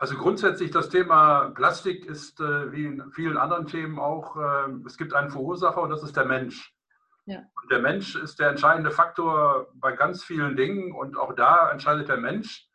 Also 0.00 0.16
grundsätzlich 0.16 0.70
das 0.70 0.88
Thema 0.88 1.50
Plastik 1.50 2.06
ist 2.06 2.40
äh, 2.40 2.72
wie 2.72 2.86
in 2.86 3.12
vielen 3.12 3.36
anderen 3.36 3.66
Themen 3.66 3.98
auch, 3.98 4.34
äh, 4.34 4.72
es 4.86 4.96
gibt 4.96 5.12
einen 5.12 5.28
Verursacher 5.30 5.82
und 5.82 5.90
das 5.90 6.02
ist 6.02 6.16
der 6.16 6.24
Mensch. 6.24 6.74
Ja. 7.26 7.40
Und 7.62 7.70
der 7.70 7.80
Mensch 7.80 8.16
ist 8.16 8.38
der 8.38 8.48
entscheidende 8.48 8.92
Faktor 8.92 9.68
bei 9.74 9.92
ganz 9.92 10.24
vielen 10.24 10.56
Dingen 10.56 10.92
und 10.92 11.18
auch 11.18 11.34
da 11.34 11.70
entscheidet 11.70 12.08
der 12.08 12.16
Mensch, 12.16 12.66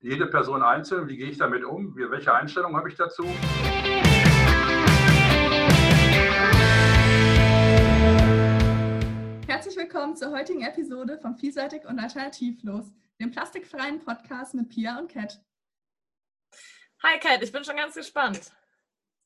jede 0.00 0.26
Person 0.26 0.62
einzeln, 0.62 1.06
wie 1.06 1.18
gehe 1.18 1.28
ich 1.28 1.36
damit 1.36 1.66
um, 1.66 1.94
welche 1.96 2.32
Einstellung 2.32 2.74
habe 2.78 2.88
ich 2.88 2.94
dazu. 2.94 3.24
Herzlich 9.46 9.76
willkommen 9.76 10.16
zur 10.16 10.30
heutigen 10.30 10.62
Episode 10.62 11.18
von 11.18 11.36
Vielseitig 11.36 11.84
und 11.84 11.98
Alternativlos, 11.98 12.90
dem 13.20 13.30
plastikfreien 13.32 14.00
Podcast 14.00 14.54
mit 14.54 14.70
Pia 14.70 14.98
und 14.98 15.12
Kat. 15.12 15.44
Hi 17.06 17.18
Kat, 17.18 17.42
ich 17.42 17.52
bin 17.52 17.62
schon 17.62 17.76
ganz 17.76 17.94
gespannt. 17.94 18.50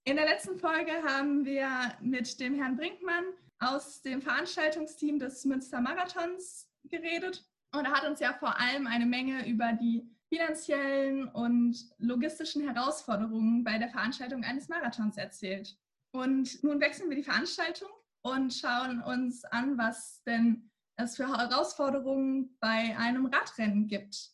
In 0.02 0.16
der 0.16 0.24
letzten 0.24 0.58
Folge 0.58 0.90
haben 1.04 1.44
wir 1.44 1.94
mit 2.00 2.40
dem 2.40 2.56
Herrn 2.56 2.76
Brinkmann 2.76 3.24
aus 3.60 4.02
dem 4.02 4.20
Veranstaltungsteam 4.20 5.20
des 5.20 5.44
Münster 5.44 5.80
Marathons 5.80 6.68
geredet 6.90 7.48
und 7.72 7.84
er 7.84 7.92
hat 7.92 8.04
uns 8.04 8.18
ja 8.18 8.32
vor 8.32 8.58
allem 8.58 8.88
eine 8.88 9.06
Menge 9.06 9.48
über 9.48 9.74
die 9.74 10.10
finanziellen 10.28 11.28
und 11.28 11.76
logistischen 11.98 12.68
Herausforderungen 12.68 13.62
bei 13.62 13.78
der 13.78 13.90
Veranstaltung 13.90 14.42
eines 14.42 14.68
Marathons 14.68 15.16
erzählt. 15.16 15.78
Und 16.10 16.60
nun 16.64 16.80
wechseln 16.80 17.08
wir 17.08 17.16
die 17.16 17.22
Veranstaltung 17.22 17.90
und 18.22 18.52
schauen 18.52 19.00
uns 19.02 19.44
an, 19.44 19.78
was 19.78 20.24
denn 20.24 20.68
es 20.96 21.14
für 21.14 21.28
Herausforderungen 21.28 22.56
bei 22.58 22.98
einem 22.98 23.26
Radrennen 23.26 23.86
gibt. 23.86 24.32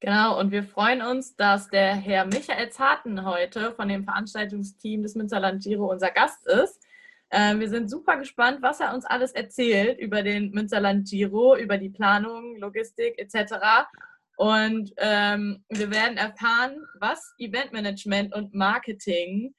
Genau, 0.00 0.38
und 0.38 0.50
wir 0.50 0.62
freuen 0.62 1.00
uns, 1.00 1.36
dass 1.36 1.70
der 1.70 1.94
Herr 1.94 2.26
Michael 2.26 2.68
Zarten 2.70 3.24
heute 3.24 3.72
von 3.72 3.88
dem 3.88 4.04
Veranstaltungsteam 4.04 5.02
des 5.02 5.14
Münsterland 5.14 5.62
Giro 5.62 5.90
unser 5.90 6.10
Gast 6.10 6.46
ist. 6.46 6.82
Ähm, 7.30 7.60
wir 7.60 7.70
sind 7.70 7.90
super 7.90 8.18
gespannt, 8.18 8.58
was 8.60 8.80
er 8.80 8.92
uns 8.94 9.06
alles 9.06 9.32
erzählt 9.32 9.98
über 9.98 10.22
den 10.22 10.50
Münsterland 10.50 11.08
Giro, 11.08 11.56
über 11.56 11.78
die 11.78 11.88
Planung, 11.88 12.56
Logistik 12.58 13.18
etc. 13.18 13.88
Und 14.36 14.92
ähm, 14.98 15.64
wir 15.70 15.90
werden 15.90 16.18
erfahren, 16.18 16.86
was 17.00 17.34
Eventmanagement 17.38 18.34
und 18.34 18.54
Marketing 18.54 19.54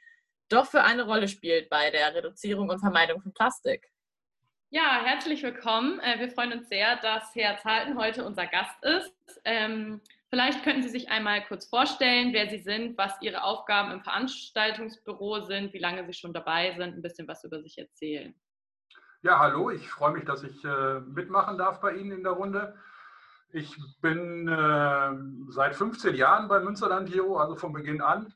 doch 0.49 0.67
für 0.67 0.83
eine 0.83 1.03
Rolle 1.03 1.27
spielt 1.27 1.67
bei 1.67 1.89
der 1.89 2.13
Reduzierung 2.13 2.69
und 2.69 2.80
Vermeidung 2.80 3.21
von 3.21 3.33
Plastik. 3.33 3.89
Ja, 4.69 5.02
herzlich 5.03 5.41
willkommen. 5.41 5.99
Äh, 5.99 6.19
wir 6.19 6.30
freuen 6.30 6.53
uns 6.53 6.69
sehr, 6.69 6.97
dass 6.97 7.33
Herr 7.33 7.58
Zalten 7.58 7.97
heute 7.97 8.23
unser 8.23 8.45
Gast 8.45 8.83
ist. 8.83 9.41
Ähm, 9.43 9.99
Vielleicht 10.38 10.63
könnten 10.63 10.83
Sie 10.83 10.89
sich 10.89 11.09
einmal 11.09 11.43
kurz 11.47 11.66
vorstellen, 11.66 12.31
wer 12.31 12.47
Sie 12.47 12.59
sind, 12.59 12.95
was 12.95 13.11
Ihre 13.21 13.41
Aufgaben 13.41 13.91
im 13.91 14.03
Veranstaltungsbüro 14.03 15.45
sind, 15.45 15.73
wie 15.73 15.80
lange 15.80 16.05
Sie 16.05 16.13
schon 16.13 16.31
dabei 16.31 16.75
sind, 16.77 16.95
ein 16.95 17.02
bisschen 17.02 17.27
was 17.27 17.43
über 17.43 17.59
sich 17.59 17.80
erzählen. 17.80 18.35
Ja, 19.23 19.39
hallo, 19.39 19.71
ich 19.71 19.89
freue 19.89 20.11
mich, 20.11 20.25
dass 20.25 20.43
ich 20.43 20.63
äh, 20.63 20.99
mitmachen 20.99 21.58
darf 21.58 21.81
bei 21.81 21.95
Ihnen 21.95 22.11
in 22.11 22.23
der 22.23 22.33
Runde. 22.33 22.75
Ich 23.49 23.75
bin 24.02 24.47
äh, 24.47 25.52
seit 25.52 25.75
15 25.75 26.13
Jahren 26.13 26.47
bei 26.47 26.59
Münsterland 26.59 27.11
Giro, 27.11 27.38
also 27.38 27.55
von 27.55 27.73
Beginn 27.73 27.99
an. 27.99 28.31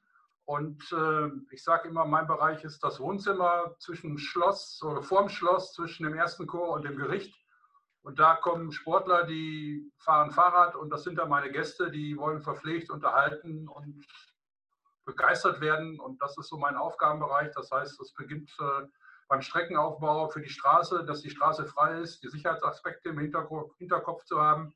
Und 0.45 0.81
äh, 0.91 1.27
ich 1.51 1.63
sage 1.63 1.87
immer, 1.87 2.05
mein 2.05 2.25
Bereich 2.25 2.63
ist 2.63 2.83
das 2.83 2.99
Wohnzimmer 2.99 3.75
zwischen 3.77 4.17
Schloss 4.17 4.81
oder 4.81 5.03
vorm 5.03 5.29
Schloss, 5.29 5.73
zwischen 5.73 6.05
dem 6.05 6.15
ersten 6.15 6.47
Chor 6.47 6.71
und 6.71 6.83
dem 6.83 6.97
Gericht. 6.97 7.35
Und 8.03 8.19
da 8.19 8.35
kommen 8.35 8.71
Sportler, 8.71 9.25
die 9.25 9.91
fahren 9.97 10.31
Fahrrad 10.31 10.75
und 10.75 10.89
das 10.89 11.03
sind 11.03 11.17
dann 11.19 11.29
meine 11.29 11.51
Gäste, 11.51 11.91
die 11.91 12.17
wollen 12.17 12.41
verpflegt 12.41 12.89
unterhalten 12.89 13.67
und 13.67 14.03
begeistert 15.05 15.61
werden. 15.61 15.99
Und 15.99 16.21
das 16.21 16.37
ist 16.37 16.49
so 16.49 16.57
mein 16.57 16.75
Aufgabenbereich. 16.75 17.51
Das 17.53 17.69
heißt, 17.71 17.99
es 17.99 18.13
beginnt 18.13 18.51
äh, 18.59 18.87
beim 19.27 19.41
Streckenaufbau 19.41 20.29
für 20.29 20.41
die 20.41 20.49
Straße, 20.49 21.05
dass 21.05 21.21
die 21.21 21.29
Straße 21.29 21.65
frei 21.65 21.99
ist, 21.99 22.23
die 22.23 22.29
Sicherheitsaspekte 22.29 23.09
im 23.09 23.19
Hinterkopf 23.19 24.25
zu 24.25 24.41
haben. 24.41 24.73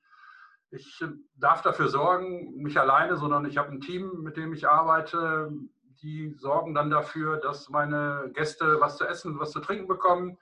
Ich 0.69 1.01
äh, 1.01 1.07
darf 1.35 1.63
dafür 1.63 1.87
sorgen, 1.87 2.61
nicht 2.61 2.77
alleine, 2.77 3.17
sondern 3.17 3.45
ich 3.45 3.57
habe 3.57 3.71
ein 3.71 3.81
Team, 3.81 4.21
mit 4.21 4.37
dem 4.37 4.53
ich 4.53 4.67
arbeite. 4.67 5.51
Die 6.03 6.35
sorgen 6.37 6.75
dann 6.75 6.91
dafür, 6.91 7.37
dass 7.37 7.69
meine 7.69 8.29
Gäste 8.33 8.79
was 8.81 8.97
zu 8.97 9.05
essen, 9.05 9.39
was 9.39 9.51
zu 9.51 9.61
trinken 9.61 9.87
bekommen 9.87 10.37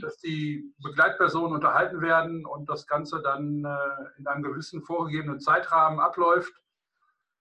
dass 0.00 0.16
die 0.18 0.72
Begleitpersonen 0.82 1.54
unterhalten 1.54 2.00
werden 2.00 2.46
und 2.46 2.68
das 2.68 2.86
Ganze 2.86 3.20
dann 3.22 3.64
äh, 3.64 4.18
in 4.18 4.26
einem 4.26 4.42
gewissen 4.42 4.82
vorgegebenen 4.82 5.40
Zeitrahmen 5.40 6.00
abläuft. 6.00 6.54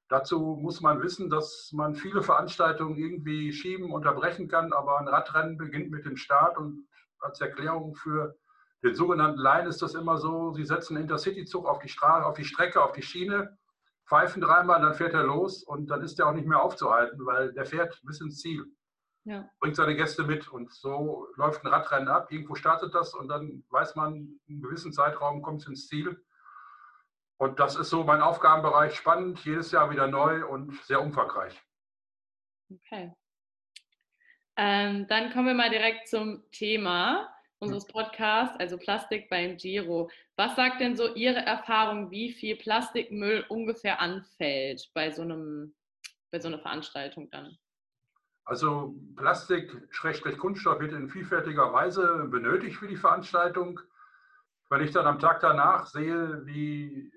Dazu 0.10 0.58
muss 0.62 0.82
man 0.82 1.02
wissen, 1.02 1.30
dass 1.30 1.72
man 1.74 1.96
viele 1.96 2.22
Veranstaltungen 2.22 2.98
irgendwie 2.98 3.54
schieben, 3.54 3.92
unterbrechen 3.92 4.48
kann, 4.48 4.74
aber 4.74 5.00
ein 5.00 5.08
Radrennen 5.08 5.58
beginnt 5.58 5.90
mit 5.92 6.06
dem 6.06 6.18
Start 6.18 6.58
und 6.58 6.88
als 7.20 7.40
Erklärung 7.40 7.96
für 7.96 8.36
den 8.84 8.96
sogenannten 8.96 9.40
Line 9.40 9.70
ist 9.70 9.82
das 9.82 9.96
immer 9.96 10.18
so, 10.18 10.52
Sie 10.52 10.66
setzen 10.66 10.98
einen 10.98 11.06
Intercity-Zug 11.06 11.66
auf 11.66 11.80
die 11.80 11.92
auf 12.02 12.36
die 12.36 12.44
Strecke, 12.44 12.84
auf 12.84 12.92
die 12.92 13.02
Schiene, 13.02 13.58
pfeifen 14.06 14.42
dreimal, 14.42 14.82
dann 14.82 14.94
fährt 14.94 15.14
er 15.14 15.24
los 15.24 15.64
und 15.64 15.88
dann 15.88 16.02
ist 16.02 16.20
er 16.20 16.28
auch 16.28 16.34
nicht 16.34 16.48
mehr 16.48 16.62
aufzuhalten, 16.62 17.26
weil 17.26 17.54
der 17.54 17.66
fährt 17.66 18.02
bis 18.04 18.20
ins 18.20 18.40
Ziel 18.42 18.66
ja. 19.26 19.50
bringt 19.60 19.76
seine 19.76 19.96
Gäste 19.96 20.24
mit. 20.24 20.48
Und 20.48 20.72
so 20.72 21.28
läuft 21.36 21.64
ein 21.64 21.68
Radrennen 21.68 22.10
ab. 22.10 22.32
Irgendwo 22.32 22.56
startet 22.56 22.94
das 22.94 23.14
und 23.14 23.28
dann 23.28 23.64
weiß 23.70 23.96
man, 23.96 24.16
in 24.16 24.56
einem 24.56 24.62
gewissen 24.62 24.94
Zeitraum 24.94 25.42
kommt 25.42 25.62
es 25.62 25.68
ins 25.68 25.88
Ziel. 25.88 26.24
Und 27.38 27.60
das 27.60 27.76
ist 27.76 27.90
so 27.90 28.04
mein 28.04 28.22
Aufgabenbereich. 28.22 28.96
Spannend, 28.96 29.44
jedes 29.44 29.72
Jahr 29.72 29.90
wieder 29.90 30.08
neu 30.08 30.46
und 30.46 30.82
sehr 30.84 31.02
umfangreich. 31.02 31.62
Okay. 32.72 33.14
Ähm, 34.56 35.08
dann 35.08 35.32
kommen 35.32 35.48
wir 35.48 35.54
mal 35.54 35.70
direkt 35.70 36.08
zum 36.08 36.44
Thema 36.52 37.30
unseres 37.60 37.88
Podcasts, 37.88 38.60
also 38.60 38.78
Plastik 38.78 39.30
beim 39.30 39.58
Giro. 39.58 40.10
Was 40.36 40.56
sagt 40.56 40.82
denn 40.82 40.96
so 40.96 41.14
Ihre 41.16 41.40
Erfahrung, 41.40 42.12
wie 42.12 42.32
viel 42.32 42.56
Plastikmüll 42.58 43.46
ungefähr 43.50 44.00
anfällt 44.00 44.92
bei 44.94 45.10
so, 45.12 45.22
einem, 45.22 45.74
bei 46.32 46.40
so 46.40 46.50
einer 46.50 46.60
Veranstaltung 46.60 47.30
dann? 47.32 47.58
Also 48.46 48.96
Plastik, 49.16 49.88
Schrägstrich 49.92 50.38
Kunststoff 50.38 50.80
wird 50.80 50.92
in 50.92 51.10
vielfältiger 51.10 51.72
Weise 51.72 52.26
benötigt 52.30 52.78
für 52.78 52.88
die 52.88 52.98
Veranstaltung. 52.98 53.80
Wenn 54.70 54.82
ich 54.82 54.92
dann 54.92 55.08
am 55.08 55.20
Tag 55.20 55.40
danach 55.40 55.86
sehe, 55.86 56.46
wie, 56.46 57.12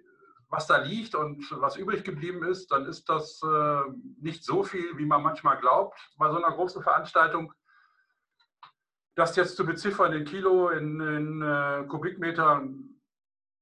was 0.49 0.67
da 0.67 0.77
liegt 0.79 1.15
und 1.15 1.45
was 1.61 1.77
übrig 1.77 2.05
geblieben 2.05 2.45
ist, 2.45 2.71
dann 2.71 2.87
ist 2.87 3.09
das 3.09 3.41
äh, 3.43 3.81
nicht 4.21 4.45
so 4.45 4.63
viel, 4.63 4.97
wie 4.99 5.07
man 5.07 5.23
manchmal 5.23 5.59
glaubt 5.59 5.99
bei 6.17 6.31
so 6.31 6.37
einer 6.37 6.55
großen 6.55 6.83
Veranstaltung. 6.83 7.53
Das 9.17 9.35
jetzt 9.35 9.57
zu 9.57 9.65
beziffern 9.65 10.13
in 10.13 10.27
Kilo, 10.27 10.69
in, 10.69 11.01
in 11.01 11.43
äh, 11.43 11.85
Kubikmeter, 11.89 12.63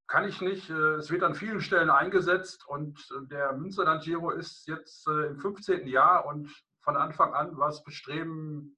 kann 0.06 0.28
ich 0.28 0.42
nicht. 0.42 0.68
Äh, 0.68 0.96
es 0.96 1.10
wird 1.10 1.22
an 1.22 1.34
vielen 1.34 1.60
Stellen 1.60 1.88
eingesetzt 1.88 2.66
und 2.66 3.08
der 3.30 3.54
Münsterland 3.54 4.02
Giro 4.02 4.30
ist 4.30 4.66
jetzt 4.66 5.06
äh, 5.08 5.28
im 5.28 5.38
15. 5.38 5.86
Jahr 5.86 6.26
und 6.26 6.50
von 6.84 6.96
Anfang 6.96 7.34
an 7.34 7.56
war 7.56 7.70
es 7.70 7.82
Bestreben, 7.82 8.76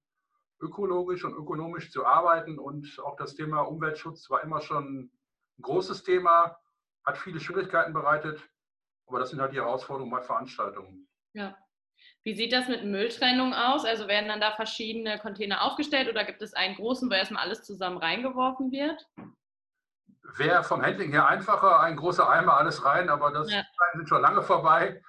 ökologisch 0.61 1.25
und 1.25 1.35
ökonomisch 1.35 1.91
zu 1.91 2.07
arbeiten. 2.07 2.59
Und 2.59 2.99
auch 3.05 3.17
das 3.17 3.35
Thema 3.35 3.63
Umweltschutz 3.63 4.31
war 4.31 4.43
immer 4.43 4.61
schon 4.61 5.11
ein 5.59 5.63
großes 5.63 6.05
Thema, 6.05 6.57
hat 7.05 7.19
viele 7.19 7.41
Schwierigkeiten 7.41 7.93
bereitet. 7.93 8.41
Aber 9.07 9.19
das 9.19 9.31
sind 9.31 9.41
halt 9.41 9.53
die 9.53 9.61
Herausforderungen 9.61 10.11
bei 10.11 10.23
Veranstaltungen. 10.23 11.09
Ja. 11.33 11.57
Wie 12.23 12.35
sieht 12.35 12.53
das 12.53 12.69
mit 12.69 12.85
Mülltrennung 12.85 13.55
aus? 13.55 13.85
Also 13.85 14.09
werden 14.09 14.29
dann 14.29 14.41
da 14.41 14.53
verschiedene 14.53 15.19
Container 15.19 15.63
aufgestellt 15.63 16.09
oder 16.09 16.25
gibt 16.25 16.43
es 16.43 16.55
einen 16.55 16.77
großen, 16.77 17.11
wo 17.11 17.15
erstmal 17.15 17.45
alles 17.45 17.63
zusammen 17.63 17.99
reingeworfen 17.99 18.71
wird? 18.71 19.07
Wäre 20.37 20.65
vom 20.65 20.83
Handling 20.83 21.13
her 21.13 21.27
einfacher, 21.27 21.81
ein 21.81 21.97
großer 21.97 22.29
Eimer, 22.29 22.57
alles 22.57 22.85
rein, 22.85 23.09
aber 23.09 23.31
das 23.31 23.51
ja. 23.51 23.63
sind 23.95 24.09
schon 24.09 24.23
lange 24.23 24.43
vorbei. 24.43 25.03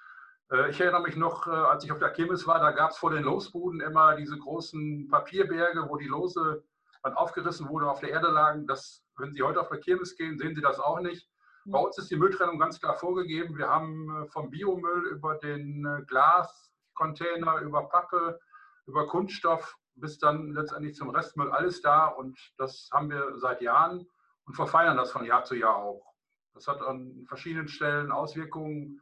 Äh, 0.52 0.70
ich 0.70 0.80
erinnere 0.80 1.02
mich 1.02 1.16
noch, 1.16 1.48
äh, 1.48 1.52
als 1.52 1.84
ich 1.84 1.92
auf 1.92 2.00
der 2.00 2.12
Kirmes 2.12 2.48
war, 2.48 2.60
da 2.60 2.72
gab 2.72 2.92
es 2.92 2.98
vor 2.98 3.12
den 3.12 3.24
Losbuden 3.24 3.82
immer 3.82 4.16
diese 4.16 4.38
großen 4.38 5.08
Papierberge, 5.10 5.88
wo 5.90 5.98
die 5.98 6.08
Lose 6.08 6.64
dann 7.04 7.14
aufgerissen 7.14 7.70
wurde, 7.70 7.90
auf 7.90 8.00
der 8.00 8.10
Erde 8.10 8.30
lagen. 8.30 8.68
Das, 8.68 9.04
wenn 9.18 9.34
Sie 9.34 9.44
heute 9.44 9.62
auf 9.62 9.70
der 9.70 9.80
Kirmes 9.80 10.16
gehen, 10.16 10.38
sehen 10.38 10.56
Sie 10.56 10.62
das 10.62 10.80
auch 10.80 11.00
nicht. 11.00 11.30
Mhm. 11.66 11.72
Bei 11.72 11.80
uns 11.80 11.98
ist 11.98 12.12
die 12.12 12.18
Mülltrennung 12.18 12.60
ganz 12.60 12.80
klar 12.80 12.96
vorgegeben. 12.96 13.58
Wir 13.58 13.70
haben 13.70 14.24
äh, 14.24 14.28
vom 14.28 14.50
Biomüll 14.50 15.08
über 15.12 15.36
den 15.36 16.06
Glascontainer, 16.08 17.62
über 17.62 17.88
Pappe, 17.90 18.40
über 18.86 19.08
Kunststoff 19.08 19.78
bis 20.00 20.20
dann 20.20 20.54
letztendlich 20.54 20.96
zum 20.96 21.10
Restmüll 21.10 21.52
alles 21.52 21.82
da. 21.82 22.06
Und 22.06 22.38
das 22.58 22.90
haben 22.94 23.10
wir 23.10 23.38
seit 23.38 23.62
Jahren 23.62 24.08
und 24.46 24.54
verfeinern 24.54 24.98
das 24.98 25.12
von 25.12 25.26
Jahr 25.26 25.44
zu 25.44 25.56
Jahr 25.56 25.76
auch. 25.76 26.14
Das 26.54 26.68
hat 26.68 26.82
an 26.82 27.26
verschiedenen 27.28 27.68
Stellen 27.68 28.12
Auswirkungen 28.12 29.02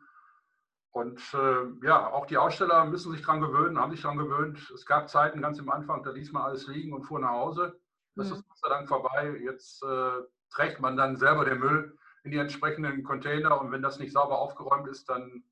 und 0.95 1.19
äh, 1.33 1.85
ja, 1.85 2.09
auch 2.13 2.25
die 2.25 2.37
Aussteller 2.37 2.85
müssen 2.85 3.11
sich 3.11 3.19
daran 3.19 3.41
gewöhnen, 3.41 3.77
haben 3.77 3.91
sich 3.91 4.01
daran 4.01 4.17
gewöhnt. 4.17 4.57
Es 4.73 4.85
gab 4.85 5.09
Zeiten 5.09 5.41
ganz 5.41 5.59
am 5.59 5.69
Anfang, 5.69 6.03
da 6.03 6.11
ließ 6.11 6.31
man 6.31 6.43
alles 6.43 6.67
liegen 6.67 6.93
und 6.93 7.03
fuhr 7.03 7.19
nach 7.19 7.31
Hause. 7.31 7.77
Das 8.15 8.29
mhm. 8.29 8.35
ist 8.35 8.47
Gott 8.47 8.57
sei 8.59 8.69
Dank 8.69 8.87
vorbei. 8.87 9.37
Jetzt 9.43 9.83
äh, 9.83 10.21
trägt 10.49 10.79
man 10.79 10.95
dann 10.95 11.17
selber 11.17 11.43
den 11.43 11.59
Müll 11.59 11.97
in 12.23 12.31
die 12.31 12.37
entsprechenden 12.37 13.03
Container 13.03 13.59
und 13.59 13.73
wenn 13.73 13.81
das 13.81 13.99
nicht 13.99 14.13
sauber 14.13 14.39
aufgeräumt 14.39 14.87
ist, 14.87 15.09
dann 15.09 15.43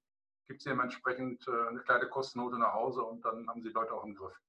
gibt 0.47 0.61
es 0.61 0.63
dementsprechend 0.63 1.45
äh, 1.49 1.67
eine 1.67 1.81
kleine 1.81 2.07
Kostennote 2.07 2.57
nach 2.57 2.73
Hause 2.73 3.03
und 3.03 3.25
dann 3.25 3.45
haben 3.49 3.61
sie 3.61 3.69
Leute 3.69 3.91
auch 3.91 4.05
im 4.05 4.15
Griff. 4.15 4.39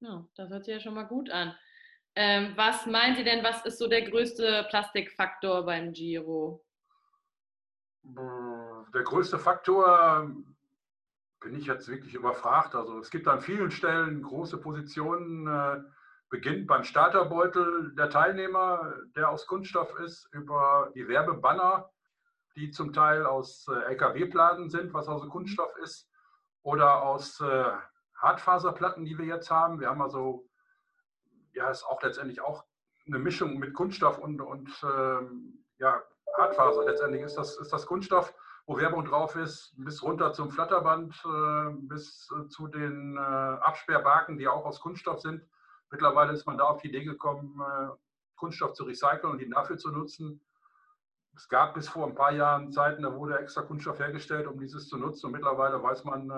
Ja, 0.00 0.26
das 0.36 0.48
hört 0.48 0.64
sich 0.64 0.72
ja 0.72 0.80
schon 0.80 0.94
mal 0.94 1.06
gut 1.06 1.28
an. 1.28 1.54
Ähm, 2.16 2.54
was 2.56 2.86
meinen 2.86 3.16
Sie 3.16 3.24
denn, 3.24 3.44
was 3.44 3.66
ist 3.66 3.76
so 3.76 3.86
der 3.86 4.08
größte 4.08 4.66
Plastikfaktor 4.70 5.66
beim 5.66 5.92
Giro? 5.92 6.64
Der 8.04 9.02
größte 9.02 9.38
Faktor 9.38 10.28
bin 11.40 11.54
ich 11.54 11.66
jetzt 11.66 11.88
wirklich 11.88 12.14
überfragt. 12.14 12.74
Also 12.74 12.98
es 12.98 13.10
gibt 13.10 13.28
an 13.28 13.40
vielen 13.40 13.70
Stellen 13.70 14.22
große 14.22 14.58
Positionen, 14.58 15.46
äh, 15.46 15.82
beginnt 16.30 16.66
beim 16.66 16.84
Starterbeutel 16.84 17.94
der 17.94 18.08
Teilnehmer, 18.08 18.94
der 19.14 19.28
aus 19.28 19.46
Kunststoff 19.46 19.98
ist, 19.98 20.28
über 20.32 20.90
die 20.94 21.06
Werbebanner, 21.06 21.90
die 22.56 22.70
zum 22.70 22.92
Teil 22.92 23.26
aus 23.26 23.66
äh, 23.68 23.90
LKW-Platen 23.90 24.70
sind, 24.70 24.94
was 24.94 25.08
also 25.08 25.28
Kunststoff 25.28 25.76
ist, 25.76 26.08
oder 26.62 27.02
aus 27.02 27.40
äh, 27.40 27.72
Hartfaserplatten, 28.16 29.04
die 29.04 29.18
wir 29.18 29.26
jetzt 29.26 29.50
haben. 29.50 29.80
Wir 29.80 29.88
haben 29.88 30.00
also, 30.00 30.48
ja, 31.52 31.70
ist 31.70 31.84
auch 31.84 32.02
letztendlich 32.02 32.40
auch 32.40 32.64
eine 33.06 33.18
Mischung 33.18 33.58
mit 33.58 33.74
Kunststoff 33.74 34.18
und, 34.18 34.40
und 34.40 34.70
ähm, 34.84 35.64
ja, 35.78 36.02
Hartfaser. 36.38 36.84
Letztendlich 36.84 37.22
ist 37.22 37.36
das, 37.36 37.56
ist 37.56 37.72
das 37.72 37.86
Kunststoff, 37.86 38.34
wo 38.66 38.76
Werbung 38.76 39.04
drauf 39.04 39.36
ist, 39.36 39.74
bis 39.76 40.02
runter 40.02 40.32
zum 40.32 40.50
Flatterband, 40.50 41.14
äh, 41.24 41.70
bis 41.88 42.30
äh, 42.30 42.48
zu 42.48 42.68
den 42.68 43.16
äh, 43.16 43.20
Absperrbaken, 43.20 44.38
die 44.38 44.48
auch 44.48 44.64
aus 44.64 44.80
Kunststoff 44.80 45.20
sind. 45.20 45.42
Mittlerweile 45.90 46.32
ist 46.32 46.46
man 46.46 46.58
da 46.58 46.64
auf 46.64 46.80
die 46.80 46.88
Idee 46.88 47.04
gekommen, 47.04 47.60
Kunststoff 48.36 48.72
zu 48.72 48.84
recyceln 48.84 49.30
und 49.30 49.42
ihn 49.42 49.50
dafür 49.50 49.76
zu 49.76 49.90
nutzen. 49.90 50.40
Es 51.36 51.46
gab 51.50 51.74
bis 51.74 51.86
vor 51.86 52.06
ein 52.06 52.14
paar 52.14 52.32
Jahren 52.32 52.72
Zeiten, 52.72 53.02
da 53.02 53.14
wurde 53.14 53.38
extra 53.38 53.60
Kunststoff 53.60 53.98
hergestellt, 53.98 54.46
um 54.46 54.58
dieses 54.58 54.88
zu 54.88 54.96
nutzen. 54.96 55.26
Und 55.26 55.32
mittlerweile 55.32 55.82
weiß 55.82 56.04
man, 56.04 56.30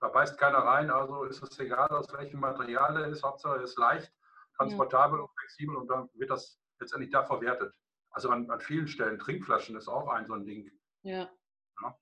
da 0.00 0.08
beißt 0.08 0.38
keiner 0.38 0.60
rein. 0.60 0.90
Also 0.90 1.24
ist 1.24 1.42
es 1.42 1.58
egal, 1.58 1.88
aus 1.90 2.10
welchem 2.14 2.40
Material 2.40 2.96
er 2.96 3.08
ist. 3.08 3.22
Hauptsache 3.22 3.56
er 3.56 3.64
ist 3.64 3.76
leicht, 3.76 4.10
transportabel 4.56 5.18
ja. 5.18 5.24
und 5.24 5.30
flexibel 5.38 5.76
und 5.76 5.88
dann 5.88 6.08
wird 6.14 6.30
das 6.30 6.58
letztendlich 6.80 7.10
da 7.10 7.22
verwertet. 7.22 7.74
Also 8.12 8.30
an, 8.30 8.50
an, 8.50 8.60
vielen 8.60 8.88
Stellen. 8.88 9.18
Trinkflaschen 9.18 9.76
ist 9.76 9.88
auch 9.88 10.08
ein 10.08 10.26
so 10.26 10.34
ein 10.34 10.44
Ding. 10.44 10.70
Ja. 11.02 11.30
Ja, 11.80 11.98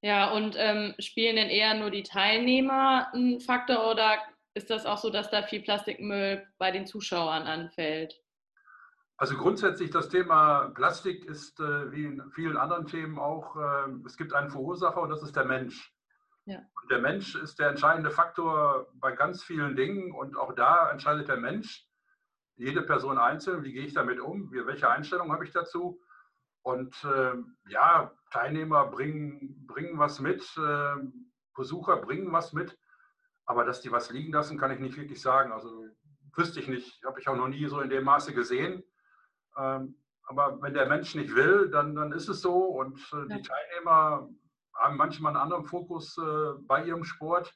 ja 0.00 0.30
und 0.32 0.56
ähm, 0.58 0.94
spielen 0.98 1.36
denn 1.36 1.48
eher 1.48 1.74
nur 1.74 1.90
die 1.90 2.02
Teilnehmer 2.02 3.12
einen 3.12 3.40
Faktor 3.40 3.90
oder 3.90 4.18
ist 4.54 4.70
das 4.70 4.86
auch 4.86 4.98
so, 4.98 5.10
dass 5.10 5.30
da 5.30 5.42
viel 5.42 5.62
Plastikmüll 5.62 6.46
bei 6.58 6.70
den 6.70 6.86
Zuschauern 6.86 7.42
anfällt? 7.42 8.20
Also 9.16 9.36
grundsätzlich 9.36 9.90
das 9.90 10.08
Thema 10.08 10.70
Plastik 10.70 11.26
ist 11.26 11.60
äh, 11.60 11.92
wie 11.92 12.06
in 12.06 12.30
vielen 12.32 12.56
anderen 12.56 12.86
Themen 12.86 13.18
auch, 13.18 13.54
äh, 13.54 13.90
es 14.06 14.16
gibt 14.16 14.32
einen 14.32 14.50
Verursacher 14.50 15.02
und 15.02 15.10
das 15.10 15.22
ist 15.22 15.36
der 15.36 15.44
Mensch. 15.44 15.94
Ja. 16.46 16.58
der 16.90 17.00
Mensch 17.00 17.36
ist 17.36 17.58
der 17.58 17.68
entscheidende 17.68 18.10
Faktor 18.10 18.88
bei 18.94 19.12
ganz 19.12 19.44
vielen 19.44 19.76
Dingen 19.76 20.10
und 20.10 20.36
auch 20.36 20.54
da 20.54 20.90
entscheidet 20.90 21.28
der 21.28 21.36
Mensch, 21.36 21.86
jede 22.60 22.82
Person 22.82 23.18
einzeln, 23.18 23.64
wie 23.64 23.72
gehe 23.72 23.84
ich 23.84 23.94
damit 23.94 24.20
um, 24.20 24.52
wie, 24.52 24.66
welche 24.66 24.88
Einstellung 24.88 25.32
habe 25.32 25.44
ich 25.44 25.52
dazu. 25.52 26.00
Und 26.62 26.94
äh, 27.04 27.34
ja, 27.68 28.12
Teilnehmer 28.30 28.86
bringen, 28.86 29.66
bringen 29.66 29.98
was 29.98 30.20
mit, 30.20 30.42
äh, 30.58 30.94
Besucher 31.56 31.96
bringen 31.96 32.32
was 32.32 32.52
mit, 32.52 32.78
aber 33.46 33.64
dass 33.64 33.80
die 33.80 33.90
was 33.90 34.10
liegen 34.10 34.32
lassen, 34.32 34.58
kann 34.58 34.70
ich 34.70 34.78
nicht 34.78 34.96
wirklich 34.96 35.20
sagen. 35.20 35.52
Also 35.52 35.86
wüsste 36.34 36.60
ich 36.60 36.68
nicht, 36.68 37.02
habe 37.04 37.18
ich 37.18 37.28
auch 37.28 37.36
noch 37.36 37.48
nie 37.48 37.66
so 37.66 37.80
in 37.80 37.90
dem 37.90 38.04
Maße 38.04 38.34
gesehen. 38.34 38.84
Ähm, 39.56 39.96
aber 40.24 40.60
wenn 40.62 40.74
der 40.74 40.86
Mensch 40.86 41.14
nicht 41.14 41.34
will, 41.34 41.70
dann, 41.70 41.94
dann 41.94 42.12
ist 42.12 42.28
es 42.28 42.40
so. 42.42 42.66
Und 42.66 42.98
äh, 43.12 43.34
die 43.34 43.42
Teilnehmer 43.42 44.28
haben 44.74 44.96
manchmal 44.96 45.32
einen 45.32 45.42
anderen 45.42 45.64
Fokus 45.64 46.16
äh, 46.18 46.52
bei 46.60 46.84
ihrem 46.84 47.04
Sport. 47.04 47.54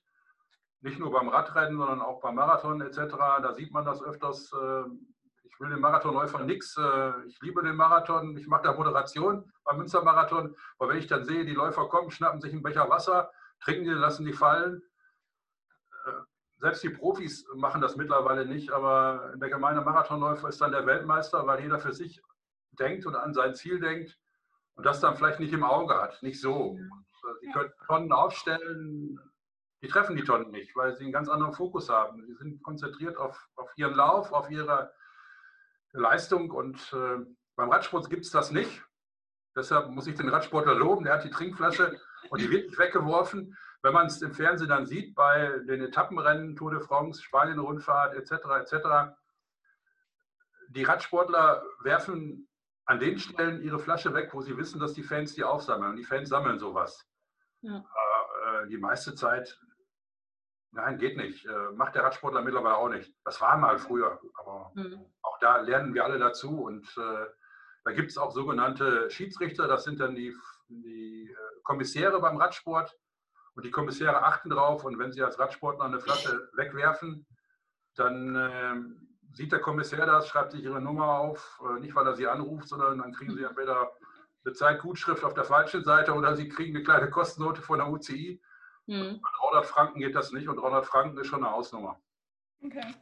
Nicht 0.85 0.99
nur 0.99 1.11
beim 1.11 1.29
Radrennen, 1.29 1.79
sondern 1.79 2.01
auch 2.01 2.21
beim 2.21 2.35
Marathon 2.35 2.81
etc. 2.81 3.17
Da 3.43 3.53
sieht 3.55 3.73
man 3.73 3.85
das 3.85 4.03
öfters. 4.03 4.53
Äh, 4.53 4.85
ich 5.45 5.61
will 5.61 5.71
den 5.71 5.81
Marathonläufer 5.81 6.41
nichts. 6.41 6.77
Ich 7.29 7.41
liebe 7.41 7.63
den 7.63 7.77
Marathon. 7.77 8.37
Ich 8.37 8.49
mache 8.49 8.65
da 8.65 8.73
Moderation 8.73 9.53
beim 9.63 9.77
Münstermarathon. 9.77 10.57
Aber 10.79 10.89
wenn 10.89 10.99
ich 10.99 11.07
dann 11.07 11.25
sehe, 11.25 11.45
die 11.45 11.55
Läufer 11.55 11.89
kommen, 11.89 12.11
schnappen 12.11 12.41
sich 12.41 12.53
einen 12.53 12.65
Becher 12.65 12.91
Wasser, 12.91 13.31
trinken 13.61 13.85
die, 13.85 13.91
lassen 13.91 14.27
die 14.27 14.33
fallen. 14.33 14.83
Selbst 16.59 16.83
die 16.83 16.91
Profis 16.91 17.47
machen 17.55 17.81
das 17.81 17.95
mittlerweile 17.95 18.47
nicht, 18.47 18.73
aber 18.73 19.35
der 19.37 19.51
gemeine 19.51 19.83
Marathonläufer 19.83 20.49
ist 20.49 20.61
dann 20.61 20.73
der 20.73 20.87
Weltmeister, 20.87 21.47
weil 21.47 21.61
jeder 21.61 21.79
für 21.79 21.93
sich 21.93 22.23
denkt 22.79 23.07
und 23.07 23.15
an 23.15 23.35
sein 23.35 23.55
Ziel 23.55 23.81
denkt 23.81 24.19
und 24.75 24.87
das 24.87 25.01
dann 25.01 25.17
vielleicht 25.17 25.41
nicht 25.41 25.53
im 25.53 25.65
Auge 25.65 25.95
hat, 25.95 26.23
nicht 26.23 26.41
so. 26.41 26.77
Äh, 26.77 27.41
sie 27.41 27.53
können 27.53 27.73
Tonnen 27.87 28.13
aufstellen, 28.13 29.21
die 29.85 29.89
treffen 29.89 30.17
die 30.17 30.25
Tonnen 30.25 30.51
nicht, 30.51 30.75
weil 30.75 30.97
sie 30.97 31.05
einen 31.05 31.13
ganz 31.13 31.29
anderen 31.29 31.53
Fokus 31.53 31.89
haben. 31.89 32.25
Sie 32.27 32.35
sind 32.35 32.63
konzentriert 32.63 33.17
auf, 33.17 33.49
auf 33.55 33.71
ihren 33.77 33.95
Lauf, 33.95 34.33
auf 34.33 34.51
ihre 34.51 34.93
Leistung 35.93 36.51
und 36.51 36.93
äh, 36.93 37.25
beim 37.55 37.71
Radsport 37.71 38.11
gibt 38.11 38.25
es 38.25 38.31
das 38.31 38.51
nicht. 38.51 38.83
Deshalb 39.57 39.91
muss 39.91 40.09
ich 40.09 40.17
den 40.17 40.29
Radsportler 40.29 40.75
loben, 40.75 41.05
der 41.05 41.15
hat 41.15 41.25
die 41.25 41.31
Trinkflasche 41.31 42.01
und 42.31 42.41
die 42.41 42.51
wird 42.51 42.67
nicht 42.67 42.79
weggeworfen 42.79 43.57
wenn 43.85 43.93
man 43.93 44.07
es 44.07 44.23
im 44.23 44.33
Fernsehen 44.33 44.71
dann 44.71 44.87
sieht, 44.87 45.15
bei 45.15 45.59
den 45.69 45.83
Etappenrennen, 45.83 46.57
Tour 46.57 46.71
de 46.71 46.81
France, 46.81 47.23
Spanien-Rundfahrt 47.23 48.15
etc., 48.15 48.33
etc., 48.61 49.15
die 50.71 50.85
Radsportler 50.85 51.63
werfen 51.83 52.49
an 52.87 52.99
den 52.99 53.19
Stellen 53.19 53.63
ihre 53.63 53.79
Flasche 53.79 54.15
weg, 54.15 54.31
wo 54.33 54.41
sie 54.41 54.57
wissen, 54.57 54.81
dass 54.81 54.95
die 54.95 55.03
Fans 55.03 55.35
die 55.35 55.45
aufsammeln. 55.45 55.91
Und 55.91 55.97
die 55.97 56.05
Fans 56.05 56.31
sammeln 56.31 56.59
sowas. 56.59 57.07
Ja. 57.61 57.77
Äh, 57.77 58.69
die 58.69 58.79
meiste 58.79 59.15
Zeit, 59.15 59.61
nein, 60.75 60.99
geht 60.99 61.17
nicht. 61.17 61.47
Äh, 61.47 61.71
macht 61.75 61.95
der 61.95 62.05
Radsportler 62.05 62.43
mittlerweile 62.43 62.77
auch 62.77 62.89
nicht. 62.89 63.13
Das 63.25 63.41
war 63.41 63.57
mal 63.57 63.79
früher, 63.79 64.21
aber 64.35 64.73
mhm. 64.75 65.05
auch 65.23 65.39
da 65.39 65.59
lernen 65.59 65.95
wir 65.95 66.05
alle 66.05 66.19
dazu. 66.19 66.63
Und 66.63 66.87
äh, 66.97 67.27
da 67.85 67.93
gibt 67.93 68.11
es 68.11 68.19
auch 68.19 68.33
sogenannte 68.33 69.11
Schiedsrichter, 69.11 69.69
das 69.69 69.85
sind 69.85 70.01
dann 70.01 70.15
die, 70.15 70.35
die 70.69 71.31
äh, 71.31 71.61
Kommissäre 71.63 72.21
beim 72.21 72.37
Radsport. 72.37 72.97
Und 73.57 73.65
die 73.65 73.71
Kommissäre 73.71 74.25
achten 74.25 74.51
drauf 74.51 74.85
und 74.85 74.99
wenn 74.99 75.13
sie 75.13 75.23
als 75.23 75.39
Radsportler 75.39 75.85
eine 75.85 76.01
Flasche 76.01 76.51
wegwerfen, 76.55 77.25
dann 77.95 78.35
äh, 78.35 78.75
sieht 79.33 79.53
der 79.53 79.61
Kommissär 79.61 80.07
das, 80.07 80.29
schreibt 80.29 80.53
sich 80.53 80.65
ihre 80.65 80.81
Nummer 80.81 81.19
auf, 81.19 81.61
äh, 81.65 81.79
nicht 81.79 81.95
weil 81.95 82.07
er 82.07 82.15
sie 82.15 82.27
anruft, 82.27 82.69
sondern 82.69 82.99
dann 82.99 83.13
kriegen 83.13 83.37
sie 83.37 83.45
entweder 83.45 83.93
eine 84.45 84.55
Zeitgutschrift 84.55 85.23
auf 85.23 85.35
der 85.35 85.45
falschen 85.45 85.85
Seite 85.85 86.15
oder 86.15 86.37
sie 86.37 86.49
kriegen 86.49 86.75
eine 86.75 86.85
kleine 86.85 87.11
Kostennote 87.11 87.63
von 87.63 87.79
der 87.79 87.89
UCI. 87.89 88.43
Mhm. 88.87 89.21
Bei 89.55 89.61
300 89.61 89.67
Franken 89.67 90.01
geht 90.01 90.15
das 90.17 90.33
nicht 90.33 90.49
und 90.49 90.57
300 90.57 90.85
Franken 90.85 91.19
ist 91.19 91.29
schon 91.29 91.45
eine 91.45 91.55
Hausnummer. 91.55 92.01
Okay. 92.65 92.95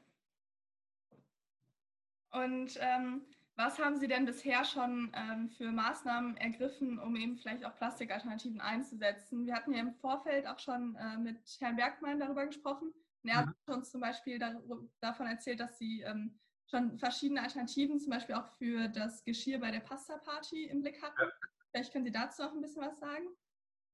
Und 2.33 2.79
ähm, 2.79 3.23
was 3.57 3.79
haben 3.79 3.99
Sie 3.99 4.09
denn 4.09 4.27
bisher 4.27 4.65
schon 4.65 5.13
ähm, 5.15 5.49
für 5.49 5.71
Maßnahmen 5.71 6.37
ergriffen, 6.37 6.99
um 6.99 7.17
eben 7.17 7.39
vielleicht 7.39 7.65
auch 7.65 7.75
Plastikalternativen 7.77 8.61
einzusetzen? 8.61 9.47
Wir 9.47 9.55
hatten 9.55 9.73
ja 9.73 9.81
im 9.81 9.95
Vorfeld 9.95 10.47
auch 10.47 10.59
schon 10.59 10.95
äh, 10.97 11.17
mit 11.17 11.39
Herrn 11.61 11.77
Bergmann 11.77 12.21
darüber 12.21 12.45
gesprochen. 12.47 12.93
Und 13.23 13.31
er 13.31 13.43
mhm. 13.43 13.49
hat 13.49 13.77
uns 13.77 13.91
zum 13.91 14.03
Beispiel 14.03 14.39
darüber, 14.39 14.79
davon 15.01 15.27
erzählt, 15.29 15.61
dass 15.61 15.79
Sie 15.79 16.03
ähm, 16.03 16.39
schon 16.67 16.99
verschiedene 16.99 17.43
Alternativen, 17.43 17.99
zum 17.99 18.11
Beispiel 18.11 18.35
auch 18.35 18.49
für 18.59 18.89
das 18.89 19.25
Geschirr 19.25 19.59
bei 19.59 19.71
der 19.71 19.81
Pasta-Party 19.81 20.65
im 20.65 20.83
Blick 20.83 21.01
hatten. 21.03 21.19
Ja. 21.19 21.31
Vielleicht 21.71 21.93
können 21.93 22.05
Sie 22.05 22.13
dazu 22.13 22.43
noch 22.43 22.53
ein 22.53 22.61
bisschen 22.61 22.83
was 22.83 22.99
sagen. 22.99 23.27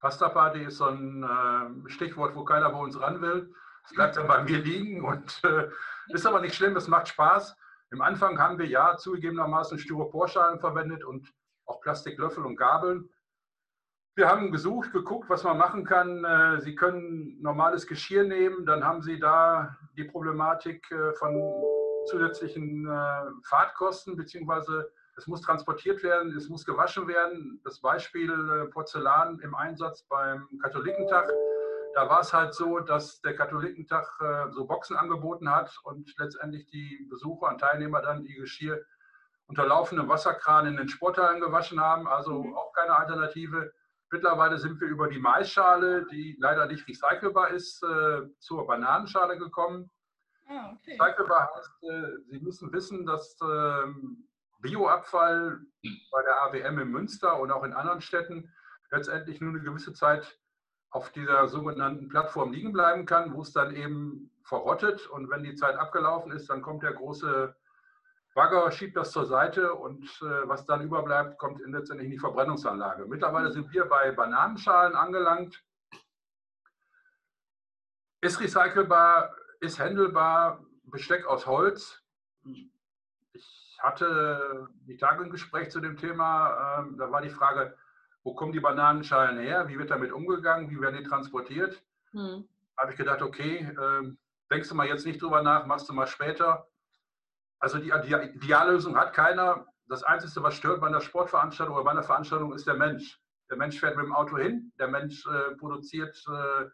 Pasta-Party 0.01 0.65
ist 0.65 0.79
so 0.79 0.87
ein 0.87 1.23
äh, 1.23 1.91
Stichwort, 1.91 2.35
wo 2.35 2.45
keiner 2.45 2.71
bei 2.71 2.79
uns 2.79 3.01
ran 3.01 3.21
will. 3.21 3.53
Es 3.85 3.95
bleibt 3.95 4.17
dann 4.17 4.27
bei 4.29 4.43
mir 4.43 4.59
liegen 4.59 5.05
und 5.05 5.41
äh, 5.45 5.69
ist 6.09 6.27
aber 6.27 6.41
nicht 6.41 6.55
schlimm, 6.55 6.77
es 6.77 6.89
macht 6.89 7.09
Spaß. 7.09 7.57
Im 7.91 8.03
Anfang 8.03 8.39
haben 8.39 8.59
wir 8.59 8.67
ja 8.67 8.97
zugegebenermaßen 8.97 9.79
Styroporschalen 9.79 10.61
verwendet 10.61 11.05
und 11.05 11.33
auch 11.65 11.81
Plastiklöffel 11.81 12.45
und 12.45 12.57
Gabeln. 12.57 13.09
Wir 14.15 14.29
haben 14.29 14.51
gesucht, 14.51 14.93
geguckt, 14.93 15.31
was 15.31 15.45
man 15.45 15.59
machen 15.59 15.85
kann. 15.85 16.25
Äh, 16.25 16.61
Sie 16.61 16.75
können 16.75 17.41
normales 17.41 17.87
Geschirr 17.87 18.25
nehmen, 18.25 18.67
dann 18.67 18.85
haben 18.85 19.01
Sie 19.01 19.19
da 19.19 19.77
die 19.97 20.05
Problematik 20.05 20.91
äh, 20.91 21.13
von 21.15 21.41
zusätzlichen 22.11 22.87
äh, 22.87 23.23
Fahrtkosten, 23.45 24.17
beziehungsweise 24.17 24.91
es 25.19 25.27
muss 25.27 25.43
transportiert 25.43 26.03
werden, 26.03 26.35
es 26.37 26.49
muss 26.49 26.65
gewaschen 26.65 27.07
werden. 27.09 27.61
Das 27.65 27.81
Beispiel 27.81 28.69
Porzellan 28.73 29.41
im 29.41 29.55
Einsatz 29.55 30.05
beim 30.05 30.49
Katholikentag 30.63 31.29
da 31.99 32.09
war 32.09 32.21
es 32.21 32.33
halt 32.33 32.55
so, 32.55 32.79
dass 32.79 33.21
der 33.23 33.35
Katholikentag 33.35 34.07
äh, 34.21 34.53
so 34.53 34.67
Boxen 34.67 34.97
angeboten 34.97 35.51
hat 35.51 35.77
und 35.83 36.15
letztendlich 36.19 36.67
die 36.67 37.07
Besucher 37.11 37.49
und 37.49 37.59
Teilnehmer 37.59 38.01
dann 38.03 38.25
ihr 38.25 38.43
Geschirr 38.43 38.81
unter 39.47 39.67
laufendem 39.67 40.09
Wasserkran 40.09 40.67
in 40.67 40.77
den 40.77 40.89
Sporthallen 40.89 41.41
gewaschen 41.41 41.81
haben. 41.81 42.07
Also 42.07 42.45
mhm. 42.45 42.55
auch 42.55 42.73
keine 42.73 42.97
Alternative. 42.97 43.73
Mittlerweile 44.13 44.59
sind 44.59 44.81
wir 44.81 44.87
über 44.87 45.09
die 45.09 45.19
Maisschale, 45.19 46.07
die 46.07 46.37
leider 46.39 46.67
nicht 46.67 46.87
recycelbar 46.87 47.51
ist, 47.51 47.83
äh, 47.83 48.23
zur 48.39 48.67
Bananenschale 48.67 49.37
gekommen. 49.37 49.91
Ah, 50.47 50.73
okay. 50.75 50.97
Recycelbar 51.01 51.51
heißt, 51.57 51.83
äh, 51.83 52.31
Sie 52.31 52.39
müssen 52.39 52.73
wissen, 52.73 53.07
dass 53.07 53.37
ähm, 53.43 54.28
Bioabfall 54.59 55.61
bei 56.11 56.23
der 56.23 56.43
AWM 56.43 56.79
in 56.81 56.89
Münster 56.91 57.39
und 57.39 57.51
auch 57.51 57.65
in 57.65 57.73
anderen 57.73 58.01
Städten 58.01 58.53
letztendlich 58.91 59.41
nur 59.41 59.51
eine 59.51 59.61
gewisse 59.61 59.93
Zeit 59.93 60.39
auf 60.91 61.13
dieser 61.13 61.49
sogenannten 61.49 62.09
Plattform 62.09 62.53
liegen 62.53 62.73
bleiben 62.73 63.05
kann, 63.07 63.35
wo 63.35 63.43
es 63.43 63.53
dann 63.53 63.75
eben 63.75 64.31
verrottet 64.43 65.07
und 65.07 65.29
wenn 65.31 65.43
die 65.43 65.55
Zeit 65.55 65.77
abgelaufen 65.77 66.33
ist, 66.33 66.49
dann 66.49 66.63
kommt 66.63 66.83
der 66.83 66.95
große 66.95 67.55
Bagger, 68.35 68.71
schiebt 68.71 68.97
das 68.97 69.11
zur 69.11 69.27
Seite 69.27 69.75
und 69.75 70.05
äh, 70.23 70.49
was 70.49 70.65
dann 70.65 70.83
überbleibt, 70.83 71.39
kommt 71.39 71.61
in 71.61 71.73
letztendlich 71.73 72.07
in 72.07 72.13
die 72.13 72.19
Verbrennungsanlage. 72.19 73.05
Mittlerweile 73.07 73.51
sind 73.51 73.73
wir 73.73 73.85
bei 73.85 74.13
Bananenschalen 74.13 74.95
angelangt. 74.95 75.63
Ist 78.21 78.41
recycelbar, 78.41 79.35
ist 79.61 79.79
handelbar, 79.79 80.65
Besteck 80.85 81.27
aus 81.27 81.47
Holz. 81.47 82.03
Ich 83.79 83.85
hatte 83.85 84.69
die 84.89 84.97
Tage 84.97 85.23
ein 85.23 85.31
Gespräch 85.31 85.71
zu 85.71 85.79
dem 85.79 85.97
Thema, 85.97 86.81
ähm, 86.81 86.97
da 86.99 87.13
war 87.13 87.23
die 87.23 87.31
Frage, 87.31 87.77
wo 88.25 88.35
kommen 88.35 88.53
die 88.53 88.59
Bananenschalen 88.59 89.39
her, 89.39 89.69
wie 89.69 89.79
wird 89.79 89.91
damit 89.91 90.11
umgegangen, 90.11 90.69
wie 90.69 90.81
werden 90.81 90.99
die 91.01 91.09
transportiert. 91.09 91.81
Hm. 92.11 92.49
Da 92.75 92.83
habe 92.83 92.91
ich 92.91 92.99
gedacht, 92.99 93.23
okay, 93.23 93.59
äh, 93.59 94.17
denkst 94.51 94.69
du 94.69 94.75
mal 94.75 94.89
jetzt 94.89 95.07
nicht 95.07 95.23
drüber 95.23 95.43
nach, 95.43 95.65
machst 95.67 95.89
du 95.89 95.93
mal 95.93 96.09
später. 96.09 96.67
Also 97.61 97.79
die, 97.79 97.93
die 98.05 98.15
Ideallösung 98.15 98.97
hat 98.97 99.15
keiner. 99.15 99.67
Das 99.87 100.03
Einzige, 100.03 100.43
was 100.43 100.57
stört 100.57 100.81
bei 100.81 100.89
einer 100.89 101.01
Sportveranstaltung 101.01 101.77
oder 101.77 101.85
bei 101.85 101.93
einer 101.93 102.03
Veranstaltung, 102.03 102.53
ist 102.55 102.67
der 102.67 102.75
Mensch. 102.75 103.21
Der 103.49 103.57
Mensch 103.57 103.79
fährt 103.79 103.97
mit 103.97 104.07
dem 104.07 104.13
Auto 104.13 104.37
hin, 104.39 104.73
der 104.81 104.89
Mensch 104.89 105.25
äh, 105.27 105.55
produziert 105.55 106.21
äh, 106.29 106.65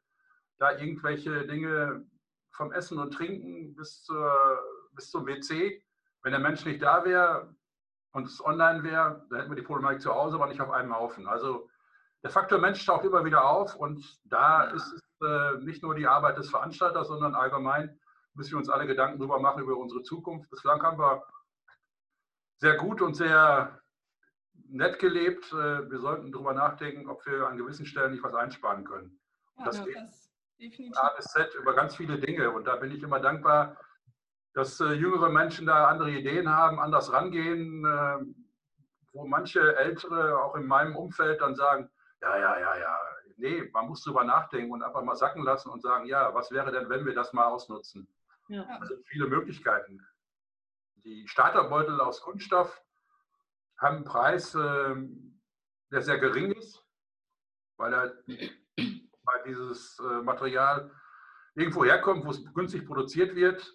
da 0.58 0.72
irgendwelche 0.78 1.46
Dinge 1.46 2.06
vom 2.52 2.72
Essen 2.72 2.98
und 2.98 3.12
Trinken 3.12 3.74
bis, 3.76 4.04
zur, 4.04 4.58
bis 4.92 5.10
zum 5.10 5.26
WC. 5.26 5.82
Wenn 6.24 6.32
der 6.32 6.40
Mensch 6.40 6.64
nicht 6.64 6.82
da 6.82 7.04
wäre 7.04 7.54
und 8.12 8.26
es 8.26 8.44
online 8.44 8.82
wäre, 8.82 9.24
dann 9.28 9.38
hätten 9.38 9.50
wir 9.50 9.56
die 9.56 9.62
Problematik 9.62 10.00
zu 10.00 10.14
Hause, 10.14 10.36
aber 10.36 10.46
nicht 10.46 10.60
auf 10.60 10.70
einem 10.70 10.94
Haufen. 10.96 11.28
Also 11.28 11.68
der 12.22 12.30
Faktor 12.30 12.58
Mensch 12.58 12.84
taucht 12.84 13.04
immer 13.04 13.24
wieder 13.26 13.44
auf 13.44 13.76
und 13.76 14.02
da 14.24 14.64
ist 14.64 14.92
es 14.94 15.02
äh, 15.22 15.58
nicht 15.58 15.82
nur 15.82 15.94
die 15.94 16.06
Arbeit 16.06 16.38
des 16.38 16.48
Veranstalters, 16.48 17.08
sondern 17.08 17.34
allgemein 17.34 18.00
müssen 18.32 18.52
wir 18.52 18.58
uns 18.58 18.70
alle 18.70 18.86
Gedanken 18.86 19.18
darüber 19.18 19.38
machen, 19.38 19.62
über 19.62 19.76
unsere 19.76 20.02
Zukunft. 20.02 20.50
Bislang 20.50 20.82
haben 20.82 20.98
wir 20.98 21.22
sehr 22.56 22.78
gut 22.78 23.02
und 23.02 23.14
sehr 23.14 23.78
nett 24.68 24.98
gelebt. 24.98 25.52
Äh, 25.52 25.90
wir 25.90 25.98
sollten 25.98 26.32
darüber 26.32 26.54
nachdenken, 26.54 27.08
ob 27.08 27.24
wir 27.26 27.46
an 27.46 27.58
gewissen 27.58 27.84
Stellen 27.84 28.12
nicht 28.12 28.24
was 28.24 28.34
einsparen 28.34 28.84
können. 28.84 29.20
Ja, 29.58 29.64
das 29.66 29.84
geht 29.84 29.94
das 29.94 30.30
definitiv. 30.58 30.96
A 30.96 31.10
bis 31.10 31.26
Z 31.26 31.54
über 31.54 31.74
ganz 31.74 31.94
viele 31.94 32.18
Dinge. 32.18 32.50
Und 32.50 32.64
da 32.64 32.76
bin 32.76 32.90
ich 32.90 33.02
immer 33.02 33.20
dankbar, 33.20 33.76
dass 34.54 34.80
äh, 34.80 34.92
jüngere 34.92 35.28
Menschen 35.28 35.66
da 35.66 35.88
andere 35.88 36.10
Ideen 36.10 36.48
haben, 36.48 36.80
anders 36.80 37.12
rangehen, 37.12 37.84
äh, 37.84 38.18
wo 39.12 39.26
manche 39.26 39.76
Ältere 39.76 40.40
auch 40.40 40.54
in 40.54 40.66
meinem 40.66 40.96
Umfeld 40.96 41.40
dann 41.40 41.54
sagen, 41.54 41.90
ja, 42.20 42.38
ja, 42.38 42.58
ja, 42.58 42.76
ja, 42.78 42.98
nee, 43.36 43.68
man 43.72 43.88
muss 43.88 44.02
drüber 44.02 44.24
nachdenken 44.24 44.72
und 44.72 44.82
einfach 44.82 45.02
mal 45.02 45.16
sacken 45.16 45.44
lassen 45.44 45.70
und 45.70 45.82
sagen, 45.82 46.06
ja, 46.06 46.32
was 46.34 46.50
wäre 46.50 46.72
denn, 46.72 46.88
wenn 46.88 47.04
wir 47.04 47.14
das 47.14 47.32
mal 47.32 47.46
ausnutzen? 47.46 48.08
Ja. 48.48 48.64
Also 48.80 48.96
viele 49.06 49.26
Möglichkeiten. 49.26 50.00
Die 51.04 51.26
Starterbeutel 51.28 52.00
aus 52.00 52.22
Kunststoff 52.22 52.82
haben 53.78 53.96
einen 53.96 54.04
Preis, 54.04 54.54
ähm, 54.54 55.40
der 55.90 56.02
sehr 56.02 56.18
gering 56.18 56.52
ist, 56.52 56.84
weil, 57.76 57.92
er, 57.92 58.14
weil 58.76 59.42
dieses 59.46 59.98
äh, 59.98 60.22
Material 60.22 60.90
irgendwo 61.54 61.84
herkommt, 61.84 62.24
wo 62.24 62.30
es 62.30 62.44
günstig 62.54 62.86
produziert 62.86 63.34
wird. 63.34 63.74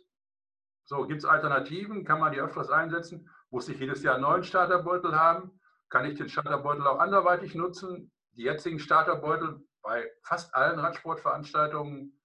So, 0.90 1.06
gibt 1.06 1.20
es 1.20 1.26
Alternativen? 1.26 2.04
Kann 2.04 2.20
man 2.20 2.32
die 2.32 2.42
öfters 2.42 2.72
einsetzen? 2.72 3.30
Muss 3.52 3.70
ich 3.70 3.80
jedes 3.80 4.02
Jahr 4.02 4.16
einen 4.16 4.24
neuen 4.24 4.44
Starterbeutel 4.44 5.16
haben? 5.16 5.52
Kann 5.88 6.06
ich 6.06 6.18
den 6.18 6.30
Starterbeutel 6.30 6.88
auch 6.88 6.98
anderweitig 6.98 7.54
nutzen? 7.54 8.12
Die 8.32 8.42
jetzigen 8.42 8.80
Starterbeutel 8.80 9.64
bei 9.84 10.12
fast 10.24 10.56
allen 10.56 10.80
Radsportveranstaltungen 10.80 12.20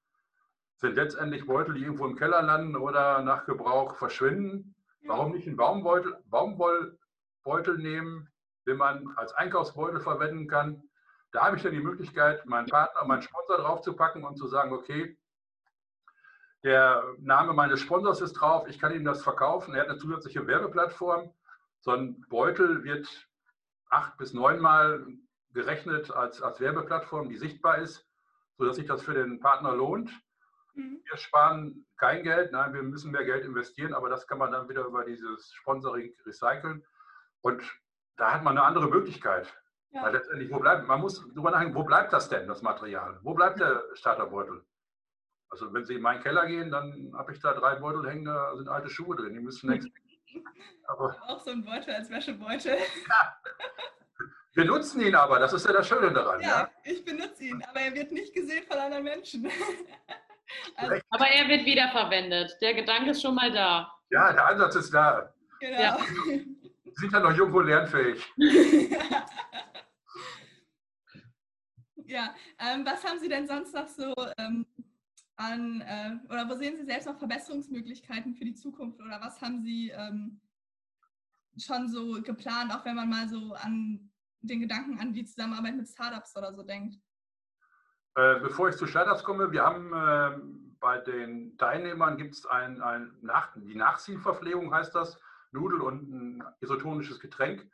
sind 0.77 0.95
letztendlich 0.95 1.45
Beutel, 1.45 1.75
die 1.75 1.83
irgendwo 1.83 2.07
im 2.07 2.17
Keller 2.17 2.41
landen 2.41 2.75
oder 2.75 3.21
nach 3.21 3.45
Gebrauch 3.45 3.97
verschwinden. 3.97 4.75
Warum 5.07 5.33
nicht 5.33 5.47
einen 5.47 5.59
Baumbeutel, 5.59 6.17
Baumwollbeutel 6.31 7.77
nehmen, 7.77 8.31
den 8.67 8.79
man 8.79 9.13
als 9.17 9.35
Einkaufsbeutel 9.35 10.01
verwenden 10.01 10.49
kann? 10.49 10.83
Da 11.33 11.45
habe 11.45 11.59
ich 11.59 11.63
dann 11.63 11.73
die 11.73 11.81
Möglichkeit, 11.81 12.47
meinen 12.47 12.69
Partner, 12.69 13.05
meinen 13.05 13.21
Sponsor 13.21 13.59
draufzupacken 13.59 14.25
und 14.25 14.39
zu 14.39 14.47
sagen, 14.47 14.73
okay, 14.73 15.19
der 16.65 17.05
Name 17.19 17.53
meines 17.53 17.81
Sponsors 17.81 18.23
ist 18.23 18.33
drauf, 18.33 18.67
ich 18.69 18.79
kann 18.79 18.95
ihm 18.95 19.05
das 19.05 19.23
verkaufen. 19.23 19.75
Er 19.75 19.83
hat 19.83 19.91
eine 19.91 19.99
zusätzliche 19.99 20.47
Werbeplattform. 20.47 21.33
So 21.81 21.93
ein 21.93 22.21
Beutel 22.31 22.83
wird 22.85 23.07
acht 23.91 24.17
bis 24.17 24.33
neunmal 24.33 25.07
gerechnet 25.53 26.11
als, 26.11 26.41
als 26.43 26.61
Werbeplattform, 26.61 27.29
die 27.29 27.37
sichtbar 27.37 27.79
ist, 27.79 28.09
sodass 28.57 28.77
sich 28.77 28.87
das 28.87 29.03
für 29.03 29.13
den 29.13 29.41
Partner 29.41 29.75
lohnt. 29.75 30.11
Mhm. 30.75 31.03
Wir 31.05 31.17
sparen 31.19 31.87
kein 31.99 32.23
Geld, 32.23 32.51
nein, 32.53 32.73
wir 32.73 32.83
müssen 32.83 33.13
mehr 33.13 33.25
Geld 33.25 33.45
investieren, 33.45 33.93
aber 33.93 34.09
das 34.09 34.27
kann 34.27 34.39
man 34.39 34.51
dann 34.51 34.69
wieder 34.69 34.85
über 34.87 35.05
dieses 35.05 35.53
Sponsoring 35.53 36.15
recyceln. 36.25 36.83
Und 37.43 37.63
da 38.17 38.33
hat 38.33 38.43
man 38.43 38.57
eine 38.57 38.67
andere 38.67 38.89
Möglichkeit. 38.89 39.53
Ja. 39.91 40.09
Letztendlich, 40.09 40.51
wo 40.51 40.59
bleibt, 40.59 40.89
man 40.89 41.01
muss 41.01 41.21
darüber 41.35 41.51
nachdenken, 41.51 41.75
wo 41.75 41.85
bleibt 41.85 42.13
das 42.13 42.29
denn, 42.31 42.49
das 42.49 42.63
Material? 42.63 43.21
Wo 43.23 43.35
bleibt 43.35 43.61
der 43.61 43.85
Starterbeutel? 43.93 44.65
Also 45.55 45.73
wenn 45.73 45.85
Sie 45.85 45.95
in 45.95 46.03
meinen 46.03 46.21
Keller 46.21 46.47
gehen, 46.47 46.69
dann 46.69 47.13
habe 47.17 47.33
ich 47.33 47.39
da 47.39 47.53
drei 47.53 47.77
Beutel 47.77 48.11
hängen, 48.11 48.25
da 48.25 48.57
sind 48.57 48.69
alte 48.69 48.91
Schuhe 48.91 49.15
drin, 49.15 49.35
die 49.35 49.41
müssen 49.41 49.71
längst. 49.71 49.89
Aber, 50.89 51.17
Auch 51.29 51.39
so 51.39 51.53
ein 51.53 51.65
Beutel 51.65 51.95
als 51.95 52.11
Wäschebeutel. 52.11 52.77
Ja. 53.09 53.39
Wir 54.55 54.65
nutzen 54.65 55.01
ihn 55.01 55.15
aber, 55.15 55.39
das 55.39 55.53
ist 55.53 55.65
ja 55.65 55.73
das 55.73 55.87
Schöne 55.89 56.13
daran. 56.13 56.41
Ja, 56.41 56.49
ja, 56.49 56.71
ich 56.85 57.05
benutze 57.05 57.45
ihn, 57.45 57.63
aber 57.69 57.81
er 57.81 57.95
wird 57.95 58.13
nicht 58.13 58.35
gesehen 58.35 58.65
von 58.69 58.79
anderen 58.79 59.05
Menschen. 59.05 59.49
Also, 60.77 61.01
aber 61.09 61.27
er 61.27 61.49
wird 61.49 61.65
wiederverwendet. 61.65 62.57
Der 62.61 62.75
Gedanke 62.75 63.11
ist 63.11 63.23
schon 63.23 63.35
mal 63.35 63.51
da. 63.51 63.91
Ja, 64.11 64.33
der 64.33 64.47
Ansatz 64.47 64.77
ist 64.77 64.93
da. 64.93 65.33
Genau. 65.59 65.81
Ja. 65.81 65.99
Sind 66.93 67.13
ja 67.13 67.21
noch 67.21 67.33
jung 67.33 67.53
und 67.53 67.67
lernfähig. 67.67 68.23
ja, 72.05 72.35
ähm, 72.61 72.85
was 72.85 73.03
haben 73.03 73.19
Sie 73.19 73.29
denn 73.29 73.49
sonst 73.49 73.75
noch 73.75 73.89
so 73.89 74.15
ähm, 74.37 74.67
an, 75.37 75.81
äh, 75.81 76.17
oder 76.29 76.49
wo 76.49 76.55
sehen 76.55 76.77
Sie 76.77 76.85
selbst 76.85 77.07
noch 77.07 77.19
Verbesserungsmöglichkeiten 77.19 78.35
für 78.35 78.45
die 78.45 78.55
Zukunft? 78.55 79.01
Oder 79.01 79.21
was 79.21 79.41
haben 79.41 79.63
Sie 79.63 79.91
ähm, 79.91 80.41
schon 81.59 81.89
so 81.89 82.21
geplant, 82.23 82.75
auch 82.75 82.85
wenn 82.85 82.97
man 82.97 83.09
mal 83.09 83.29
so 83.29 83.55
an 83.55 84.11
den 84.43 84.61
Gedanken 84.61 84.99
an 85.01 85.13
die 85.13 85.25
Zusammenarbeit 85.25 85.77
mit 85.77 85.89
Startups 85.89 86.37
oder 86.37 86.53
so 86.53 86.63
denkt? 86.63 86.97
Äh, 88.17 88.39
bevor 88.41 88.69
ich 88.69 88.77
zu 88.77 88.87
Startups 88.87 89.25
komme, 89.25 89.51
wir 89.51 89.63
haben 89.63 89.93
äh, 89.93 90.75
bei 90.81 90.99
den 90.99 91.57
Teilnehmern 91.57 92.17
gibt 92.17 92.35
es 92.35 92.47
ein, 92.47 92.81
ein 92.81 93.13
Nach 93.23 93.49
die 93.57 93.75
Nachziehverpflegung 93.75 94.73
heißt 94.73 94.95
das, 94.95 95.19
Nudel 95.51 95.81
und 95.81 96.13
ein 96.13 96.45
isotonisches 96.61 97.21
Getränk. 97.21 97.67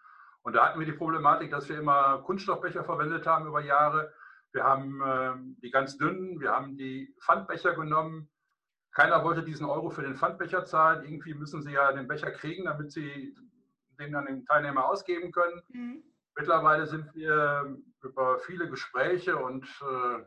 Und 0.43 0.55
da 0.55 0.67
hatten 0.67 0.79
wir 0.79 0.87
die 0.87 0.93
Problematik, 0.93 1.50
dass 1.50 1.69
wir 1.69 1.79
immer 1.79 2.19
Kunststoffbecher 2.23 2.85
verwendet 2.85 3.26
haben 3.26 3.47
über 3.47 3.61
Jahre. 3.61 4.12
Wir 4.52 4.64
haben 4.64 5.00
äh, 5.00 5.61
die 5.62 5.71
ganz 5.71 5.97
dünnen, 5.97 6.40
wir 6.40 6.50
haben 6.50 6.76
die 6.76 7.14
Pfandbecher 7.21 7.75
genommen. 7.75 8.28
Keiner 8.92 9.23
wollte 9.23 9.45
diesen 9.45 9.66
Euro 9.66 9.90
für 9.90 10.02
den 10.02 10.16
Pfandbecher 10.16 10.64
zahlen. 10.64 11.04
Irgendwie 11.04 11.35
müssen 11.35 11.62
sie 11.62 11.73
ja 11.73 11.92
den 11.92 12.09
Becher 12.09 12.33
kriegen, 12.33 12.64
damit 12.64 12.90
sie 12.90 13.37
den 14.00 14.14
an 14.14 14.26
den 14.26 14.45
Teilnehmer 14.47 14.87
ausgeben 14.87 15.30
können. 15.30 15.62
Mhm. 15.69 16.02
Mittlerweile 16.37 16.87
sind 16.87 17.14
wir 17.14 17.76
über 18.02 18.38
viele 18.40 18.69
Gespräche 18.69 19.37
und 19.37 19.64
äh, 19.83 20.25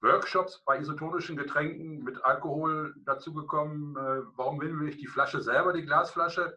Workshops 0.00 0.62
bei 0.64 0.78
isotonischen 0.78 1.36
Getränken 1.36 2.02
mit 2.04 2.22
Alkohol 2.24 2.94
dazu 3.04 3.34
gekommen, 3.34 3.96
äh, 3.96 4.22
warum 4.36 4.60
will 4.60 4.88
ich 4.88 4.98
die 4.98 5.06
Flasche 5.06 5.40
selber, 5.40 5.72
die 5.72 5.84
Glasflasche. 5.84 6.56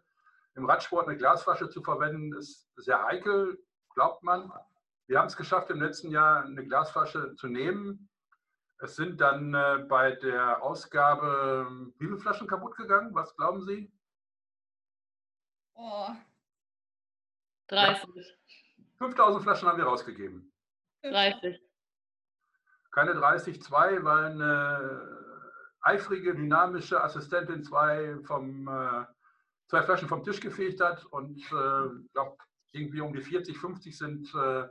Im 0.54 0.66
Radsport 0.66 1.08
eine 1.08 1.16
Glasflasche 1.16 1.68
zu 1.68 1.82
verwenden, 1.82 2.32
ist 2.34 2.68
sehr 2.76 3.02
heikel, 3.04 3.58
glaubt 3.94 4.22
man. 4.22 4.52
Wir 5.10 5.18
haben 5.18 5.26
es 5.26 5.36
geschafft, 5.36 5.68
im 5.70 5.80
letzten 5.80 6.12
Jahr 6.12 6.44
eine 6.44 6.64
Glasflasche 6.64 7.34
zu 7.34 7.48
nehmen. 7.48 8.08
Es 8.78 8.94
sind 8.94 9.20
dann 9.20 9.52
äh, 9.52 9.84
bei 9.88 10.12
der 10.12 10.62
Ausgabe 10.62 11.90
wie 11.98 12.06
viele 12.06 12.20
Flaschen 12.20 12.46
kaputt 12.46 12.76
gegangen? 12.76 13.12
Was 13.12 13.34
glauben 13.34 13.60
Sie? 13.66 13.92
Oh. 15.74 16.10
30. 17.66 18.08
Ja. 18.14 18.84
5000 18.98 19.42
Flaschen 19.42 19.68
haben 19.68 19.78
wir 19.78 19.86
rausgegeben. 19.86 20.52
30. 21.02 21.60
Keine 22.92 23.14
30, 23.14 23.60
2, 23.60 24.04
weil 24.04 24.26
eine 24.26 25.42
eifrige, 25.80 26.36
dynamische 26.36 27.02
Assistentin 27.02 27.64
zwei, 27.64 28.16
vom, 28.22 28.68
äh, 28.68 29.06
zwei 29.66 29.82
Flaschen 29.82 30.06
vom 30.06 30.22
Tisch 30.22 30.38
gefegt 30.38 30.80
hat 30.80 31.04
und 31.06 31.36
ich 31.36 31.50
äh, 31.50 31.88
glaube, 32.12 32.36
irgendwie 32.70 33.00
um 33.00 33.12
die 33.12 33.22
40, 33.22 33.58
50 33.58 33.98
sind 33.98 34.32
äh, 34.36 34.68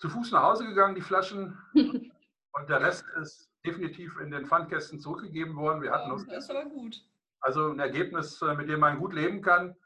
zu 0.00 0.08
Fuß 0.08 0.32
nach 0.32 0.42
Hause 0.42 0.66
gegangen, 0.66 0.96
die 0.96 1.00
Flaschen. 1.00 1.56
und 1.74 2.68
der 2.68 2.80
Rest 2.80 3.04
ist 3.20 3.50
definitiv 3.64 4.18
in 4.18 4.30
den 4.30 4.46
Pfandkästen 4.46 4.98
zurückgegeben 4.98 5.54
worden. 5.56 5.82
Wir 5.82 5.92
hatten 5.92 6.10
oh, 6.10 6.16
das 6.16 6.44
ist 6.44 6.50
aber 6.50 6.64
gut. 6.64 7.02
Also 7.40 7.70
ein 7.70 7.78
Ergebnis, 7.78 8.42
äh, 8.42 8.54
mit 8.54 8.68
dem 8.68 8.80
man 8.80 8.98
gut 8.98 9.14
leben 9.14 9.40
kann 9.40 9.76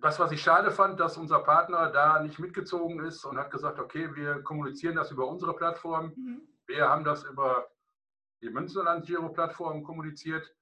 das, 0.00 0.18
was 0.18 0.32
ich 0.32 0.42
schade 0.42 0.70
fand, 0.70 0.98
dass 0.98 1.16
unser 1.16 1.40
Partner 1.40 1.90
da 1.90 2.22
nicht 2.22 2.38
mitgezogen 2.38 3.04
ist 3.04 3.24
und 3.24 3.38
hat 3.38 3.50
gesagt, 3.50 3.78
okay, 3.78 4.14
wir 4.14 4.42
kommunizieren 4.42 4.96
das 4.96 5.10
über 5.10 5.26
unsere 5.28 5.54
Plattform. 5.54 6.12
Mhm. 6.16 6.40
Wir 6.66 6.88
haben 6.88 7.04
das 7.04 7.24
über 7.24 7.70
die 8.42 8.50
Münsterland-Giro-Plattform 8.50 9.82
kommuniziert, 9.82 10.54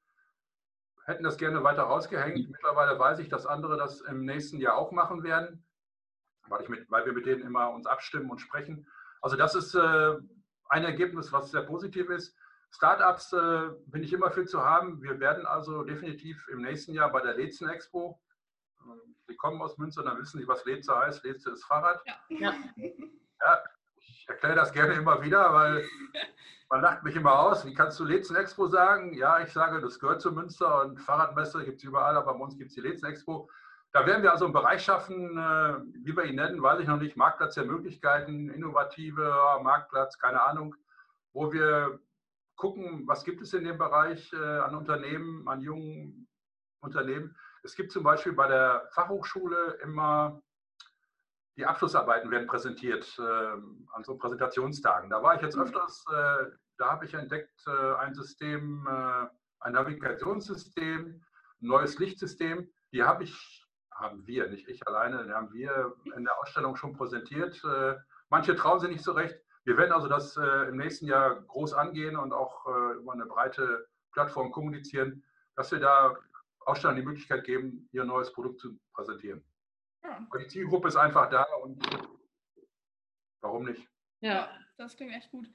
hätten 1.07 1.23
das 1.23 1.37
gerne 1.37 1.63
weiter 1.63 1.83
rausgehängt. 1.83 2.51
Mittlerweile 2.51 2.99
weiß 2.99 3.21
ich, 3.21 3.29
dass 3.29 3.47
andere 3.47 3.77
das 3.77 4.01
im 4.01 4.25
nächsten 4.25 4.59
Jahr 4.59 4.77
auch 4.77 4.91
machen 4.91 5.23
werden, 5.23 5.65
weil, 6.51 6.63
ich 6.63 6.69
mit, 6.69 6.91
weil 6.91 7.07
wir 7.07 7.13
mit 7.13 7.27
denen 7.27 7.43
immer 7.43 7.71
uns 7.71 7.87
abstimmen 7.87 8.31
und 8.31 8.39
sprechen. 8.39 8.87
Also 9.21 9.37
das 9.37 9.55
ist 9.55 9.75
äh, 9.75 10.17
ein 10.69 10.85
Ergebnis, 10.85 11.33
was 11.33 11.51
sehr 11.51 11.63
positiv 11.63 12.09
ist. 12.11 12.37
Startups 12.71 13.33
äh, 13.33 13.71
bin 13.87 14.03
ich 14.03 14.13
immer 14.13 14.31
für 14.31 14.45
zu 14.45 14.65
haben. 14.65 15.03
Wir 15.03 15.19
werden 15.21 15.47
also 15.47 15.85
definitiv 15.85 16.47
im 16.49 16.63
nächsten 16.63 16.93
Jahr 16.93 17.11
bei 17.11 17.21
der 17.21 17.35
Lezen 17.35 17.69
Expo, 17.69 18.21
äh, 18.81 19.09
Sie 19.29 19.37
kommen 19.37 19.61
aus 19.61 19.77
Münster, 19.77 20.03
dann 20.03 20.19
wissen 20.19 20.41
Sie, 20.41 20.49
was 20.49 20.65
Leze 20.65 20.97
heißt. 20.97 21.23
Leze 21.23 21.51
ist 21.51 21.65
Fahrrad. 21.65 22.01
Ja. 22.07 22.15
Ja. 22.29 22.55
Ja, 23.41 23.63
ich 23.97 24.27
erkläre 24.27 24.57
das 24.57 24.73
gerne 24.73 24.95
immer 24.95 25.23
wieder, 25.23 25.53
weil 25.53 25.87
man 26.71 26.81
lacht 26.81 27.03
mich 27.03 27.15
immer 27.15 27.39
aus. 27.39 27.65
Wie 27.67 27.75
kannst 27.75 28.01
du 28.01 28.05
Lezen 28.05 28.37
Expo 28.37 28.67
sagen? 28.67 29.13
Ja, 29.13 29.41
ich 29.41 29.53
sage, 29.53 29.81
das 29.81 29.99
gehört 29.99 30.23
zu 30.23 30.33
Münster 30.33 30.83
und 30.83 30.99
Fahrradmesse 30.99 31.65
gibt 31.65 31.79
es 31.79 31.85
überall, 31.85 32.17
aber 32.17 32.35
bei 32.35 32.41
uns 32.41 32.57
gibt 32.57 32.71
es 32.71 32.75
die 32.75 32.81
Lezen 32.81 33.07
Expo. 33.07 33.51
Da 33.93 34.07
werden 34.07 34.23
wir 34.23 34.33
also 34.33 34.45
einen 34.45 34.55
Bereich 34.55 34.85
schaffen, 34.85 35.39
äh, 35.39 35.75
wie 36.05 36.15
wir 36.15 36.25
ihn 36.25 36.37
nennen, 36.37 36.63
weiß 36.63 36.81
ich 36.81 36.87
noch 36.87 37.01
nicht, 37.01 37.17
Marktplatz 37.17 37.55
der 37.55 37.65
Möglichkeiten, 37.65 38.51
innovative 38.51 39.61
Marktplatz, 39.63 40.19
keine 40.19 40.43
Ahnung, 40.43 40.75
wo 41.33 41.53
wir 41.53 41.99
gucken, 42.59 43.07
was 43.07 43.25
gibt 43.25 43.41
es 43.41 43.55
in 43.55 43.65
dem 43.65 43.79
Bereich 43.79 44.31
äh, 44.33 44.37
an 44.37 44.75
Unternehmen, 44.75 45.49
an 45.49 45.63
jungen 45.63 46.29
Unternehmen. 46.81 47.35
Es 47.63 47.75
gibt 47.75 47.93
zum 47.93 48.03
Beispiel 48.03 48.33
bei 48.33 48.49
der 48.49 48.89
Fachhochschule 48.93 49.79
immer 49.83 50.43
die 51.57 51.67
Abschlussarbeiten 51.67 52.31
werden 52.31 52.47
präsentiert 52.47 53.19
äh, 53.19 53.23
an 53.23 54.05
so 54.05 54.17
Präsentationstagen. 54.17 55.11
Da 55.11 55.23
war 55.23 55.37
ich 55.37 55.43
jetzt 55.43 55.59
öfters, 55.59 56.05
äh, 56.13 56.45
da 56.77 56.91
habe 56.91 57.07
ich 57.07 57.15
entdeckt 57.15 57.67
ein 57.67 58.15
System, 58.15 58.87
ein 58.87 59.73
Navigationssystem, 59.73 61.21
ein 61.61 61.67
neues 61.67 61.99
Lichtsystem. 61.99 62.71
Die 62.93 63.03
habe 63.03 63.25
ich, 63.25 63.58
haben 63.99 64.27
wir, 64.27 64.49
nicht 64.49 64.69
ich 64.69 64.87
alleine, 64.87 65.25
die 65.25 65.33
haben 65.33 65.53
wir 65.53 65.97
in 66.17 66.25
der 66.25 66.39
Ausstellung 66.41 66.77
schon 66.77 66.93
präsentiert. 66.93 67.63
Äh, 67.65 67.97
manche 68.31 68.55
trauen 68.57 68.81
sich 68.81 68.91
nicht 68.91 69.05
so 69.05 69.13
recht. 69.13 69.37
Wir 69.65 69.77
werden 69.77 69.93
also 69.93 70.09
das 70.09 70.37
äh, 70.37 70.69
im 70.69 70.77
nächsten 70.77 71.07
Jahr 71.07 71.43
groß 71.43 71.75
angehen 71.75 72.17
und 72.17 72.33
auch 72.33 72.67
über 72.67 73.13
eine 73.13 73.27
breite 73.27 73.89
Plattform 74.13 74.51
kommunizieren, 74.51 75.23
dass 75.57 75.71
wir 75.73 75.81
da 75.81 76.17
Ausstellern 76.61 76.97
die 76.97 77.03
Möglichkeit 77.03 77.45
geben, 77.45 77.89
ihr 77.93 78.05
neues 78.05 78.33
Produkt 78.33 78.61
zu 78.61 78.79
präsentieren. 78.93 79.45
Ja. 80.03 80.27
Die 80.39 80.47
Zielgruppe 80.47 80.89
ist 80.89 80.97
einfach 80.97 81.29
da 81.31 81.45
und 81.63 81.83
warum 83.41 83.65
nicht? 83.65 83.89
Ja. 84.21 84.49
das 84.77 84.97
klingt 84.97 85.15
echt 85.15 85.31
gut. 85.31 85.49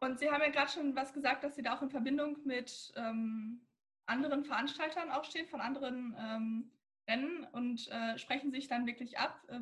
Und 0.00 0.18
Sie 0.18 0.30
haben 0.30 0.42
ja 0.42 0.50
gerade 0.50 0.70
schon 0.70 0.94
was 0.94 1.12
gesagt, 1.12 1.44
dass 1.44 1.56
Sie 1.56 1.62
da 1.62 1.76
auch 1.76 1.82
in 1.82 1.90
Verbindung 1.90 2.38
mit 2.44 2.92
ähm, 2.96 3.66
anderen 4.06 4.44
Veranstaltern 4.44 5.10
auch 5.10 5.24
stehen, 5.24 5.46
von 5.48 5.60
anderen 5.60 6.16
ähm, 6.18 6.70
Rennen 7.08 7.46
und 7.52 7.88
äh, 7.88 8.18
sprechen 8.18 8.52
sich 8.52 8.68
dann 8.68 8.86
wirklich 8.86 9.18
ab. 9.18 9.40
Äh, 9.48 9.60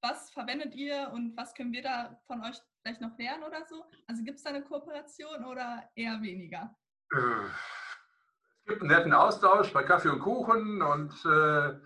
was 0.00 0.30
verwendet 0.30 0.74
ihr 0.74 1.10
und 1.14 1.36
was 1.36 1.54
können 1.54 1.72
wir 1.72 1.82
da 1.82 2.20
von 2.26 2.42
euch 2.44 2.56
vielleicht 2.82 3.00
noch 3.00 3.16
lernen 3.18 3.42
oder 3.44 3.64
so? 3.64 3.84
Also 4.06 4.22
gibt 4.22 4.36
es 4.36 4.44
da 4.44 4.50
eine 4.50 4.62
Kooperation 4.62 5.44
oder 5.46 5.88
eher 5.94 6.20
weniger? 6.20 6.76
Es 7.10 8.64
gibt 8.66 8.82
einen 8.82 8.90
netten 8.90 9.14
Austausch 9.14 9.72
bei 9.72 9.82
Kaffee 9.82 10.10
und 10.10 10.20
Kuchen 10.20 10.82
und 10.82 11.12
äh, 11.24 11.78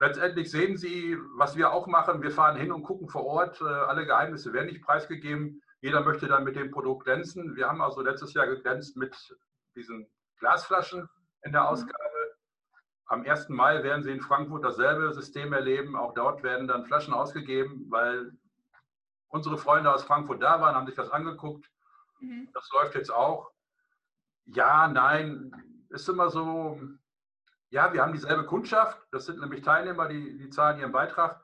letztendlich 0.00 0.50
sehen 0.50 0.78
Sie, 0.78 1.18
was 1.36 1.56
wir 1.56 1.72
auch 1.72 1.86
machen. 1.86 2.22
Wir 2.22 2.30
fahren 2.30 2.56
hin 2.56 2.72
und 2.72 2.82
gucken 2.82 3.08
vor 3.08 3.26
Ort. 3.26 3.60
Äh, 3.60 3.64
alle 3.64 4.06
Geheimnisse 4.06 4.52
werden 4.54 4.68
nicht 4.68 4.82
preisgegeben. 4.82 5.62
Jeder 5.80 6.00
möchte 6.02 6.28
dann 6.28 6.44
mit 6.44 6.56
dem 6.56 6.70
Produkt 6.70 7.04
glänzen. 7.04 7.56
Wir 7.56 7.68
haben 7.68 7.82
also 7.82 8.00
letztes 8.00 8.32
Jahr 8.32 8.46
geglänzt 8.46 8.96
mit 8.96 9.14
diesen 9.74 10.08
Glasflaschen 10.38 11.08
in 11.42 11.52
der 11.52 11.68
Ausgabe. 11.68 12.05
Am 13.06 13.24
1. 13.24 13.48
Mai 13.50 13.82
werden 13.82 14.02
Sie 14.02 14.10
in 14.10 14.20
Frankfurt 14.20 14.64
dasselbe 14.64 15.12
System 15.12 15.52
erleben. 15.52 15.96
Auch 15.96 16.12
dort 16.14 16.42
werden 16.42 16.66
dann 16.66 16.84
Flaschen 16.86 17.14
ausgegeben, 17.14 17.86
weil 17.88 18.32
unsere 19.28 19.58
Freunde 19.58 19.92
aus 19.92 20.04
Frankfurt 20.04 20.42
da 20.42 20.60
waren, 20.60 20.74
haben 20.74 20.86
sich 20.86 20.96
das 20.96 21.10
angeguckt. 21.10 21.70
Mhm. 22.20 22.48
Das 22.52 22.68
läuft 22.72 22.94
jetzt 22.94 23.10
auch. 23.12 23.50
Ja, 24.46 24.88
nein, 24.88 25.52
ist 25.90 26.08
immer 26.08 26.30
so, 26.30 26.80
ja, 27.70 27.92
wir 27.92 28.02
haben 28.02 28.12
dieselbe 28.12 28.44
Kundschaft, 28.44 29.00
das 29.10 29.26
sind 29.26 29.40
nämlich 29.40 29.62
Teilnehmer, 29.62 30.08
die, 30.08 30.36
die 30.38 30.50
zahlen 30.50 30.78
ihren 30.78 30.92
Beitrag, 30.92 31.42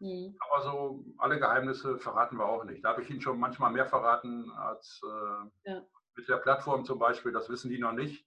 Mhm. 0.00 0.36
aber 0.40 0.62
so 0.62 1.04
alle 1.18 1.38
Geheimnisse 1.38 1.98
verraten 1.98 2.36
wir 2.36 2.46
auch 2.46 2.64
nicht. 2.64 2.84
Da 2.84 2.90
habe 2.90 3.02
ich 3.02 3.10
Ihnen 3.10 3.20
schon 3.20 3.38
manchmal 3.38 3.70
mehr 3.70 3.86
verraten 3.86 4.50
als 4.50 5.00
äh, 5.04 5.70
Ja. 5.70 5.82
mit 6.16 6.28
der 6.28 6.36
Plattform 6.38 6.84
zum 6.84 6.98
Beispiel, 6.98 7.30
das 7.32 7.48
wissen 7.48 7.70
die 7.70 7.78
noch 7.78 7.92
nicht. 7.92 8.26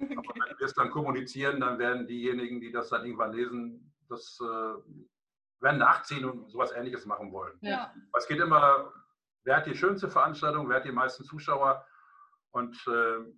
Aber 0.00 0.10
Okay. 0.18 0.40
wenn 0.48 0.58
wir 0.58 0.66
es 0.66 0.74
dann 0.74 0.90
kommunizieren, 0.90 1.60
dann 1.60 1.78
werden 1.78 2.06
diejenigen, 2.06 2.60
die 2.60 2.72
das 2.72 2.88
dann 2.90 3.04
irgendwann 3.04 3.32
lesen, 3.32 3.92
das 4.08 4.38
äh, 4.42 4.44
werden 5.62 5.78
nachziehen 5.78 6.24
und 6.24 6.50
sowas 6.50 6.72
ähnliches 6.72 7.06
machen 7.06 7.32
wollen. 7.32 7.56
Ja. 7.62 7.92
Aber 8.10 8.18
Es 8.18 8.26
geht 8.26 8.40
immer, 8.40 8.92
wer 9.44 9.56
hat 9.56 9.66
die 9.66 9.76
schönste 9.76 10.10
Veranstaltung, 10.10 10.68
wer 10.68 10.76
hat 10.76 10.84
die 10.84 10.92
meisten 10.92 11.24
Zuschauer 11.24 11.86
und 12.50 12.76
äh, 12.86 13.32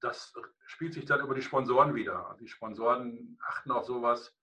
das 0.00 0.34
spielt 0.66 0.94
sich 0.94 1.04
dann 1.04 1.20
über 1.20 1.34
die 1.34 1.42
Sponsoren 1.42 1.94
wieder. 1.94 2.34
Die 2.40 2.48
Sponsoren 2.48 3.38
achten 3.46 3.70
auf 3.70 3.84
sowas. 3.84 4.34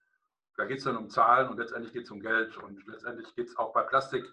Da 0.55 0.65
geht 0.65 0.77
es 0.79 0.83
dann 0.83 0.97
um 0.97 1.09
Zahlen 1.09 1.49
und 1.49 1.57
letztendlich 1.57 1.93
geht 1.93 2.03
es 2.03 2.11
um 2.11 2.19
Geld. 2.19 2.57
Und 2.57 2.85
letztendlich 2.87 3.33
geht 3.35 3.47
es 3.47 3.57
auch 3.57 3.73
bei 3.73 3.81
Plastik 3.83 4.25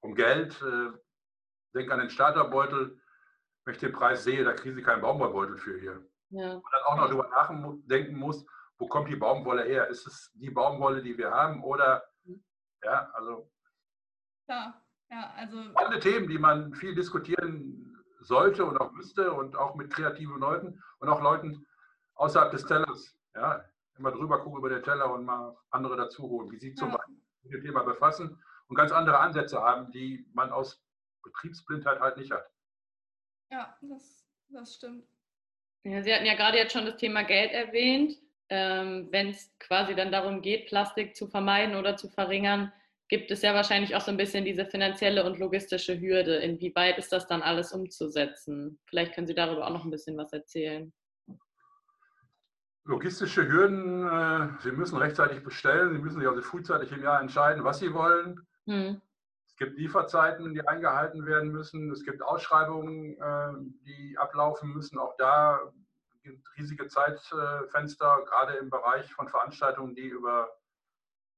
um 0.00 0.14
Geld. 0.16 0.60
Äh, 0.62 0.90
denk 1.74 1.90
an 1.92 2.00
den 2.00 2.10
Starterbeutel. 2.10 3.00
Wenn 3.64 3.74
ich 3.74 3.80
den 3.80 3.92
Preis 3.92 4.24
sehe, 4.24 4.42
da 4.44 4.52
kriegen 4.54 4.74
Sie 4.74 4.82
keinen 4.82 5.02
Baumwollbeutel 5.02 5.56
für 5.56 5.78
hier. 5.78 6.04
Ja. 6.32 6.54
Und 6.54 6.64
dann 6.72 6.82
auch 6.86 6.96
noch 6.96 7.06
darüber 7.08 7.28
nachdenken 7.28 8.16
muss, 8.16 8.44
wo 8.78 8.88
kommt 8.88 9.08
die 9.08 9.16
Baumwolle 9.16 9.64
her? 9.64 9.88
Ist 9.88 10.06
es 10.06 10.32
die 10.34 10.50
Baumwolle, 10.50 11.02
die 11.02 11.16
wir 11.16 11.30
haben? 11.30 11.62
Oder, 11.62 12.04
ja, 12.82 13.10
also 13.14 13.50
Klar. 14.46 14.82
Ja, 15.10 15.30
also 15.36 15.62
spannende 15.62 16.00
Themen, 16.00 16.26
die 16.26 16.38
man 16.38 16.72
viel 16.74 16.94
diskutieren 16.94 18.02
sollte 18.20 18.64
und 18.64 18.80
auch 18.80 18.92
müsste 18.92 19.32
und 19.32 19.56
auch 19.56 19.74
mit 19.74 19.92
kreativen 19.92 20.38
Leuten 20.38 20.82
und 21.00 21.08
auch 21.08 21.20
Leuten 21.20 21.66
außerhalb 22.14 22.50
des 22.50 22.64
Tellers. 22.64 23.14
Ja, 23.34 23.62
immer 23.98 24.10
drüber 24.10 24.40
gucken 24.40 24.58
über 24.58 24.70
den 24.70 24.82
Teller 24.82 25.12
und 25.12 25.24
mal 25.26 25.54
andere 25.70 25.96
dazu 25.96 26.22
holen, 26.22 26.50
wie 26.50 26.58
sie 26.58 26.74
zum 26.74 26.88
Ja. 26.88 26.96
Beispiel 26.96 27.16
mit 27.42 27.52
dem 27.52 27.62
Thema 27.62 27.82
befassen 27.82 28.42
und 28.68 28.76
ganz 28.76 28.90
andere 28.90 29.18
Ansätze 29.18 29.60
haben, 29.60 29.90
die 29.92 30.26
man 30.32 30.50
aus 30.50 30.82
Betriebsblindheit 31.22 32.00
halt 32.00 32.16
nicht 32.16 32.32
hat. 32.32 32.50
ja, 33.50 33.76
das, 33.82 34.26
das 34.48 34.74
stimmt. 34.76 35.06
Ja, 35.84 36.02
Sie 36.02 36.14
hatten 36.14 36.26
ja 36.26 36.34
gerade 36.34 36.58
jetzt 36.58 36.72
schon 36.72 36.86
das 36.86 36.96
Thema 36.96 37.22
Geld 37.22 37.52
erwähnt. 37.52 38.16
Ähm, 38.48 39.08
Wenn 39.10 39.30
es 39.30 39.52
quasi 39.58 39.94
dann 39.94 40.12
darum 40.12 40.42
geht, 40.42 40.66
Plastik 40.66 41.16
zu 41.16 41.26
vermeiden 41.26 41.74
oder 41.74 41.96
zu 41.96 42.08
verringern, 42.08 42.72
gibt 43.08 43.30
es 43.30 43.42
ja 43.42 43.54
wahrscheinlich 43.54 43.94
auch 43.94 44.00
so 44.00 44.10
ein 44.10 44.16
bisschen 44.16 44.44
diese 44.44 44.64
finanzielle 44.64 45.24
und 45.24 45.38
logistische 45.38 46.00
Hürde. 46.00 46.36
Inwieweit 46.36 46.98
ist 46.98 47.12
das 47.12 47.26
dann 47.26 47.42
alles 47.42 47.72
umzusetzen? 47.72 48.78
Vielleicht 48.86 49.14
können 49.14 49.26
Sie 49.26 49.34
darüber 49.34 49.66
auch 49.66 49.72
noch 49.72 49.84
ein 49.84 49.90
bisschen 49.90 50.16
was 50.16 50.32
erzählen. 50.32 50.92
Logistische 52.84 53.46
Hürden, 53.46 54.06
äh, 54.06 54.48
Sie 54.60 54.72
müssen 54.72 54.96
rechtzeitig 54.96 55.42
bestellen, 55.42 55.92
Sie 55.92 55.98
müssen 55.98 56.20
sich 56.20 56.28
also 56.28 56.42
frühzeitig 56.42 56.90
im 56.92 57.02
Jahr 57.02 57.20
entscheiden, 57.20 57.64
was 57.64 57.78
Sie 57.80 57.92
wollen. 57.92 58.40
Hm. 58.66 59.00
Es 59.62 59.68
gibt 59.68 59.78
Lieferzeiten, 59.78 60.54
die 60.54 60.66
eingehalten 60.66 61.24
werden 61.24 61.52
müssen. 61.52 61.92
Es 61.92 62.02
gibt 62.02 62.20
Ausschreibungen, 62.20 63.16
äh, 63.16 63.52
die 63.86 64.18
ablaufen 64.18 64.72
müssen. 64.72 64.98
Auch 64.98 65.16
da 65.18 65.60
gibt 66.24 66.44
es 66.44 66.56
riesige 66.58 66.88
Zeitfenster, 66.88 68.24
gerade 68.26 68.54
im 68.54 68.70
Bereich 68.70 69.12
von 69.14 69.28
Veranstaltungen, 69.28 69.94
die 69.94 70.08
über 70.08 70.50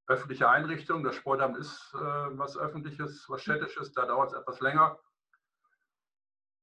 öffentliche 0.07 0.49
Einrichtungen, 0.49 1.05
das 1.05 1.17
Sportamt 1.17 1.59
ist 1.59 1.93
äh, 1.95 1.99
was 1.99 2.57
öffentliches, 2.57 3.27
was 3.29 3.43
städtisches, 3.43 3.93
da 3.93 4.07
dauert 4.07 4.33
es 4.33 4.39
etwas 4.39 4.61
länger. 4.61 4.99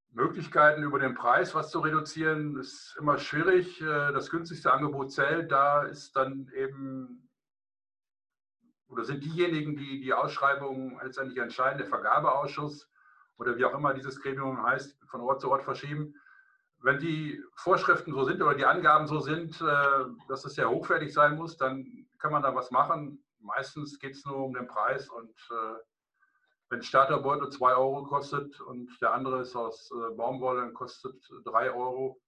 Möglichkeiten 0.09 0.81
über 0.81 0.97
den 0.97 1.13
Preis 1.13 1.53
was 1.53 1.69
zu 1.69 1.81
reduzieren, 1.81 2.57
ist 2.57 2.95
immer 2.97 3.19
schwierig. 3.19 3.79
Äh, 3.81 4.11
Das 4.13 4.31
günstigste 4.31 4.73
Angebot 4.73 5.11
zählt. 5.11 5.51
Da 5.51 5.83
ist 5.83 6.15
dann 6.15 6.49
eben 6.55 7.30
oder 8.91 9.05
sind 9.05 9.23
diejenigen, 9.23 9.77
die 9.77 10.01
die 10.01 10.13
Ausschreibung 10.13 10.99
letztendlich 11.01 11.39
entscheiden, 11.39 11.77
der 11.77 11.87
Vergabeausschuss 11.87 12.91
oder 13.37 13.57
wie 13.57 13.65
auch 13.65 13.73
immer 13.73 13.93
dieses 13.93 14.21
Gremium 14.21 14.61
heißt, 14.61 14.97
von 15.07 15.21
Ort 15.21 15.41
zu 15.41 15.49
Ort 15.49 15.63
verschieben. 15.63 16.13
Wenn 16.79 16.99
die 16.99 17.41
Vorschriften 17.55 18.13
so 18.13 18.25
sind 18.25 18.41
oder 18.41 18.53
die 18.53 18.65
Angaben 18.65 19.07
so 19.07 19.19
sind, 19.19 19.61
äh, 19.61 20.05
dass 20.27 20.45
es 20.45 20.55
sehr 20.55 20.69
hochwertig 20.69 21.13
sein 21.13 21.37
muss, 21.37 21.55
dann 21.55 22.07
kann 22.19 22.33
man 22.33 22.43
da 22.43 22.53
was 22.53 22.69
machen. 22.71 23.23
Meistens 23.39 23.97
geht 23.97 24.15
es 24.15 24.25
nur 24.25 24.37
um 24.37 24.53
den 24.53 24.67
Preis 24.67 25.09
und 25.09 25.35
äh, 25.51 25.79
wenn 26.69 26.81
Starterbeutel 26.81 27.49
2 27.49 27.75
Euro 27.75 28.03
kostet 28.03 28.59
und 28.61 28.89
der 29.01 29.13
andere 29.13 29.41
ist 29.41 29.55
aus 29.55 29.91
äh, 29.91 30.15
Baumwolle 30.15 30.63
und 30.63 30.73
kostet 30.73 31.15
3 31.45 31.71
Euro, 31.71 32.19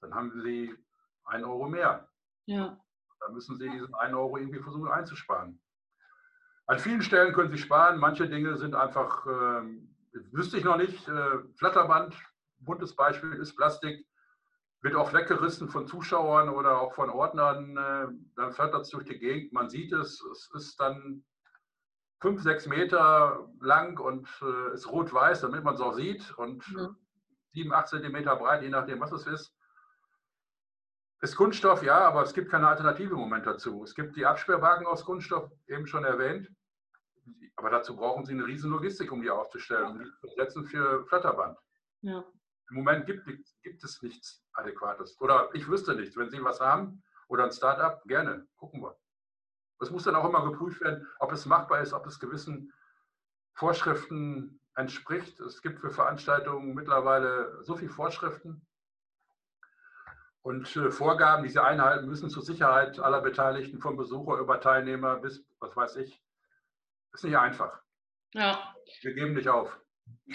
dann 0.00 0.14
haben 0.14 0.42
sie 0.42 0.74
1 1.24 1.44
Euro 1.44 1.68
mehr. 1.68 2.08
Ja. 2.46 2.78
Da 3.20 3.28
müssen 3.30 3.56
Sie 3.56 3.70
diesen 3.70 3.94
1 3.94 4.14
Euro 4.14 4.36
irgendwie 4.36 4.60
versuchen 4.60 4.88
einzusparen. 4.88 5.60
An 6.66 6.78
vielen 6.78 7.02
Stellen 7.02 7.34
können 7.34 7.50
Sie 7.50 7.58
sparen. 7.58 7.98
Manche 7.98 8.28
Dinge 8.28 8.56
sind 8.56 8.74
einfach, 8.74 9.26
äh, 9.26 9.62
wüsste 10.32 10.56
ich 10.56 10.64
noch 10.64 10.76
nicht. 10.76 11.06
Äh, 11.08 11.38
Flatterband, 11.56 12.14
buntes 12.58 12.96
Beispiel, 12.96 13.34
ist 13.34 13.54
Plastik, 13.56 14.06
wird 14.80 14.94
oft 14.94 15.12
weggerissen 15.12 15.68
von 15.68 15.86
Zuschauern 15.86 16.48
oder 16.48 16.80
auch 16.80 16.94
von 16.94 17.10
Ordnern. 17.10 17.76
Äh, 17.76 18.06
dann 18.36 18.52
flattert 18.52 18.82
es 18.82 18.90
durch 18.90 19.04
die 19.04 19.18
Gegend. 19.18 19.52
Man 19.52 19.68
sieht 19.68 19.92
es. 19.92 20.22
Es 20.32 20.50
ist 20.54 20.80
dann 20.80 21.24
fünf, 22.20 22.42
sechs 22.42 22.66
Meter 22.66 23.46
lang 23.60 23.98
und 23.98 24.26
äh, 24.42 24.74
ist 24.74 24.90
rot-weiß, 24.90 25.42
damit 25.42 25.64
man 25.64 25.74
es 25.74 25.80
auch 25.80 25.94
sieht. 25.94 26.32
Und 26.38 26.66
Mhm. 26.72 26.96
sieben, 27.52 27.72
acht 27.74 27.88
Zentimeter 27.88 28.36
breit, 28.36 28.62
je 28.62 28.70
nachdem, 28.70 29.00
was 29.00 29.12
es 29.12 29.26
ist. 29.26 29.54
Ist 31.24 31.36
Kunststoff, 31.36 31.82
ja, 31.82 32.00
aber 32.00 32.22
es 32.22 32.34
gibt 32.34 32.50
keine 32.50 32.68
Alternative 32.68 33.14
im 33.14 33.20
Moment 33.20 33.46
dazu. 33.46 33.82
Es 33.82 33.94
gibt 33.94 34.14
die 34.14 34.26
Absperrwagen 34.26 34.86
aus 34.86 35.06
Kunststoff, 35.06 35.50
eben 35.68 35.86
schon 35.86 36.04
erwähnt. 36.04 36.50
Aber 37.56 37.70
dazu 37.70 37.96
brauchen 37.96 38.26
Sie 38.26 38.34
eine 38.34 38.44
riesen 38.44 38.70
Logistik, 38.70 39.10
um 39.10 39.22
die 39.22 39.30
aufzustellen, 39.30 39.86
um 39.86 39.98
die 40.00 40.04
zu 40.20 40.34
setzen 40.36 40.66
für 40.66 41.06
Flatterband. 41.06 41.56
Ja. 42.02 42.22
Im 42.68 42.76
Moment 42.76 43.06
gibt, 43.06 43.24
gibt 43.62 43.82
es 43.82 44.02
nichts 44.02 44.44
Adäquates. 44.52 45.18
Oder 45.18 45.48
ich 45.54 45.66
wüsste 45.66 45.94
nichts. 45.94 46.14
Wenn 46.14 46.28
Sie 46.28 46.44
was 46.44 46.60
haben 46.60 47.02
oder 47.28 47.44
ein 47.44 47.52
Start-up, 47.52 48.04
gerne, 48.04 48.46
gucken 48.58 48.82
wir. 48.82 48.94
Es 49.80 49.90
muss 49.90 50.04
dann 50.04 50.16
auch 50.16 50.28
immer 50.28 50.44
geprüft 50.44 50.82
werden, 50.82 51.08
ob 51.20 51.32
es 51.32 51.46
machbar 51.46 51.80
ist, 51.80 51.94
ob 51.94 52.06
es 52.06 52.20
gewissen 52.20 52.70
Vorschriften 53.54 54.60
entspricht. 54.74 55.40
Es 55.40 55.62
gibt 55.62 55.80
für 55.80 55.90
Veranstaltungen 55.90 56.74
mittlerweile 56.74 57.62
so 57.62 57.76
viele 57.76 57.90
Vorschriften 57.90 58.66
und 60.44 60.68
Vorgaben, 60.68 61.42
die 61.42 61.48
sie 61.48 61.62
einhalten 61.62 62.06
müssen 62.06 62.28
zur 62.28 62.42
Sicherheit 62.42 62.98
aller 63.00 63.22
Beteiligten, 63.22 63.80
vom 63.80 63.96
Besucher 63.96 64.38
über 64.38 64.60
Teilnehmer 64.60 65.16
bis, 65.16 65.42
was 65.58 65.74
weiß 65.74 65.96
ich. 65.96 66.20
Ist 67.14 67.24
nicht 67.24 67.36
einfach. 67.36 67.80
ja. 68.34 68.74
Wir 69.00 69.14
geben 69.14 69.32
nicht 69.32 69.48
auf. 69.48 69.80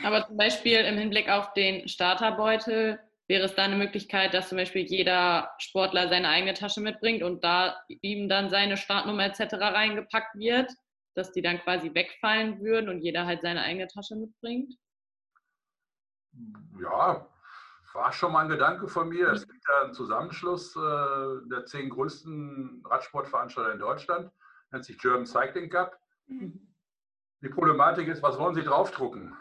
Aber 0.04 0.26
zum 0.26 0.36
Beispiel 0.36 0.80
im 0.80 0.98
Hinblick 0.98 1.30
auf 1.30 1.54
den 1.54 1.88
Starterbeutel 1.88 3.00
wäre 3.28 3.46
es 3.46 3.54
da 3.54 3.64
eine 3.66 3.76
Möglichkeit, 3.76 4.34
dass 4.34 4.50
zum 4.50 4.58
Beispiel 4.58 4.82
jeder 4.82 5.54
Sportler 5.60 6.10
seine 6.10 6.30
eigene 6.30 6.56
Tasche 6.56 6.82
mitbringt 6.82 7.22
und 7.22 7.44
da 7.44 7.80
ihm 8.02 8.28
dann 8.30 8.50
seine 8.50 8.78
Startnummer 8.78 9.26
etc. 9.26 9.54
reingepackt 9.54 10.36
wird, 10.36 10.72
dass 11.14 11.32
die 11.34 11.44
dann 11.44 11.60
quasi 11.60 11.94
wegfallen 11.94 12.62
würden 12.62 12.90
und 12.90 13.04
jeder 13.04 13.28
halt 13.28 13.44
seine 13.44 13.62
eigene 13.62 13.86
Tasche 13.86 14.16
mitbringt. 14.16 14.74
Ja, 16.82 17.28
war 18.00 18.14
schon 18.14 18.32
mal 18.32 18.44
ein 18.44 18.50
Gedanke 18.50 18.88
von 18.88 19.10
mir. 19.10 19.30
Es 19.30 19.46
gibt 19.46 19.62
ja 19.68 19.84
einen 19.84 19.94
Zusammenschluss 19.94 20.74
äh, 20.76 21.50
der 21.50 21.66
zehn 21.66 21.90
größten 21.90 22.82
Radsportveranstalter 22.86 23.74
in 23.74 23.80
Deutschland, 23.80 24.32
nennt 24.72 24.86
sich 24.86 24.98
German 24.98 25.26
Cycling 25.26 25.70
Cup. 25.70 26.00
Mhm. 26.28 26.74
Die 27.42 27.50
Problematik 27.50 28.08
ist, 28.08 28.24
was 28.24 28.38
wollen 28.40 28.56
Sie 28.56 28.64
draufdrucken? 28.64 29.36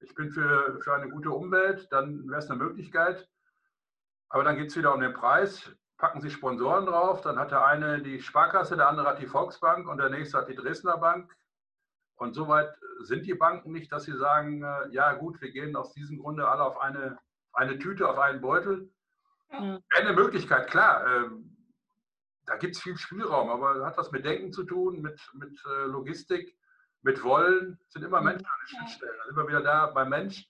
Ich 0.00 0.14
bin 0.14 0.30
für, 0.30 0.80
für 0.80 0.94
eine 0.94 1.10
gute 1.10 1.30
Umwelt, 1.30 1.88
dann 1.90 2.26
wäre 2.28 2.38
es 2.38 2.50
eine 2.50 2.62
Möglichkeit. 2.62 3.28
Aber 4.30 4.44
dann 4.44 4.56
geht 4.56 4.70
es 4.70 4.76
wieder 4.76 4.94
um 4.94 5.00
den 5.00 5.12
Preis. 5.12 5.70
Packen 5.98 6.20
Sie 6.20 6.30
Sponsoren 6.30 6.86
drauf, 6.86 7.20
dann 7.20 7.38
hat 7.38 7.50
der 7.50 7.66
eine 7.66 8.02
die 8.02 8.20
Sparkasse, 8.20 8.76
der 8.76 8.88
andere 8.88 9.08
hat 9.08 9.20
die 9.20 9.26
Volksbank 9.26 9.88
und 9.88 9.98
der 9.98 10.10
nächste 10.10 10.38
hat 10.38 10.48
die 10.48 10.54
Dresdner 10.56 10.98
Bank. 10.98 11.30
Und 12.16 12.34
soweit 12.34 12.74
sind 13.00 13.26
die 13.26 13.34
Banken 13.34 13.72
nicht, 13.72 13.92
dass 13.92 14.04
sie 14.04 14.16
sagen, 14.16 14.62
äh, 14.62 14.88
ja 14.90 15.12
gut, 15.14 15.40
wir 15.40 15.50
gehen 15.50 15.76
aus 15.76 15.92
diesem 15.92 16.18
Grunde 16.18 16.48
alle 16.48 16.64
auf 16.64 16.78
eine, 16.78 17.18
eine 17.54 17.78
Tüte, 17.78 18.08
auf 18.08 18.18
einen 18.18 18.40
Beutel. 18.40 18.90
Ja. 19.52 19.78
Eine 19.96 20.12
Möglichkeit, 20.12 20.68
klar. 20.68 21.06
Ähm, 21.06 21.50
da 22.46 22.56
gibt 22.56 22.76
es 22.76 22.82
viel 22.82 22.96
Spielraum, 22.96 23.48
aber 23.48 23.84
hat 23.86 23.96
was 23.96 24.10
mit 24.10 24.24
Denken 24.24 24.52
zu 24.52 24.64
tun, 24.64 25.00
mit, 25.00 25.20
mit 25.34 25.58
äh, 25.66 25.84
Logistik, 25.84 26.56
mit 27.02 27.22
Wollen. 27.22 27.78
Es 27.86 27.92
sind 27.94 28.02
immer 28.04 28.20
Mhm. 28.20 28.26
Menschen 28.26 28.46
an 28.46 28.52
den. 28.60 28.68
Schnittstellen. 28.68 29.14
Da 29.18 29.24
sind 29.26 29.36
wir 29.36 29.48
wieder 29.48 29.62
da 29.62 29.86
beim 29.86 30.08
Mensch. 30.10 30.46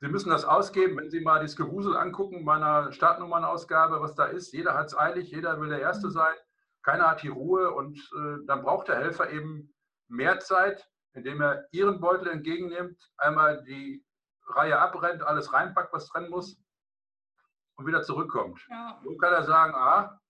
Sie 0.00 0.08
müssen 0.08 0.30
das 0.30 0.44
ausgeben, 0.44 0.96
wenn 0.96 1.10
Sie 1.10 1.20
mal 1.20 1.40
das 1.40 1.54
Gewusel 1.54 1.96
angucken, 1.96 2.44
meiner 2.44 2.90
Startnummernausgabe, 2.92 4.00
was 4.00 4.16
da 4.16 4.24
ist. 4.26 4.52
Jeder 4.52 4.74
hat 4.74 4.86
es 4.88 4.98
eilig, 4.98 5.30
jeder 5.30 5.60
will 5.60 5.68
der 5.68 5.80
Erste 5.80 6.08
Mhm. 6.08 6.12
sein. 6.12 6.34
Keiner 6.82 7.08
hat 7.08 7.22
die 7.22 7.28
Ruhe 7.28 7.70
und 7.70 7.96
äh, 7.96 8.44
dann 8.46 8.62
braucht 8.62 8.88
der 8.88 8.96
Helfer 8.98 9.30
eben 9.30 9.72
mehr 10.08 10.40
Zeit, 10.40 10.84
indem 11.14 11.40
er 11.40 11.68
Ihren 11.70 12.00
Beutel 12.00 12.28
entgegennimmt, 12.28 13.00
einmal 13.18 13.62
die 13.62 14.04
Reihe 14.48 14.78
abrennt, 14.78 15.22
alles 15.22 15.52
reinpackt, 15.52 15.92
was 15.92 16.08
drin 16.08 16.28
muss 16.30 16.56
und 17.76 17.86
wieder 17.86 18.02
zurückkommt. 18.02 18.60
Ja. 18.68 19.00
So 19.02 19.16
kann 19.16 19.32
er 19.32 19.44
sagen, 19.44 19.74
ah, 19.74 20.20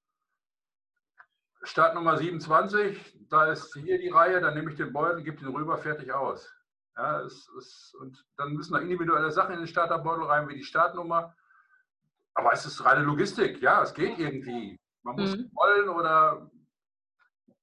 Startnummer 1.65 2.17
27, 2.17 3.29
da 3.29 3.47
ist 3.47 3.73
hier 3.75 3.99
die 3.99 4.09
Reihe, 4.09 4.41
dann 4.41 4.55
nehme 4.55 4.71
ich 4.71 4.77
den 4.77 4.93
Beutel, 4.93 5.23
gebe 5.23 5.37
den 5.39 5.55
rüber, 5.55 5.79
fertig 5.79 6.13
aus. 6.13 6.51
Ja, 6.97 7.21
es, 7.21 7.49
es, 7.57 7.95
und 8.01 8.25
dann 8.37 8.53
müssen 8.53 8.75
da 8.75 8.81
individuelle 8.81 9.31
Sachen 9.31 9.53
in 9.55 9.61
den 9.61 9.67
Starterbeutel 9.69 10.25
rein, 10.25 10.49
wie 10.49 10.55
die 10.57 10.65
Startnummer. 10.65 11.35
Aber 12.35 12.53
es 12.53 12.67
ist 12.67 12.85
reine 12.85 13.03
Logistik, 13.03 13.63
ja, 13.63 13.83
es 13.83 13.95
geht 13.95 14.19
irgendwie. 14.19 14.79
Man 15.03 15.17
muss 15.17 15.37
Mhm. 15.37 15.51
wollen 15.55 15.89
oder 15.89 16.51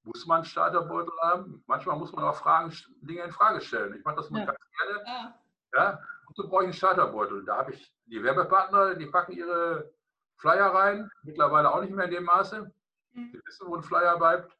muss 0.02 0.26
man 0.26 0.36
einen 0.36 0.44
Starterbeutel 0.46 1.12
haben? 1.22 1.62
Manchmal 1.66 1.96
muss 1.98 2.12
man 2.12 2.24
auch 2.24 2.36
Fragen, 2.36 2.72
Dinge 3.02 3.22
in 3.22 3.32
Frage 3.32 3.60
stellen. 3.60 3.94
Ich 3.94 4.04
mache 4.04 4.16
das 4.16 4.30
mal 4.30 4.40
Ja. 4.40 4.46
ganz 4.46 4.58
gerne. 4.78 5.04
Ja. 5.06 5.34
Ja, 5.74 6.02
so 6.34 6.48
brauche 6.48 6.62
ich 6.62 6.66
einen 6.68 6.72
Starterbeutel. 6.74 7.44
Da 7.44 7.58
habe 7.58 7.72
ich 7.72 7.94
die 8.06 8.22
Werbepartner, 8.22 8.94
die 8.94 9.06
packen 9.06 9.32
ihre 9.32 9.92
Flyer 10.36 10.66
rein, 10.66 11.10
mittlerweile 11.22 11.72
auch 11.72 11.80
nicht 11.82 11.92
mehr 11.94 12.06
in 12.06 12.12
dem 12.12 12.24
Maße. 12.24 12.72
Mhm. 13.12 13.30
Sie 13.32 13.40
wissen, 13.44 13.66
wo 13.68 13.76
ein 13.76 13.82
Flyer 13.82 14.16
bleibt. 14.18 14.56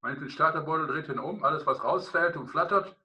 Man 0.00 0.12
nimmt 0.12 0.24
den 0.24 0.30
Starterbeutel, 0.30 0.86
dreht 0.86 1.08
ihn 1.08 1.18
um, 1.18 1.44
alles, 1.44 1.64
was 1.66 1.82
rausfällt 1.82 2.36
und 2.36 2.48
flattert, 2.48 2.96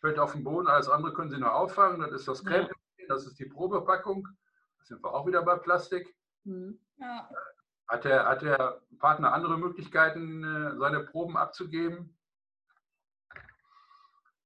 fällt 0.00 0.18
auf 0.18 0.32
den 0.32 0.42
Boden, 0.42 0.68
alles 0.68 0.88
andere 0.88 1.12
können 1.12 1.30
Sie 1.30 1.38
nur 1.38 1.54
auffangen. 1.54 2.00
Das 2.00 2.12
ist 2.12 2.28
das 2.28 2.42
Ja. 2.42 2.50
Creme, 2.50 2.68
das 3.08 3.26
ist 3.26 3.38
die 3.38 3.44
Probepackung. 3.46 4.26
Da 4.78 4.84
sind 4.84 5.02
wir 5.02 5.12
auch 5.12 5.26
wieder 5.26 5.42
bei 5.42 5.56
Plastik. 5.56 6.14
Mhm. 6.44 6.80
Ja. 6.96 7.28
Hat 7.88 8.04
der, 8.04 8.26
hat 8.26 8.42
der 8.42 8.80
Partner 8.98 9.32
andere 9.32 9.58
Möglichkeiten, 9.58 10.42
äh, 10.42 10.76
seine 10.78 11.00
Proben 11.00 11.36
abzugeben? 11.36 12.15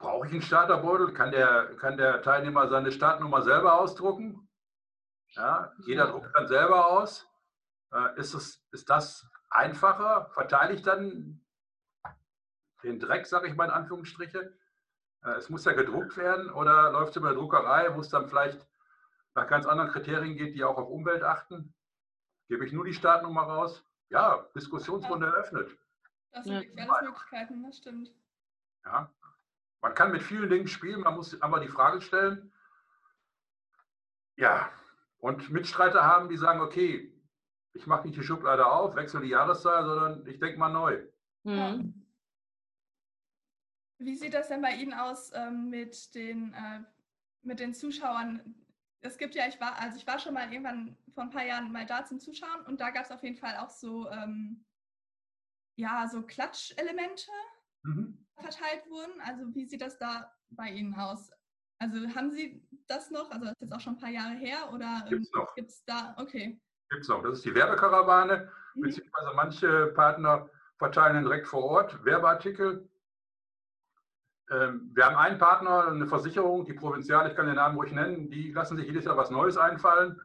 Brauche 0.00 0.26
ich 0.26 0.32
einen 0.32 0.42
Starterbeutel? 0.42 1.12
Kann 1.12 1.30
der, 1.30 1.76
kann 1.76 1.98
der 1.98 2.22
Teilnehmer 2.22 2.68
seine 2.68 2.90
Startnummer 2.90 3.42
selber 3.42 3.78
ausdrucken? 3.78 4.48
Ja, 5.32 5.72
jeder 5.84 6.06
Ja. 6.06 6.10
druckt 6.10 6.34
dann 6.34 6.48
selber 6.48 6.88
aus. 6.90 7.28
Äh, 7.92 8.18
Ist, 8.18 8.32
es, 8.34 8.64
ist 8.72 8.88
das 8.88 9.28
einfacher? 9.50 10.30
Verteile 10.32 10.72
ich 10.72 10.80
dann 10.82 11.44
den 12.82 12.98
Dreck, 12.98 13.26
sage 13.26 13.46
ich 13.48 13.54
mal 13.54 13.66
in 13.66 13.70
Anführungsstriche? 13.72 14.56
Äh, 15.22 15.30
Es 15.32 15.50
muss 15.50 15.66
ja 15.66 15.72
gedruckt 15.72 16.16
werden 16.16 16.50
oder 16.50 16.92
läuft 16.92 17.10
es 17.10 17.16
über 17.16 17.28
eine 17.28 17.36
Druckerei, 17.36 17.94
wo 17.94 18.00
es 18.00 18.08
dann 18.08 18.26
vielleicht 18.26 18.66
nach 19.34 19.46
ganz 19.48 19.66
anderen 19.66 19.90
Kriterien 19.90 20.34
geht, 20.34 20.54
die 20.54 20.64
auch 20.64 20.78
auf 20.78 20.88
Umwelt 20.88 21.22
achten? 21.22 21.74
Gebe 22.48 22.64
ich 22.64 22.72
nur 22.72 22.84
die 22.86 22.94
Startnummer 22.94 23.42
raus? 23.42 23.84
Ja, 24.08 24.48
Diskussionsrunde 24.56 25.26
eröffnet. 25.26 25.76
Das 26.32 26.44
sind 26.44 26.56
alles 26.78 27.02
Möglichkeiten, 27.02 27.62
das 27.64 27.76
stimmt. 27.76 28.10
Ja. 28.86 29.12
Man 29.82 29.94
kann 29.94 30.12
mit 30.12 30.22
vielen 30.22 30.50
Dingen 30.50 30.68
spielen, 30.68 31.00
man 31.00 31.14
muss 31.14 31.40
aber 31.40 31.60
die 31.60 31.68
Frage 31.68 32.00
stellen. 32.00 32.52
Ja, 34.36 34.70
und 35.18 35.50
Mitstreiter 35.50 36.04
haben, 36.04 36.28
die 36.28 36.36
sagen, 36.36 36.60
okay, 36.60 37.14
ich 37.72 37.86
mache 37.86 38.06
nicht 38.06 38.18
die 38.18 38.22
Schublade 38.22 38.66
auf, 38.66 38.96
wechsle 38.96 39.20
die 39.20 39.28
Jahreszahl, 39.28 39.84
sondern 39.84 40.26
ich 40.26 40.38
denke 40.38 40.58
mal 40.58 40.70
neu. 40.70 41.06
Mhm. 41.44 42.06
Wie 43.98 44.16
sieht 44.16 44.34
das 44.34 44.48
denn 44.48 44.62
bei 44.62 44.74
Ihnen 44.74 44.94
aus 44.94 45.30
ähm, 45.34 45.68
mit, 45.68 46.14
den, 46.14 46.54
äh, 46.54 46.80
mit 47.42 47.60
den 47.60 47.74
Zuschauern? 47.74 48.54
Es 49.02 49.18
gibt 49.18 49.34
ja, 49.34 49.46
ich 49.46 49.60
war, 49.60 49.78
also 49.78 49.96
ich 49.96 50.06
war 50.06 50.18
schon 50.18 50.34
mal 50.34 50.50
irgendwann 50.50 50.96
vor 51.14 51.24
ein 51.24 51.30
paar 51.30 51.44
Jahren 51.44 51.70
mal 51.70 51.86
da 51.86 52.04
zum 52.04 52.18
Zuschauen 52.18 52.66
und 52.66 52.80
da 52.80 52.90
gab 52.90 53.04
es 53.04 53.10
auf 53.10 53.22
jeden 53.22 53.36
Fall 53.36 53.56
auch 53.58 53.70
so, 53.70 54.10
ähm, 54.10 54.64
ja, 55.76 56.08
so 56.08 56.22
Klatschelemente 56.22 57.30
Mhm. 57.82 58.26
Verteilt 58.40 58.88
wurden. 58.88 59.20
Also 59.24 59.54
wie 59.54 59.66
sieht 59.66 59.82
das 59.82 59.98
da 59.98 60.32
bei 60.50 60.68
Ihnen 60.70 60.94
aus? 60.94 61.30
Also 61.78 61.96
haben 62.14 62.30
Sie 62.30 62.62
das 62.88 63.10
noch? 63.10 63.30
Also 63.30 63.44
das 63.46 63.52
ist 63.54 63.62
jetzt 63.62 63.72
auch 63.72 63.80
schon 63.80 63.94
ein 63.94 63.98
paar 64.00 64.10
Jahre 64.10 64.34
her 64.34 64.70
oder 64.72 65.04
Gibt's 65.08 65.30
noch. 65.34 65.54
gibt 65.54 65.68
es 65.70 65.84
da? 65.84 66.14
Okay. 66.18 66.60
Gibt 66.90 67.02
es 67.02 67.08
noch. 67.08 67.22
Das 67.22 67.34
ist 67.38 67.44
die 67.44 67.54
Werbekarawane, 67.54 68.50
Mhm. 68.74 68.80
beziehungsweise 68.82 69.30
manche 69.34 69.86
Partner 69.94 70.48
verteilen 70.78 71.22
direkt 71.24 71.46
vor 71.46 71.64
Ort 71.64 72.04
Werbeartikel. 72.04 72.88
Ähm, 74.50 74.90
Wir 74.94 75.06
haben 75.06 75.16
einen 75.16 75.38
Partner, 75.38 75.86
eine 75.88 76.06
Versicherung, 76.06 76.64
die 76.64 76.72
Provinzial, 76.74 77.28
ich 77.30 77.36
kann 77.36 77.46
den 77.46 77.54
Namen 77.56 77.76
ruhig 77.76 77.92
nennen, 77.92 78.30
die 78.30 78.52
lassen 78.52 78.76
sich 78.76 78.86
jedes 78.86 79.04
Jahr 79.04 79.16
was 79.16 79.30
Neues 79.30 79.56
einfallen. 79.56 80.20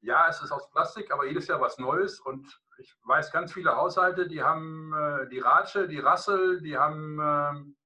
Ja, 0.00 0.28
es 0.28 0.40
ist 0.42 0.52
aus 0.52 0.70
Plastik, 0.70 1.12
aber 1.12 1.26
jedes 1.26 1.48
Jahr 1.48 1.60
was 1.60 1.78
Neues. 1.78 2.20
Und 2.20 2.60
ich 2.78 2.94
weiß 3.04 3.32
ganz 3.32 3.52
viele 3.52 3.74
Haushalte, 3.76 4.28
die 4.28 4.42
haben 4.42 4.92
äh, 4.94 5.28
die 5.28 5.40
Ratsche, 5.40 5.88
die 5.88 5.98
Rassel, 5.98 6.60
die 6.60 6.76
haben 6.78 7.18
ähm, 7.20 7.76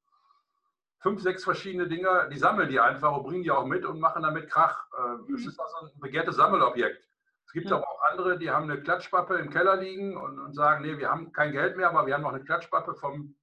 fünf, 1.00 1.22
sechs 1.22 1.42
verschiedene 1.44 1.88
Dinger, 1.88 2.28
die 2.28 2.38
sammeln 2.38 2.68
die 2.68 2.80
einfach 2.80 3.16
und 3.16 3.24
bringen 3.24 3.42
die 3.42 3.50
auch 3.50 3.66
mit 3.66 3.84
und 3.84 3.98
machen 3.98 4.22
damit 4.22 4.50
Krach. 4.50 4.86
Äh, 4.92 5.32
Es 5.34 5.42
Mhm. 5.42 5.48
ist 5.48 5.58
also 5.60 5.76
ein 5.86 6.00
begehrtes 6.00 6.36
Sammelobjekt. 6.36 6.98
Es 6.98 7.08
Es 7.46 7.52
gibt 7.52 7.72
aber 7.72 7.88
auch 7.88 8.02
andere, 8.10 8.38
die 8.38 8.50
haben 8.50 8.70
eine 8.70 8.80
Klatschpappe 8.80 9.34
im 9.36 9.50
Keller 9.50 9.76
liegen 9.76 10.16
und, 10.16 10.38
und 10.38 10.54
sagen, 10.54 10.82
nee, 10.82 10.96
wir 10.98 11.10
haben 11.10 11.32
kein 11.32 11.52
Geld 11.52 11.76
mehr, 11.76 11.90
aber 11.90 12.06
wir 12.06 12.14
haben 12.14 12.22
noch 12.22 12.32
eine 12.32 12.44
Klatschpappe 12.44 12.94
vom 12.94 13.34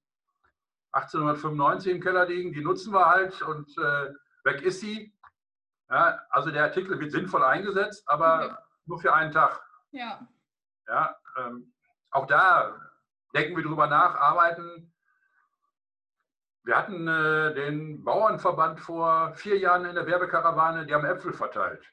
1895 0.92 1.92
im 1.92 2.00
Keller 2.00 2.26
liegen, 2.26 2.52
die 2.52 2.62
nutzen 2.62 2.92
wir 2.92 3.06
halt 3.06 3.40
und 3.42 3.76
äh, 3.78 4.12
weg 4.44 4.62
ist 4.62 4.80
sie. 4.80 5.12
Ja, 5.90 6.20
also 6.30 6.50
der 6.50 6.64
Artikel 6.64 6.98
wird 7.00 7.10
sinnvoll 7.10 7.42
eingesetzt, 7.44 8.04
aber 8.08 8.44
Okay. 8.44 8.54
nur 8.86 9.00
für 9.00 9.12
einen 9.12 9.32
Tag. 9.32 9.60
Ja. 9.90 10.26
Ja, 10.86 11.16
ähm, 11.36 11.72
auch 12.10 12.26
da 12.26 12.74
denken 13.34 13.56
wir 13.56 13.64
drüber 13.64 13.86
nach, 13.86 14.14
arbeiten. 14.14 14.92
Wir 16.64 16.76
hatten 16.76 17.08
äh, 17.08 17.54
den 17.54 18.04
Bauernverband 18.04 18.80
vor 18.80 19.34
vier 19.34 19.58
Jahren 19.58 19.84
in 19.84 19.94
der 19.94 20.06
Werbekarawane, 20.06 20.86
die 20.86 20.94
haben 20.94 21.04
Äpfel 21.04 21.32
verteilt. 21.32 21.84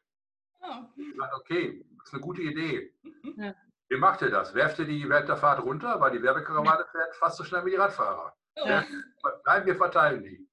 Oh. 0.61 0.83
Ich 0.95 1.11
gesagt, 1.13 1.33
okay, 1.35 1.85
das 1.97 2.07
ist 2.07 2.13
eine 2.13 2.21
gute 2.21 2.41
Idee. 2.41 2.93
Ja. 3.37 3.53
Wie 3.89 3.97
macht 3.97 4.21
ihr 4.21 4.29
das? 4.29 4.53
Werft 4.53 4.79
ihr 4.79 4.85
die 4.85 5.07
während 5.07 5.29
der 5.29 5.37
Fahrt 5.37 5.63
runter, 5.63 5.99
weil 6.01 6.11
die 6.11 6.21
Werbekarawane 6.21 6.85
fährt 6.91 7.15
fast 7.15 7.37
so 7.37 7.43
schnell 7.43 7.63
wie 7.65 7.71
die 7.71 7.75
Radfahrer. 7.77 8.35
Oh. 8.55 8.67
Ja. 8.67 8.83
Nein, 9.45 9.65
wir 9.65 9.75
verteilen 9.75 10.23
die. 10.23 10.46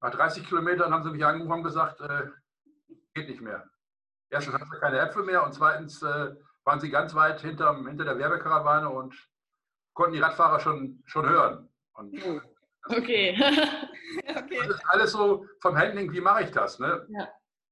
Nach 0.00 0.10
30 0.10 0.46
Kilometern 0.46 0.92
haben 0.92 1.02
sie 1.02 1.10
mich 1.10 1.24
angerufen 1.24 1.52
und 1.52 1.62
gesagt, 1.64 2.00
äh, 2.00 2.26
geht 3.14 3.28
nicht 3.28 3.40
mehr. 3.40 3.68
Erstens 4.30 4.54
haben 4.54 4.70
sie 4.70 4.80
keine 4.80 4.98
Äpfel 4.98 5.24
mehr 5.24 5.44
und 5.44 5.52
zweitens 5.52 6.02
äh, 6.02 6.34
waren 6.64 6.80
sie 6.80 6.90
ganz 6.90 7.14
weit 7.14 7.40
hinterm, 7.40 7.86
hinter 7.86 8.04
der 8.04 8.18
Werbekarawane 8.18 8.90
und 8.90 9.14
konnten 9.94 10.14
die 10.14 10.20
Radfahrer 10.20 10.60
schon, 10.60 11.02
schon 11.06 11.28
hören. 11.28 11.68
Und. 11.94 12.14
Okay. 12.88 13.38
Okay. 14.28 14.58
das 14.58 14.76
ist 14.76 14.88
alles 14.88 15.12
so 15.12 15.46
vom 15.60 15.76
Handling, 15.76 16.12
wie 16.12 16.20
mache 16.20 16.44
ich 16.44 16.50
das? 16.50 16.78
Ne? 16.78 17.06
Ja. 17.10 17.28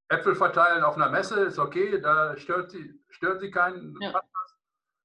Äpfel 0.08 0.34
verteilen 0.34 0.84
auf 0.84 0.96
einer 0.96 1.08
Messe 1.08 1.44
ist 1.44 1.58
okay, 1.58 2.00
da 2.00 2.36
stört 2.36 2.70
sie, 2.70 3.00
stört 3.08 3.40
sie 3.40 3.50
keinen. 3.50 3.96
Ja. 4.00 4.20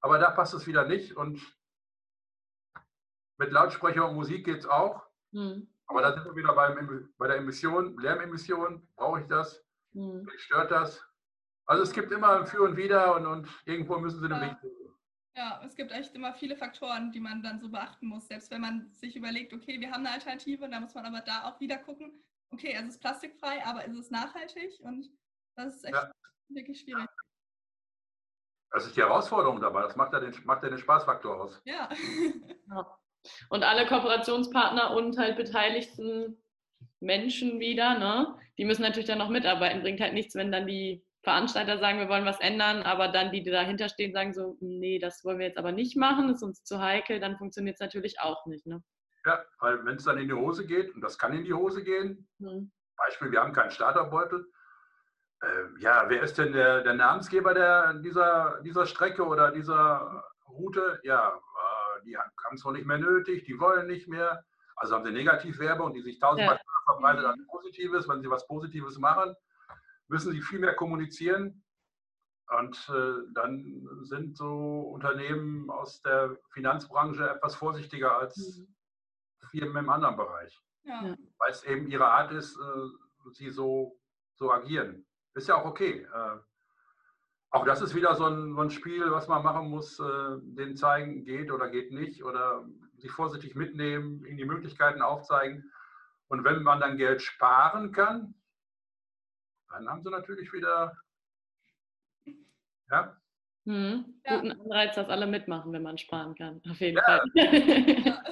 Aber 0.01 0.17
da 0.19 0.31
passt 0.31 0.53
es 0.53 0.67
wieder 0.67 0.85
nicht. 0.85 1.15
Und 1.15 1.39
mit 3.37 3.51
Lautsprecher 3.51 4.07
und 4.07 4.15
Musik 4.15 4.45
geht 4.45 4.59
es 4.59 4.65
auch. 4.65 5.05
Hm. 5.31 5.67
Aber 5.89 6.01
da 6.03 6.13
sind 6.13 6.23
wir 6.25 6.35
wieder 6.35 6.53
beim, 6.53 7.11
bei 7.17 7.27
der 7.27 7.37
Emission, 7.37 7.97
Lärmemission. 7.97 8.87
Brauche 8.95 9.21
ich 9.21 9.27
das? 9.27 9.65
Hm. 9.93 10.23
Mich 10.23 10.41
stört 10.43 10.69
das? 10.71 11.03
Also 11.65 11.83
es 11.83 11.91
gibt 11.91 12.11
immer 12.11 12.39
ein 12.39 12.45
Für 12.47 12.61
und 12.61 12.77
Wider 12.77 13.15
und, 13.15 13.25
und 13.25 13.47
irgendwo 13.65 13.97
müssen 13.97 14.21
sie 14.21 14.27
den 14.29 14.37
Ja. 14.37 14.41
Weg 14.51 14.59
finden. 14.59 14.75
Ja, 15.35 15.61
es 15.65 15.75
gibt 15.75 15.91
echt 15.91 16.13
immer 16.15 16.33
viele 16.33 16.55
Faktoren, 16.55 17.11
die 17.11 17.19
man 17.19 17.41
dann 17.41 17.59
so 17.59 17.69
beachten 17.69 18.07
muss. 18.07 18.27
Selbst 18.27 18.51
wenn 18.51 18.61
man 18.61 18.91
sich 18.93 19.15
überlegt, 19.15 19.51
okay, 19.53 19.79
wir 19.79 19.89
haben 19.91 20.05
eine 20.05 20.11
Alternative, 20.13 20.69
da 20.69 20.79
muss 20.79 20.93
man 20.93 21.05
aber 21.05 21.21
da 21.21 21.45
auch 21.49 21.59
wieder 21.59 21.77
gucken, 21.77 22.23
okay, 22.51 22.73
es 22.79 22.87
ist 22.87 22.99
plastikfrei, 23.01 23.65
aber 23.65 23.85
ist 23.85 23.97
es 23.97 24.11
nachhaltig? 24.11 24.79
Und 24.81 25.09
das 25.55 25.77
ist 25.77 25.85
echt 25.85 25.93
Ja. 25.95 26.11
wirklich 26.49 26.81
schwierig. 26.81 27.07
Das 28.71 28.85
ist 28.85 28.95
die 28.95 29.01
Herausforderung 29.01 29.59
dabei. 29.59 29.81
Das 29.83 29.95
macht 29.95 30.13
ja 30.13 30.19
den, 30.19 30.35
macht 30.45 30.61
ja 30.63 30.69
den 30.69 30.77
Spaßfaktor 30.77 31.41
aus. 31.41 31.61
Ja. 31.65 31.89
Ja. 32.67 32.98
Und 33.49 33.63
alle 33.63 33.85
Kooperationspartner 33.85 34.91
und 34.91 35.17
halt 35.17 35.37
beteiligten 35.37 36.41
Menschen 36.99 37.59
wieder, 37.59 37.97
ne? 37.97 38.35
Die 38.57 38.65
müssen 38.65 38.81
natürlich 38.81 39.07
dann 39.07 39.19
noch 39.19 39.29
mitarbeiten. 39.29 39.81
Bringt 39.81 40.01
halt 40.01 40.13
nichts, 40.13 40.35
wenn 40.35 40.51
dann 40.51 40.67
die 40.67 41.03
Veranstalter 41.23 41.79
sagen, 41.79 41.99
wir 41.99 42.09
wollen 42.09 42.25
was 42.25 42.39
ändern, 42.39 42.81
aber 42.83 43.09
dann 43.09 43.31
die, 43.31 43.43
die 43.43 43.51
dahinter 43.51 43.89
stehen, 43.89 44.13
sagen 44.13 44.33
so, 44.33 44.57
nee, 44.61 44.99
das 44.99 45.23
wollen 45.25 45.39
wir 45.39 45.47
jetzt 45.47 45.57
aber 45.57 45.71
nicht 45.71 45.97
machen, 45.97 46.29
ist 46.29 46.43
uns 46.43 46.63
zu 46.63 46.79
heikel, 46.79 47.19
dann 47.19 47.37
funktioniert 47.37 47.75
es 47.75 47.81
natürlich 47.81 48.19
auch 48.21 48.45
nicht, 48.45 48.65
ne? 48.65 48.81
Ja, 49.25 49.43
weil 49.59 49.83
wenn 49.85 49.97
es 49.97 50.05
dann 50.05 50.17
in 50.17 50.29
die 50.29 50.33
Hose 50.33 50.65
geht, 50.65 50.95
und 50.95 51.01
das 51.01 51.17
kann 51.17 51.33
in 51.33 51.43
die 51.43 51.53
Hose 51.53 51.83
gehen, 51.83 52.27
Hm. 52.39 52.71
Beispiel, 52.95 53.31
wir 53.31 53.41
haben 53.41 53.53
keinen 53.53 53.71
Starterbeutel. 53.71 54.45
Äh, 55.41 55.81
ja, 55.81 56.05
wer 56.09 56.21
ist 56.21 56.37
denn 56.37 56.51
der, 56.51 56.81
der 56.83 56.93
Namensgeber 56.93 57.53
der, 57.53 57.93
dieser, 57.95 58.61
dieser 58.61 58.85
Strecke 58.85 59.25
oder 59.25 59.51
dieser 59.51 60.23
Route? 60.49 60.99
Ja, 61.03 61.39
die 62.05 62.17
haben 62.17 62.55
es 62.55 62.63
noch 62.63 62.71
nicht 62.71 62.85
mehr 62.85 62.97
nötig, 62.97 63.43
die 63.45 63.59
wollen 63.59 63.87
nicht 63.87 64.07
mehr. 64.07 64.43
Also 64.75 64.95
haben 64.95 65.05
sie 65.05 65.11
Negativwerbung, 65.11 65.93
die 65.93 66.01
sich 66.01 66.19
tausendmal 66.19 66.55
Ja. 66.55 66.61
verbreitet 66.85 67.25
als 67.25 67.45
Positives. 67.47 68.07
Wenn 68.07 68.21
sie 68.21 68.29
was 68.29 68.47
Positives 68.47 68.97
machen, 68.97 69.35
müssen 70.07 70.31
sie 70.31 70.41
viel 70.41 70.59
mehr 70.59 70.75
kommunizieren. 70.75 71.63
Und 72.57 72.89
äh, 72.89 73.31
dann 73.33 73.87
sind 74.03 74.35
so 74.37 74.81
Unternehmen 74.93 75.69
aus 75.69 76.01
der 76.01 76.35
Finanzbranche 76.51 77.29
etwas 77.29 77.55
vorsichtiger 77.55 78.17
als 78.17 78.35
Hm. 78.57 78.75
Firmen 79.51 79.83
im 79.85 79.89
anderen 79.89 80.15
Bereich. 80.17 80.59
Ja. 80.83 81.15
weil 81.37 81.51
es 81.51 81.63
eben 81.65 81.87
ihre 81.91 82.07
Art 82.09 82.31
ist, 82.31 82.57
äh, 82.57 83.29
sie 83.33 83.49
so, 83.51 83.99
so 84.35 84.51
agieren. 84.51 85.05
Ist 85.35 85.47
ja 85.49 85.55
auch 85.55 85.65
okay. 85.65 86.07
Äh, 86.11 86.37
auch 87.51 87.65
das 87.65 87.81
ist 87.81 87.95
wieder 87.95 88.15
so 88.15 88.25
ein, 88.25 88.53
so 88.53 88.61
ein 88.61 88.69
Spiel, 88.69 89.11
was 89.11 89.27
man 89.27 89.43
machen 89.43 89.69
muss, 89.69 89.99
äh, 89.99 90.37
denen 90.41 90.77
zeigen, 90.77 91.23
geht 91.25 91.51
oder 91.51 91.69
geht 91.69 91.91
nicht 91.91 92.23
oder 92.23 92.65
sich 92.97 93.11
vorsichtig 93.11 93.55
mitnehmen, 93.55 94.25
ihnen 94.25 94.37
die 94.37 94.45
Möglichkeiten 94.45 95.01
aufzeigen. 95.01 95.71
Und 96.27 96.43
wenn 96.43 96.61
man 96.63 96.79
dann 96.79 96.97
Geld 96.97 97.21
sparen 97.21 97.91
kann, 97.91 98.35
dann 99.69 99.89
haben 99.89 100.03
sie 100.03 100.09
natürlich 100.11 100.51
wieder, 100.53 100.95
ja, 102.91 103.15
Hm. 103.65 104.15
Ja. 104.25 104.37
Guten 104.37 104.51
Anreiz, 104.53 104.95
dass 104.95 105.09
alle 105.09 105.27
mitmachen, 105.27 105.71
wenn 105.73 105.83
man 105.83 105.97
sparen 105.97 106.33
kann. 106.33 106.61
Auf 106.69 106.79
jeden 106.79 106.97
Ja. 106.97 107.03
Fall. 107.03 108.23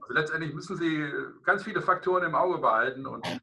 Also 0.00 0.14
letztendlich 0.14 0.54
müssen 0.54 0.76
Sie 0.76 1.12
ganz 1.44 1.62
viele 1.62 1.82
Faktoren 1.82 2.24
im 2.24 2.34
Auge 2.34 2.58
behalten. 2.58 3.06
Und 3.06 3.26
äh, 3.26 3.38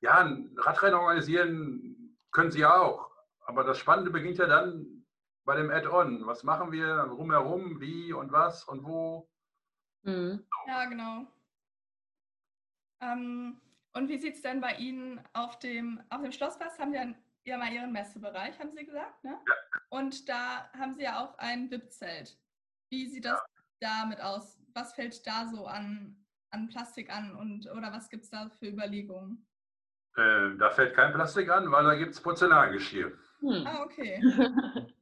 ja, 0.00 0.18
ein 0.18 0.54
Radrennen 0.58 0.98
organisieren 0.98 2.18
können 2.32 2.50
Sie 2.50 2.64
auch. 2.66 3.09
Aber 3.50 3.64
das 3.64 3.78
Spannende 3.78 4.12
beginnt 4.12 4.38
ja 4.38 4.46
dann 4.46 5.04
bei 5.44 5.56
dem 5.56 5.72
Add-on. 5.72 6.24
Was 6.24 6.44
machen 6.44 6.70
wir 6.70 7.00
rumherum, 7.00 7.80
wie 7.80 8.12
und 8.12 8.30
was 8.30 8.62
und 8.62 8.84
wo? 8.84 9.28
hm. 10.04 10.46
Ja, 10.68 10.84
genau. 10.84 11.26
Ähm, 13.00 13.60
und 13.92 14.08
wie 14.08 14.18
sieht 14.18 14.36
es 14.36 14.42
denn 14.42 14.60
bei 14.60 14.74
Ihnen 14.76 15.20
auf 15.32 15.58
dem, 15.58 16.00
auf 16.10 16.22
dem 16.22 16.30
Schlosspass? 16.30 16.78
Haben 16.78 16.92
Sie 16.92 17.50
ja 17.50 17.58
mal 17.58 17.72
Ihren 17.72 17.90
Messebereich, 17.90 18.56
haben 18.60 18.70
Sie 18.70 18.86
gesagt, 18.86 19.24
ne? 19.24 19.36
Ja. 19.44 19.54
Und 19.88 20.28
da 20.28 20.70
haben 20.78 20.94
Sie 20.94 21.02
ja 21.02 21.18
auch 21.18 21.36
ein 21.38 21.68
VIP-Zelt. 21.72 22.38
Wie 22.90 23.08
sieht 23.08 23.24
das 23.24 23.42
damit 23.80 24.20
aus? 24.20 24.60
Was 24.74 24.94
fällt 24.94 25.26
da 25.26 25.48
so 25.48 25.66
an, 25.66 26.24
an 26.50 26.68
Plastik 26.68 27.12
an 27.12 27.34
und 27.34 27.68
oder 27.68 27.92
was 27.92 28.08
gibt 28.10 28.22
es 28.22 28.30
da 28.30 28.48
für 28.48 28.68
Überlegungen? 28.68 29.44
Äh, 30.14 30.56
da 30.56 30.70
fällt 30.70 30.94
kein 30.94 31.12
Plastik 31.12 31.50
an, 31.50 31.72
weil 31.72 31.82
da 31.82 31.96
gibt 31.96 32.12
es 32.12 32.20
Porzellangeschirr. 32.20 33.18
Hm. 33.40 33.66
Ah, 33.66 33.82
okay. 33.84 34.20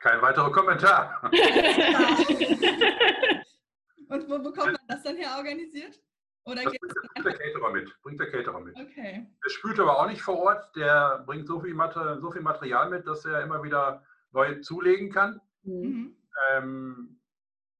Kein 0.00 0.22
weiterer 0.22 0.52
Kommentar. 0.52 1.20
Und 4.08 4.28
wo 4.28 4.38
bekommt 4.38 4.72
man 4.72 4.86
das 4.86 5.02
dann 5.02 5.16
her 5.16 5.34
organisiert? 5.36 6.00
Oder 6.44 6.62
Das 6.62 6.72
bringt 6.78 7.26
der 7.26 7.34
Caterer 7.34 7.70
mit. 7.72 7.94
Bringt 8.02 8.20
der 8.20 8.30
Caterer 8.30 8.60
mit. 8.60 8.74
Okay. 8.74 9.26
Der 9.44 9.50
spült 9.50 9.78
aber 9.80 9.98
auch 9.98 10.06
nicht 10.06 10.22
vor 10.22 10.38
Ort. 10.38 10.74
Der 10.76 11.22
bringt 11.26 11.46
so 11.46 11.60
viel, 11.60 11.74
Mater 11.74 12.20
so 12.20 12.30
viel 12.30 12.40
Material 12.40 12.88
mit, 12.88 13.06
dass 13.06 13.26
er 13.26 13.42
immer 13.42 13.62
wieder 13.62 14.02
neu 14.32 14.60
zulegen 14.60 15.10
kann. 15.12 15.40
Hm. 15.64 15.80
Mhm. 15.80 16.16
Ähm, 16.52 17.20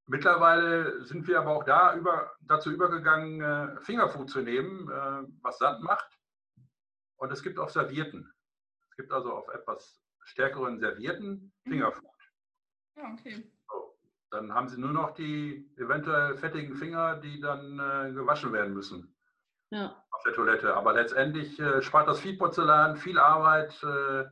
mittlerweile 0.07 1.05
sind 1.07 1.27
wir 1.29 1.39
aber 1.39 1.53
auch 1.53 1.65
da 1.65 1.95
über, 1.95 2.33
dazu 2.43 2.71
übergegangen, 2.71 3.41
äh, 3.41 3.81
Fingerfood 3.81 4.29
zu 4.29 4.41
nehmen, 4.41 4.91
äh, 4.91 5.23
was 5.41 5.59
satt 5.59 5.81
macht. 5.81 6.19
Und 7.17 7.33
es 7.33 7.43
gibt 7.43 7.59
auch 7.59 7.71
Servierten. 7.71 8.31
Es 8.99 9.03
gibt 9.05 9.13
also 9.13 9.33
auf 9.33 9.49
etwas 9.55 10.03
stärkeren 10.25 10.81
Servierten 10.81 11.53
Fingerfood. 11.63 12.11
Ja, 12.97 13.13
okay. 13.13 13.49
So. 13.71 13.97
Dann 14.33 14.53
haben 14.53 14.67
sie 14.67 14.81
nur 14.81 14.91
noch 14.91 15.13
die 15.13 15.73
eventuell 15.77 16.37
fettigen 16.37 16.75
Finger, 16.75 17.15
die 17.21 17.39
dann 17.39 17.79
äh, 17.79 18.13
gewaschen 18.13 18.53
werden 18.53 18.75
müssen 18.75 19.15
Ja. 19.71 20.05
auf 20.11 20.23
der 20.25 20.33
Toilette. 20.33 20.75
Aber 20.75 20.95
letztendlich 20.95 21.61
äh, 21.61 21.81
spart 21.81 22.09
das 22.09 22.19
viel 22.19 22.37
Porzellan, 22.37 22.97
viel 22.97 23.21
Arbeit. 23.21 23.81
Äh, 23.85 24.25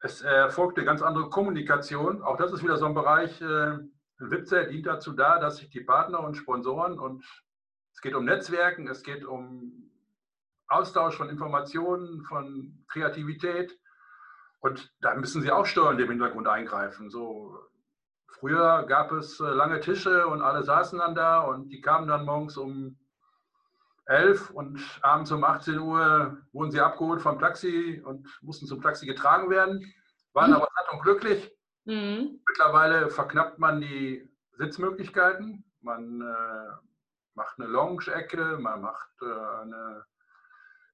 es 0.00 0.22
erfolgt 0.22 0.78
eine 0.78 0.86
ganz 0.86 1.02
andere 1.02 1.28
Kommunikation. 1.28 2.22
Auch 2.22 2.38
das 2.38 2.54
ist 2.54 2.62
wieder 2.62 2.78
so 2.78 2.86
ein 2.86 2.94
Bereich. 2.94 3.38
Äh, 3.42 3.44
ein 3.74 3.90
WIPZEL 4.30 4.68
dient 4.70 4.86
dazu 4.86 5.12
da, 5.12 5.38
dass 5.38 5.58
sich 5.58 5.68
die 5.68 5.82
Partner 5.82 6.20
und 6.20 6.36
Sponsoren 6.36 6.98
und 6.98 7.22
es 7.92 8.00
geht 8.00 8.14
um 8.14 8.24
Netzwerken, 8.24 8.88
es 8.88 9.02
geht 9.02 9.26
um 9.26 9.91
Austausch 10.72 11.16
von 11.16 11.28
Informationen, 11.28 12.22
von 12.24 12.84
Kreativität. 12.88 13.78
Und 14.60 14.92
da 15.00 15.14
müssen 15.14 15.42
sie 15.42 15.50
auch 15.50 15.66
steuernd 15.66 16.00
im 16.00 16.08
Hintergrund 16.10 16.46
eingreifen. 16.48 17.10
So, 17.10 17.58
früher 18.28 18.84
gab 18.84 19.12
es 19.12 19.40
äh, 19.40 19.44
lange 19.44 19.80
Tische 19.80 20.26
und 20.26 20.40
alle 20.42 20.62
saßen 20.62 20.98
dann 20.98 21.14
da 21.14 21.40
und 21.40 21.68
die 21.70 21.80
kamen 21.80 22.08
dann 22.08 22.24
morgens 22.24 22.56
um 22.56 22.96
11 24.06 24.50
und 24.50 24.80
abends 25.02 25.30
um 25.30 25.44
18 25.44 25.78
Uhr 25.78 26.38
wurden 26.52 26.70
sie 26.70 26.80
abgeholt 26.80 27.22
vom 27.22 27.38
Taxi 27.38 28.02
und 28.04 28.28
mussten 28.42 28.66
zum 28.66 28.82
Taxi 28.82 29.06
getragen 29.06 29.48
werden, 29.50 29.92
waren 30.32 30.50
Mhm. 30.50 30.56
aber 30.56 30.68
satt 30.74 30.92
und 30.92 31.02
glücklich. 31.02 31.56
Hm. 31.86 32.40
Mittlerweile 32.48 33.10
verknappt 33.10 33.58
man 33.58 33.80
die 33.80 34.28
Sitzmöglichkeiten. 34.58 35.64
Man 35.80 36.20
äh, 36.20 36.68
macht 37.34 37.58
eine 37.58 37.68
Lounge-Ecke, 37.68 38.58
man 38.60 38.82
macht 38.82 39.10
äh, 39.22 39.62
eine 39.62 40.04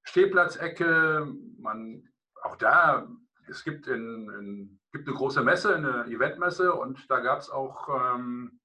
Stehplatzecke. 0.09 1.27
Man, 1.59 2.09
auch 2.43 2.57
da 2.57 3.09
es 3.49 3.65
gibt, 3.65 3.87
in, 3.87 4.31
in, 4.31 4.81
gibt 4.93 5.09
eine 5.09 5.17
große 5.17 5.43
Messe, 5.43 5.75
eine 5.75 6.05
Eventmesse 6.07 6.75
und 6.75 7.11
da 7.11 7.21
gab 7.21 7.41
es 7.41 7.51
auch 7.51 7.89
ähm, 7.89 8.61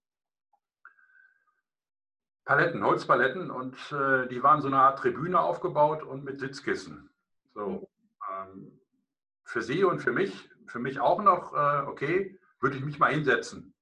Paletten, 2.46 2.84
Holzpaletten 2.84 3.52
und 3.52 3.76
äh, 3.92 4.28
die 4.28 4.44
waren 4.44 4.62
so 4.62 4.68
eine 4.68 4.80
Art 4.80 5.00
Tribüne 5.00 5.40
aufgebaut 5.40 6.04
und 6.04 6.24
mit 6.24 6.40
Sitzkissen. 6.40 7.10
So, 7.54 7.90
ähm, 8.30 8.80
für 9.46 9.62
Sie 9.62 9.84
und 9.84 10.00
für 10.00 10.12
mich, 10.12 10.50
für 10.68 10.80
mich 10.80 11.00
auch 11.00 11.22
noch, 11.22 11.54
äh, 11.54 11.88
okay, 11.88 12.40
würde 12.60 12.78
ich 12.78 12.84
mich 12.84 13.00
mal 13.00 13.14
hinsetzen. 13.14 13.74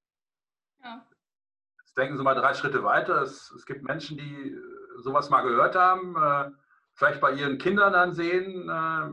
Ja. 0.84 1.06
Jetzt 1.80 1.98
denken 1.98 2.18
Sie 2.18 2.24
mal 2.24 2.36
drei 2.36 2.54
Schritte 2.54 2.84
weiter. 2.84 3.22
Es, 3.22 3.52
es 3.52 3.66
gibt 3.66 3.84
Menschen, 3.84 4.18
die 4.18 4.52
äh, 4.52 4.62
sowas 4.98 5.30
mal 5.30 5.42
gehört 5.42 5.76
haben, 5.76 6.16
äh, 6.16 6.52
vielleicht 6.96 7.22
bei 7.22 7.32
ihren 7.34 7.58
Kindern 7.58 7.94
dann 7.94 8.14
sehen, 8.14 8.70
äh, 8.70 9.12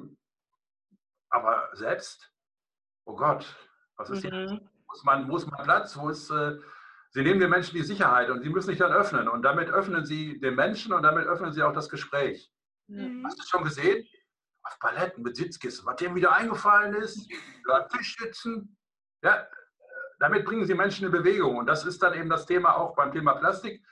aber 1.30 1.70
selbst, 1.74 2.32
oh 3.04 3.16
Gott, 3.16 3.46
was 3.96 4.10
ist 4.10 4.24
mhm. 4.24 4.28
hier? 4.28 4.60
Wo 4.86 4.94
ist, 4.94 5.04
mein, 5.04 5.28
wo 5.28 5.36
ist 5.36 5.46
mein 5.46 5.64
Platz? 5.64 5.96
Wo 5.96 6.08
ist, 6.08 6.30
äh, 6.30 6.58
sie 7.10 7.22
nehmen 7.22 7.40
den 7.40 7.50
Menschen 7.50 7.76
die 7.76 7.82
Sicherheit 7.82 8.30
und 8.30 8.42
sie 8.42 8.48
müssen 8.48 8.68
sich 8.70 8.78
dann 8.78 8.92
öffnen. 8.92 9.28
Und 9.28 9.42
damit 9.42 9.68
öffnen 9.68 10.04
sie 10.04 10.38
den 10.40 10.54
Menschen 10.54 10.92
und 10.92 11.02
damit 11.02 11.26
öffnen 11.26 11.52
sie 11.52 11.62
auch 11.62 11.72
das 11.72 11.88
Gespräch. 11.88 12.50
Mhm. 12.88 13.24
Hast 13.26 13.38
du 13.38 13.44
schon 13.44 13.64
gesehen? 13.64 14.06
Auf 14.62 14.78
Paletten 14.80 15.22
mit 15.22 15.36
Sitzkissen, 15.36 15.86
was 15.86 15.96
dem 15.96 16.14
wieder 16.14 16.32
eingefallen 16.32 16.94
ist, 16.94 17.30
am 17.70 17.88
Tisch 17.88 18.16
sitzen. 18.18 18.76
Ja, 19.22 19.46
damit 20.18 20.44
bringen 20.44 20.66
sie 20.66 20.74
Menschen 20.74 21.06
in 21.06 21.12
Bewegung. 21.12 21.56
Und 21.56 21.66
das 21.66 21.84
ist 21.84 22.02
dann 22.02 22.14
eben 22.14 22.28
das 22.28 22.46
Thema 22.46 22.76
auch 22.76 22.94
beim 22.94 23.12
Thema 23.12 23.34
Plastik. 23.34 23.82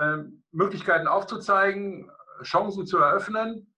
Ähm, 0.00 0.42
Möglichkeiten 0.50 1.06
aufzuzeigen, 1.06 2.10
Chancen 2.42 2.86
zu 2.86 2.98
eröffnen 2.98 3.74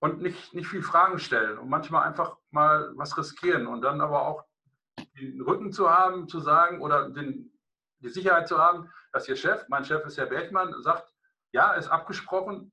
und 0.00 0.20
nicht, 0.20 0.54
nicht 0.54 0.68
viel 0.68 0.82
Fragen 0.82 1.18
stellen 1.18 1.58
und 1.58 1.68
manchmal 1.68 2.06
einfach 2.06 2.36
mal 2.50 2.92
was 2.96 3.16
riskieren 3.16 3.66
und 3.66 3.82
dann 3.82 4.00
aber 4.00 4.26
auch 4.26 4.44
den 5.18 5.40
Rücken 5.40 5.72
zu 5.72 5.90
haben, 5.90 6.28
zu 6.28 6.40
sagen 6.40 6.80
oder 6.80 7.10
den, 7.10 7.50
die 7.98 8.08
Sicherheit 8.08 8.48
zu 8.48 8.58
haben, 8.58 8.90
dass 9.12 9.28
Ihr 9.28 9.36
Chef, 9.36 9.64
mein 9.68 9.84
Chef 9.84 10.04
ist 10.04 10.18
Herr 10.18 10.26
Bergmann, 10.26 10.74
sagt, 10.82 11.12
ja, 11.52 11.72
ist 11.72 11.88
abgesprochen, 11.88 12.72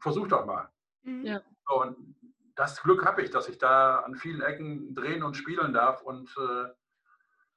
versucht 0.00 0.32
doch 0.32 0.46
mal. 0.46 0.68
Mhm. 1.02 1.24
Ja. 1.24 1.40
Und 1.68 2.16
das 2.56 2.82
Glück 2.82 3.04
habe 3.04 3.22
ich, 3.22 3.30
dass 3.30 3.48
ich 3.48 3.58
da 3.58 4.00
an 4.00 4.14
vielen 4.14 4.40
Ecken 4.40 4.94
drehen 4.94 5.22
und 5.22 5.36
spielen 5.36 5.72
darf 5.72 6.02
und 6.02 6.34
äh, 6.38 6.68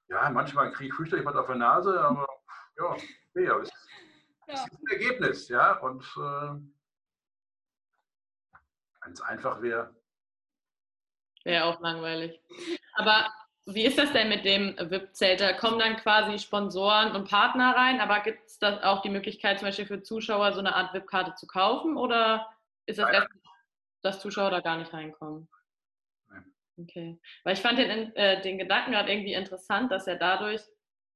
ja, 0.09 0.29
manchmal 0.29 0.71
kriege 0.71 0.89
ich 0.89 0.93
fürchterlich 0.93 1.25
was 1.25 1.35
auf 1.35 1.47
der 1.47 1.55
Nase, 1.55 1.99
aber 1.99 2.27
ja, 2.77 2.95
ja, 3.35 3.57
es, 3.59 3.71
ja. 4.47 4.53
ist 4.53 4.73
ein 4.73 4.87
Ergebnis, 4.91 5.47
ja, 5.49 5.73
und 5.79 6.03
äh, 6.17 6.78
wenn 9.09 9.13
es 9.13 9.21
einfach 9.21 9.61
wäre. 9.61 9.95
Wäre 11.43 11.65
auch 11.65 11.79
langweilig. 11.79 12.39
Aber 12.93 13.31
wie 13.65 13.85
ist 13.85 13.97
das 13.97 14.11
denn 14.13 14.29
mit 14.29 14.45
dem 14.45 14.75
VIP-Zelt? 14.77 15.41
Da 15.41 15.53
kommen 15.53 15.79
dann 15.79 15.95
quasi 15.97 16.37
Sponsoren 16.37 17.15
und 17.15 17.27
Partner 17.27 17.75
rein, 17.75 18.01
aber 18.01 18.19
gibt 18.19 18.45
es 18.45 18.59
da 18.59 18.83
auch 18.83 19.01
die 19.01 19.09
Möglichkeit, 19.09 19.59
zum 19.59 19.67
Beispiel 19.67 19.85
für 19.85 20.03
Zuschauer 20.03 20.53
so 20.53 20.59
eine 20.59 20.75
Art 20.75 20.93
VIP-Karte 20.93 21.33
zu 21.35 21.47
kaufen 21.47 21.97
oder 21.97 22.47
ist 22.85 22.99
das 22.99 23.09
erst, 23.09 23.29
dass 24.03 24.19
Zuschauer 24.19 24.51
da 24.51 24.59
gar 24.59 24.77
nicht 24.77 24.93
reinkommen? 24.93 25.49
Nein. 26.27 26.53
Okay. 26.77 27.19
Weil 27.43 27.53
ich 27.53 27.61
fand 27.61 27.79
den, 27.79 28.15
äh, 28.15 28.41
den 28.41 28.57
Gedanken 28.59 28.91
gerade 28.91 29.11
irgendwie 29.11 29.33
interessant, 29.33 29.91
dass 29.91 30.07
er 30.07 30.17
dadurch, 30.17 30.61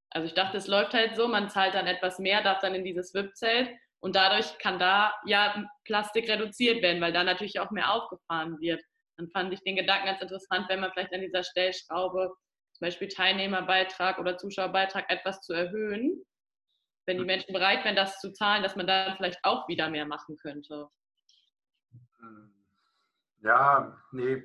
also 0.10 0.26
ich 0.26 0.34
dachte, 0.34 0.58
es 0.58 0.68
läuft 0.68 0.94
halt 0.94 1.16
so, 1.16 1.28
man 1.28 1.50
zahlt 1.50 1.76
dann 1.76 1.88
etwas 1.88 2.18
mehr, 2.18 2.42
darf 2.42 2.60
dann 2.60 2.76
in 2.76 2.84
dieses 2.84 3.14
VIP-Zelt 3.14 3.70
und 4.04 4.18
dadurch 4.18 4.58
kann 4.58 4.80
da 4.80 5.14
ja 5.26 5.66
Plastik 5.86 6.28
reduziert 6.28 6.82
werden, 6.82 7.02
weil 7.02 7.14
da 7.14 7.24
natürlich 7.24 7.62
auch 7.62 7.72
mehr 7.72 7.90
aufgefahren 7.90 8.60
wird. 8.60 8.84
Dann 9.16 9.30
fand 9.30 9.54
ich 9.54 9.62
den 9.62 9.78
Gedanken 9.78 10.08
ganz 10.08 10.22
interessant, 10.22 10.66
wenn 10.68 10.82
man 10.82 10.92
vielleicht 10.92 11.14
an 11.14 11.22
dieser 11.22 11.42
Stellschraube 11.42 12.34
zum 12.74 12.86
Beispiel 12.86 13.08
Teilnehmerbeitrag 13.08 14.18
oder 14.18 14.38
Zuschauerbeitrag 14.38 15.10
etwas 15.10 15.40
zu 15.40 15.54
erhöhen, 15.54 16.22
wenn 17.06 17.18
die 17.18 17.24
Menschen 17.24 17.54
bereit 17.54 17.86
wären, 17.86 17.96
das 17.96 18.20
zu 18.20 18.34
zahlen, 18.34 18.62
dass 18.62 18.76
man 18.76 18.88
dann 18.88 19.16
vielleicht 19.16 19.40
auch 19.44 19.70
wieder 19.70 19.90
mehr 19.90 20.06
machen 20.06 20.36
könnte. 20.36 20.90
Ja, 23.42 23.98
nee, 24.12 24.44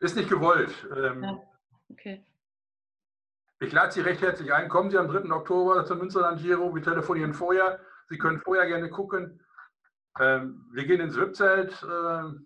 ist 0.00 0.16
nicht 0.16 0.28
gewollt. 0.28 0.74
Ähm, 0.94 1.22
ja. 1.22 1.42
Okay. 1.90 2.26
Ich 3.60 3.72
lade 3.72 3.90
Sie 3.92 4.02
recht 4.02 4.20
herzlich 4.20 4.52
ein. 4.52 4.68
Kommen 4.68 4.90
Sie 4.90 4.98
am 4.98 5.08
3. 5.08 5.30
Oktober 5.34 5.86
zum 5.86 5.98
Münsterland 5.98 6.42
Giro. 6.42 6.74
Wir 6.74 6.82
telefonieren 6.82 7.32
vorher. 7.32 7.80
Sie 8.08 8.18
können 8.18 8.40
vorher 8.40 8.66
gerne 8.66 8.90
gucken. 8.90 9.42
Ähm, 10.18 10.68
wir 10.72 10.86
gehen 10.86 11.00
ins 11.00 11.16
VIP-Zelt. 11.16 11.82
Äh, 11.82 12.40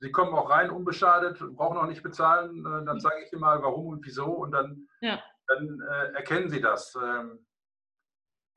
Sie 0.00 0.12
kommen 0.12 0.32
auch 0.32 0.50
rein 0.50 0.70
unbeschadet, 0.70 1.40
brauchen 1.56 1.76
auch 1.76 1.86
nicht 1.86 2.02
bezahlen. 2.02 2.60
Äh, 2.60 2.84
dann 2.84 3.00
zeige 3.00 3.24
ich 3.24 3.32
Ihnen 3.32 3.40
mal, 3.40 3.62
warum 3.62 3.88
und 3.88 4.06
wieso. 4.06 4.26
Und 4.26 4.52
dann, 4.52 4.88
ja. 5.00 5.20
dann 5.48 5.80
äh, 5.80 6.12
erkennen 6.12 6.48
Sie 6.48 6.60
das. 6.60 6.94
Ähm, 6.94 7.44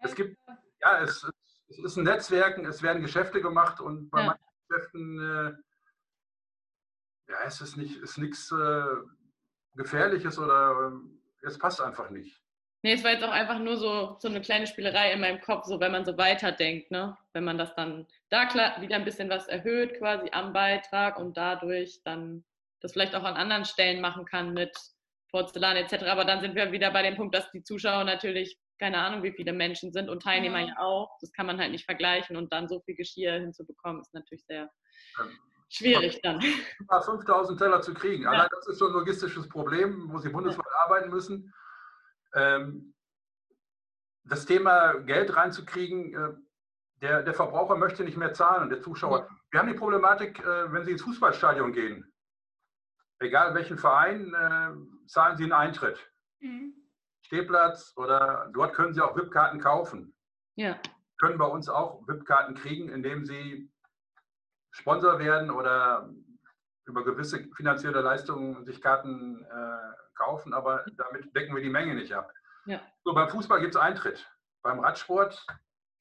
es 0.04 0.16
gibt, 0.16 0.38
ja, 0.82 1.00
es, 1.00 1.28
es, 1.70 1.80
ist 1.80 1.98
ein 1.98 2.04
Netzwerken, 2.04 2.66
es 2.66 2.82
werden 2.82 3.02
Geschäfte 3.02 3.42
gemacht 3.42 3.80
und 3.80 4.10
bei 4.10 4.22
ja. 4.22 4.26
manchen 4.28 4.46
Geschäften, 4.68 5.20
äh, 5.20 7.32
ja, 7.32 7.38
es 7.46 7.62
ist 7.62 7.78
nicht, 7.78 8.02
ist 8.02 8.18
nichts 8.18 8.52
äh, 8.52 8.86
Gefährliches 9.76 10.38
oder 10.38 10.88
ähm, 10.88 11.22
es 11.42 11.58
passt 11.58 11.82
einfach 11.82 12.10
nicht. 12.10 12.41
Nee, 12.84 12.94
es 12.94 13.04
war 13.04 13.12
jetzt 13.12 13.24
auch 13.24 13.32
einfach 13.32 13.60
nur 13.60 13.78
so, 13.78 14.16
so 14.20 14.28
eine 14.28 14.42
kleine 14.42 14.66
Spielerei 14.66 15.12
in 15.12 15.22
meinem 15.22 15.40
Kopf, 15.40 15.66
so 15.66 15.80
wenn 15.80 15.92
man 15.92 16.04
so 16.04 16.18
weiterdenkt, 16.18 16.90
ne? 16.90 17.16
Wenn 17.32 17.44
man 17.44 17.58
das 17.58 17.76
dann 17.76 18.08
da 18.30 18.46
klar 18.46 18.82
wieder 18.82 18.96
ein 18.96 19.06
bisschen 19.06 19.30
was 19.30 19.48
erhöht 19.48 20.00
quasi 20.00 20.30
am 20.32 20.52
Beitrag 20.52 21.20
und 21.20 21.38
dadurch 21.38 22.02
dann 22.04 22.44
das 22.80 22.94
vielleicht 22.94 23.16
auch 23.16 23.24
an 23.24 23.36
anderen 23.36 23.66
Stellen 23.66 24.02
machen 24.02 24.26
kann 24.26 24.54
mit 24.54 24.76
Porzellan 25.30 25.78
etc. 25.78 26.06
Aber 26.06 26.26
dann 26.26 26.42
sind 26.42 26.56
wir 26.56 26.72
wieder 26.72 26.92
bei 26.92 27.04
dem 27.04 27.16
Punkt, 27.16 27.36
dass 27.36 27.52
die 27.52 27.64
Zuschauer 27.64 28.04
natürlich 28.04 28.58
keine 28.82 28.98
Ahnung, 28.98 29.22
wie 29.22 29.32
viele 29.32 29.54
Menschen 29.54 29.94
sind 29.94 30.10
und 30.10 30.24
Teilnehmer 30.24 30.60
ja, 30.60 30.68
ja 30.70 30.80
auch. 30.80 31.16
Das 31.22 31.32
kann 31.32 31.46
man 31.46 31.60
halt 31.60 31.72
nicht 31.72 31.86
vergleichen 31.86 32.36
und 32.36 32.52
dann 32.52 32.68
so 32.68 32.80
viel 32.82 32.96
Geschirr 32.96 33.34
hinzubekommen, 33.34 34.02
ist 34.02 34.14
natürlich 34.14 34.44
sehr 34.48 34.72
ähm, 35.22 35.30
schwierig 35.70 36.20
dann. 36.24 36.42
5000 36.90 37.60
Teller 37.60 37.82
zu 37.82 37.94
kriegen. 37.94 38.24
Ja. 38.24 38.32
Allein 38.32 38.48
das 38.50 38.68
ist 38.68 38.80
so 38.80 38.88
ein 38.88 38.94
logistisches 38.94 39.48
Problem, 39.48 40.12
wo 40.12 40.18
sie 40.18 40.30
bundesweit 40.30 40.66
ja. 40.66 40.86
arbeiten 40.86 41.12
müssen. 41.12 41.54
Ähm, 42.34 42.94
das 44.24 44.46
Thema 44.46 44.94
Geld 44.94 45.36
reinzukriegen, 45.36 46.14
äh, 46.14 46.34
der, 47.02 47.24
der 47.24 47.34
Verbraucher 47.34 47.76
möchte 47.76 48.04
nicht 48.04 48.18
mehr 48.18 48.34
zahlen 48.34 48.64
und 48.64 48.70
der 48.70 48.82
Zuschauer. 48.82 49.28
Wir 49.50 49.60
haben 49.60 49.68
die 49.68 49.78
Problematik, 49.78 50.40
äh, 50.40 50.72
wenn 50.72 50.86
Sie 50.86 50.92
ins 50.92 51.02
Fußballstadion 51.02 51.74
gehen, 51.74 52.14
egal 53.20 53.54
welchen 53.56 53.78
Verein, 53.78 54.34
äh, 54.34 55.08
zahlen 55.08 55.38
Sie 55.38 55.44
einen 55.44 55.54
Eintritt. 55.54 56.00
Mhm. 56.40 56.74
Stehplatz 57.24 57.94
oder 57.96 58.50
dort 58.54 58.74
können 58.74 58.94
Sie 58.94 59.02
auch 59.02 59.16
VIP-Karten 59.16 59.60
kaufen. 59.60 60.16
Ja. 60.56 60.78
Können 61.20 61.38
bei 61.38 61.46
uns 61.46 61.70
auch 61.70 62.08
VIP-Karten 62.08 62.56
kriegen, 62.56 62.90
indem 62.90 63.26
Sie 63.26 63.72
Sponsor 64.72 65.20
werden 65.20 65.52
oder 65.52 66.10
über 66.86 67.04
gewisse 67.04 67.48
finanzielle 67.56 68.02
Leistungen 68.02 68.66
sich 68.66 68.82
Karten 68.82 69.46
äh, 69.46 69.94
kaufen, 70.22 70.54
aber 70.54 70.86
damit 70.98 71.36
decken 71.36 71.56
wir 71.56 71.64
die 71.64 71.70
Menge 71.70 71.96
nicht 71.96 72.14
ab. 72.14 72.32
Ja. 72.66 72.80
So, 73.04 73.14
beim 73.14 73.30
Fußball 73.30 73.60
gibt 73.60 73.76
es 73.76 73.82
Eintritt. 73.82 74.28
Beim 74.62 74.80
Radsport 74.80 75.46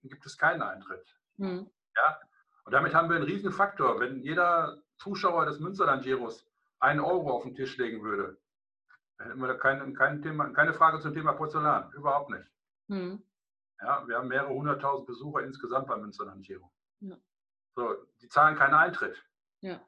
gibt 0.02 0.24
es 0.26 0.37
keinen 0.37 0.62
Eintritt. 0.62 1.06
Mhm. 1.38 1.70
Ja? 1.96 2.20
Und 2.64 2.72
damit 2.72 2.94
haben 2.94 3.09
wir 3.09 3.16
einen 3.16 3.24
riesen 3.24 3.52
Faktor. 3.52 3.98
Wenn 4.00 4.20
jeder 4.20 4.83
Zuschauer 4.98 5.46
des 5.46 5.59
Münsterland-Giros 5.61 6.46
einen 6.78 7.00
Euro 7.00 7.33
auf 7.33 7.44
den 7.44 7.54
Tisch 7.54 7.76
legen 7.78 8.02
würde, 8.02 8.38
dann 9.16 9.28
hätten 9.28 9.40
wir 9.40 9.48
da 9.48 9.54
kein, 9.54 9.94
kein 9.94 10.22
Thema, 10.22 10.50
keine 10.50 10.74
Frage 10.74 11.00
zum 11.00 11.14
Thema 11.14 11.33
Porzellan. 11.33 11.92
Überhaupt 11.92 12.30
nicht. 12.30 12.46
Mhm. 12.88 13.22
Ja, 13.80 14.06
wir 14.06 14.16
haben 14.16 14.28
mehrere 14.28 14.52
hunderttausend 14.52 15.06
Besucher 15.06 15.42
insgesamt 15.42 15.87
beim 15.88 16.02
Münsterland-Giro. 16.02 16.70
Ja. 17.00 17.16
So, 17.74 17.96
die 18.20 18.28
zahlen 18.28 18.56
keinen 18.56 18.74
Eintritt. 18.74 19.16
Ja. 19.61 19.80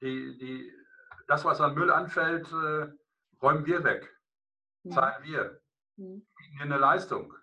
Die, 0.00 0.38
die, 0.38 0.72
das, 1.26 1.44
was 1.44 1.60
an 1.60 1.74
Müll 1.74 1.90
anfällt, 1.90 2.50
äh, 2.52 2.88
räumen 3.42 3.66
wir 3.66 3.84
weg. 3.84 4.14
Mhm. 4.82 4.92
Zahlen 4.92 5.24
wir. 5.24 5.60
Bieten 5.96 6.58
wir 6.58 6.62
eine 6.62 6.78
Leistung. 6.78 7.34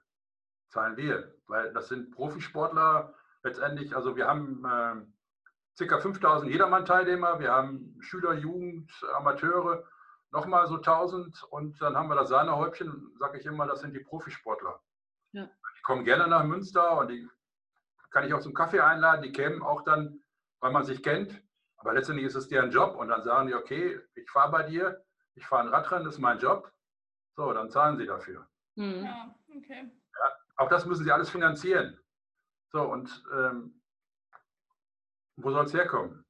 Zahlen 0.70 0.98
wir. 0.98 1.36
Weil 1.48 1.74
das 1.74 1.90
sind 1.90 2.12
Profisportler 2.12 3.14
letztendlich. 3.44 3.96
Also 3.96 4.16
wir 4.16 4.28
haben 4.28 4.66
äh, 4.66 5.86
ca. 5.86 6.00
5000 6.00 6.52
Jedermann-Teilnehmer. 6.52 7.40
Wir 7.40 7.52
haben 7.52 7.96
Schüler, 8.00 8.34
Jugend, 8.34 8.92
Amateure. 9.14 9.84
Nochmal 10.32 10.68
so 10.68 10.76
1000. 10.76 11.44
Und 11.44 11.82
dann 11.82 11.96
haben 11.96 12.10
wir 12.10 12.16
das 12.16 12.30
Sahnehäubchen, 12.30 13.16
sage 13.20 13.40
ich 13.40 13.46
immer, 13.46 13.68
das 13.68 13.82
sind 13.82 13.94
die 13.94 14.00
Profisportler. 14.00 14.82
Ja. 15.32 15.46
Die 15.46 15.82
kommen 15.84 16.06
gerne 16.06 16.28
nach 16.28 16.44
Münster 16.44 16.98
und 16.98 17.10
die 17.10 17.30
kann 18.10 18.26
ich 18.26 18.34
auch 18.34 18.40
zum 18.40 18.54
Kaffee 18.54 18.80
einladen. 18.80 19.22
Die 19.22 19.32
kämen 19.32 19.62
auch 19.62 19.84
dann, 19.84 20.24
weil 20.60 20.72
man 20.72 20.84
sich 20.84 21.04
kennt. 21.04 21.42
Aber 21.78 21.94
letztendlich 21.94 22.26
ist 22.26 22.36
es 22.36 22.48
deren 22.48 22.72
Job 22.72 22.96
und 22.96 23.10
dann 23.10 23.24
sagen 23.24 23.48
die, 23.48 23.54
okay, 23.54 24.00
ich 24.16 24.30
fahre 24.32 24.52
bei 24.52 24.64
dir, 24.64 25.05
ich 25.36 25.46
fahre 25.46 25.64
ein 25.64 25.74
Radrennen, 25.74 26.06
das 26.06 26.16
ist 26.16 26.22
mein 26.22 26.40
Job. 26.40 26.72
So, 27.36 27.54
dann 27.54 27.70
zahlen 27.70 27.98
sie 27.98 28.06
dafür. 28.06 28.48
Mhm. 28.76 29.04
Ja, 29.06 29.36
okay. 29.56 29.92
Ja, 30.20 30.36
auch 30.58 30.70
das 30.70 30.86
müssen 30.86 31.04
sie 31.04 31.12
alles 31.12 31.30
finanzieren. 31.30 32.00
So, 32.72 32.82
und 32.82 33.24
ähm, 33.34 33.82
wo 35.38 35.52
soll 35.52 35.66
es 35.66 35.74
herkommen? 35.74 36.26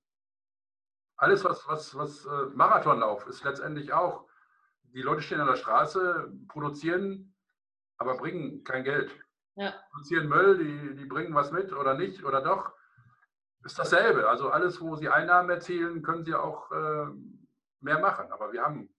alles, 1.17 1.43
was, 1.43 1.67
was, 1.67 1.95
was 1.95 2.25
äh, 2.25 2.45
Marathonlauf 2.53 3.25
ist, 3.27 3.43
letztendlich 3.43 3.93
auch. 3.93 4.27
Die 4.93 5.01
Leute 5.01 5.21
stehen 5.21 5.41
an 5.41 5.47
der 5.47 5.55
Straße, 5.55 6.31
produzieren, 6.47 7.35
aber 7.97 8.17
bringen 8.17 8.63
kein 8.63 8.83
Geld. 8.83 9.11
Ja. 9.55 9.73
Produzieren 9.91 10.27
Müll, 10.27 10.57
die, 10.57 10.95
die 10.95 11.05
bringen 11.05 11.33
was 11.33 11.51
mit 11.51 11.71
oder 11.73 11.93
nicht 11.93 12.23
oder 12.23 12.41
doch. 12.41 12.73
Ist 13.63 13.79
dasselbe. 13.79 14.29
Also 14.29 14.49
alles, 14.49 14.79
wo 14.81 14.95
sie 14.95 15.09
Einnahmen 15.09 15.49
erzielen, 15.49 16.03
können 16.03 16.23
sie 16.23 16.35
auch 16.35 16.71
äh, 16.71 17.07
mehr 17.79 17.99
machen. 17.99 18.31
Aber 18.31 18.51
wir 18.51 18.61
haben 18.61 18.93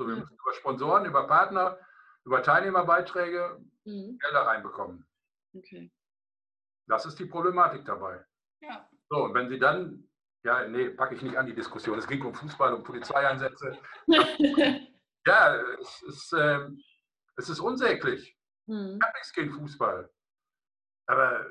so, 0.00 0.08
wir 0.08 0.16
müssen 0.16 0.34
über 0.34 0.54
Sponsoren, 0.54 1.04
über 1.04 1.26
Partner, 1.26 1.78
über 2.24 2.42
Teilnehmerbeiträge 2.42 3.60
Mhm. 3.84 4.18
Gelder 4.18 4.42
reinbekommen. 4.46 5.06
Okay. 5.54 5.90
Das 6.86 7.04
ist 7.06 7.18
die 7.18 7.24
Problematik 7.26 7.84
dabei. 7.86 8.24
Ja. 8.60 8.88
So, 9.08 9.24
und 9.24 9.34
wenn 9.34 9.48
Sie 9.48 9.58
dann, 9.58 10.08
ja, 10.44 10.66
nee, 10.68 10.90
packe 10.90 11.14
ich 11.14 11.22
nicht 11.22 11.36
an 11.36 11.46
die 11.46 11.54
Diskussion. 11.54 11.98
Es 11.98 12.06
ging 12.06 12.22
um 12.24 12.34
Fußball, 12.34 12.74
um 12.74 12.82
Polizeieinsätze. 12.82 13.78
Ja, 15.26 15.54
es 15.78 16.02
ist, 16.04 16.32
ähm, 16.32 16.82
es 17.36 17.50
ist 17.50 17.60
unsäglich. 17.60 18.34
Mhm. 18.66 18.96
Ich 18.96 19.06
habe 19.06 19.12
nichts 19.18 19.32
gegen 19.34 19.52
Fußball. 19.52 20.10
Aber 21.06 21.46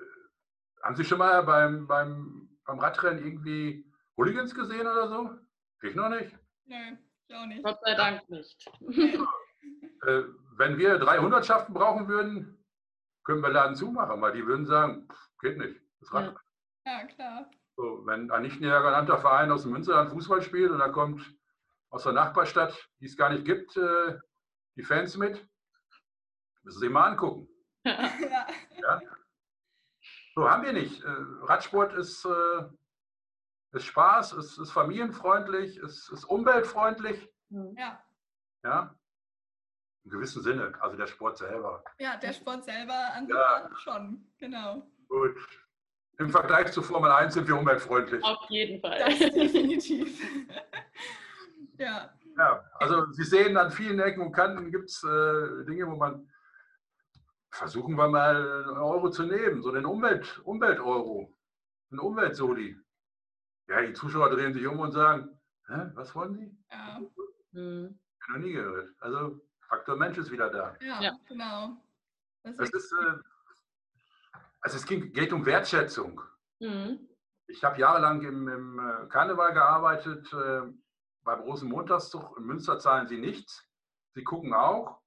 haben 0.81 0.95
Sie 0.95 1.05
schon 1.05 1.19
mal 1.19 1.43
beim, 1.43 1.85
beim, 1.85 2.49
beim 2.65 2.79
Radrennen 2.79 3.23
irgendwie 3.23 3.85
Hooligans 4.17 4.55
gesehen 4.55 4.87
oder 4.87 5.07
so? 5.07 5.37
Ich 5.83 5.93
noch 5.93 6.09
nicht. 6.09 6.35
Nö, 6.65 6.97
ich 7.29 7.35
auch 7.35 7.45
nicht. 7.45 7.63
Gott 7.63 7.79
sei 7.83 7.95
Dank 7.95 8.29
nicht. 8.29 8.71
Äh, 10.07 10.23
wenn 10.55 10.77
wir 10.77 10.97
drei 10.97 11.17
Hundertschaften 11.17 11.73
brauchen 11.73 12.07
würden, 12.07 12.65
können 13.25 13.41
wir 13.41 13.49
Laden 13.49 13.75
zumachen, 13.75 14.21
weil 14.21 14.31
die 14.31 14.47
würden 14.47 14.65
sagen, 14.65 15.09
pff, 15.11 15.29
geht 15.41 15.57
nicht. 15.57 15.77
Das 15.99 16.13
Rad 16.13 16.35
Ja, 16.85 17.03
klar. 17.03 17.51
So, 17.75 18.05
wenn 18.05 18.31
ein 18.31 18.43
nicht 18.43 18.61
näher 18.61 18.81
genannter 18.81 19.17
Verein 19.17 19.51
aus 19.51 19.63
dem 19.63 19.73
Münsterland 19.73 20.09
Fußball 20.11 20.41
spielt 20.41 20.71
und 20.71 20.79
da 20.79 20.87
kommt 20.87 21.21
aus 21.89 22.03
der 22.03 22.13
Nachbarstadt, 22.13 22.73
die 23.01 23.07
es 23.07 23.17
gar 23.17 23.29
nicht 23.29 23.43
gibt, 23.43 23.75
äh, 23.75 24.17
die 24.77 24.83
Fans 24.83 25.17
mit, 25.17 25.45
müssen 26.63 26.79
Sie 26.79 26.89
mal 26.89 27.09
angucken. 27.11 27.49
Ja. 28.81 29.01
So 30.33 30.49
haben 30.49 30.63
wir 30.63 30.71
nicht. 30.71 31.03
Äh, 31.03 31.09
Radsport 31.41 31.91
ist, 31.93 32.25
ist 33.71 33.85
Spaß, 33.85 34.33
ist, 34.33 34.57
ist 34.57 34.71
familienfreundlich, 34.71 35.77
ist, 35.77 36.09
ist 36.11 36.23
umweltfreundlich. 36.25 37.29
Mhm. 37.49 37.75
ja. 37.77 38.03
Ja? 38.63 38.95
Im 40.05 40.11
gewissen 40.11 40.41
Sinne, 40.41 40.73
also 40.81 40.97
der 40.97 41.07
Sport 41.07 41.37
selber. 41.37 41.83
Ja, 41.99 42.17
der 42.17 42.33
Sport 42.33 42.63
selber 42.65 43.13
an 43.13 43.25
sich 43.27 43.35
Ja. 43.35 43.69
schon, 43.77 44.27
genau. 44.37 44.87
Gut. 45.07 45.35
Im 46.17 46.29
Vergleich 46.29 46.71
zu 46.71 46.81
Formel 46.81 47.11
1 47.11 47.33
sind 47.33 47.47
wir 47.47 47.57
umweltfreundlich. 47.57 48.23
Auf 48.23 48.49
jeden 48.49 48.81
Fall. 48.81 48.97
Das 48.99 49.17
definitiv. 49.19 50.19
ja, 51.77 52.13
Ja, 52.37 52.63
also 52.75 53.11
Sie 53.11 53.23
sehen, 53.23 53.55
an 53.57 53.71
vielen 53.71 53.99
Ecken 53.99 54.21
und 54.21 54.31
Kanten 54.33 54.71
gibt 54.71 54.89
es 54.89 55.03
äh, 55.03 55.65
Dinge, 55.65 55.87
wo 55.87 55.95
man 55.95 56.29
versuchen 57.51 57.95
wir 57.95 58.07
mal 58.07 58.35
einen 58.63 58.77
Euro 58.77 59.09
zu 59.09 59.23
nehmen, 59.23 59.61
so 59.61 59.71
den 59.71 59.85
Umwelt, 59.85 60.39
Umwelt-Euro, 60.43 61.33
einen 61.91 61.99
Umweltsoli. 61.99 62.77
Ja, 63.69 63.81
die 63.81 63.93
Zuschauer 63.93 64.29
drehen 64.31 64.53
sich 64.53 64.65
um 64.67 64.79
und 64.79 64.91
sagen, 64.91 65.39
Hä, 65.67 65.91
was 65.93 66.13
wollen 66.15 66.33
Sie? 66.35 66.57
ja, 66.71 66.99
Mhm. 67.51 67.99
Ich 68.15 68.27
habe 68.27 68.39
noch 68.39 68.45
nie 68.45 68.53
gehört. 68.53 68.89
Also 68.99 69.41
Faktor 69.67 69.95
Mensch 69.95 70.17
ist 70.17 70.31
wieder 70.31 70.49
da. 70.49 70.75
ja, 70.81 71.01
Ja. 71.01 71.17
genau. 71.27 71.77
Das 72.43 72.55
Es 72.59 72.69
ist, 72.69 72.73
ist, 72.75 72.93
äh, 72.93 73.13
also 74.61 74.77
es 74.77 74.85
ging, 74.85 75.13
geht 75.13 75.31
um 75.33 75.45
Wertschätzung. 75.45 76.21
Mhm. 76.59 77.07
Ich 77.47 77.63
habe 77.63 77.79
jahrelang 77.79 78.21
im, 78.23 78.47
im 78.47 78.79
äh, 78.79 79.07
Karneval 79.09 79.53
gearbeitet. 79.53 80.31
Äh, 80.33 80.61
beim 81.23 81.41
Rosenmontagszug 81.41 82.37
in 82.37 82.43
Münster 82.45 82.79
zahlen 82.79 83.07
sie 83.07 83.17
nichts. 83.19 83.67
Sie 84.13 84.23
gucken 84.23 84.53
auch. 84.53 84.99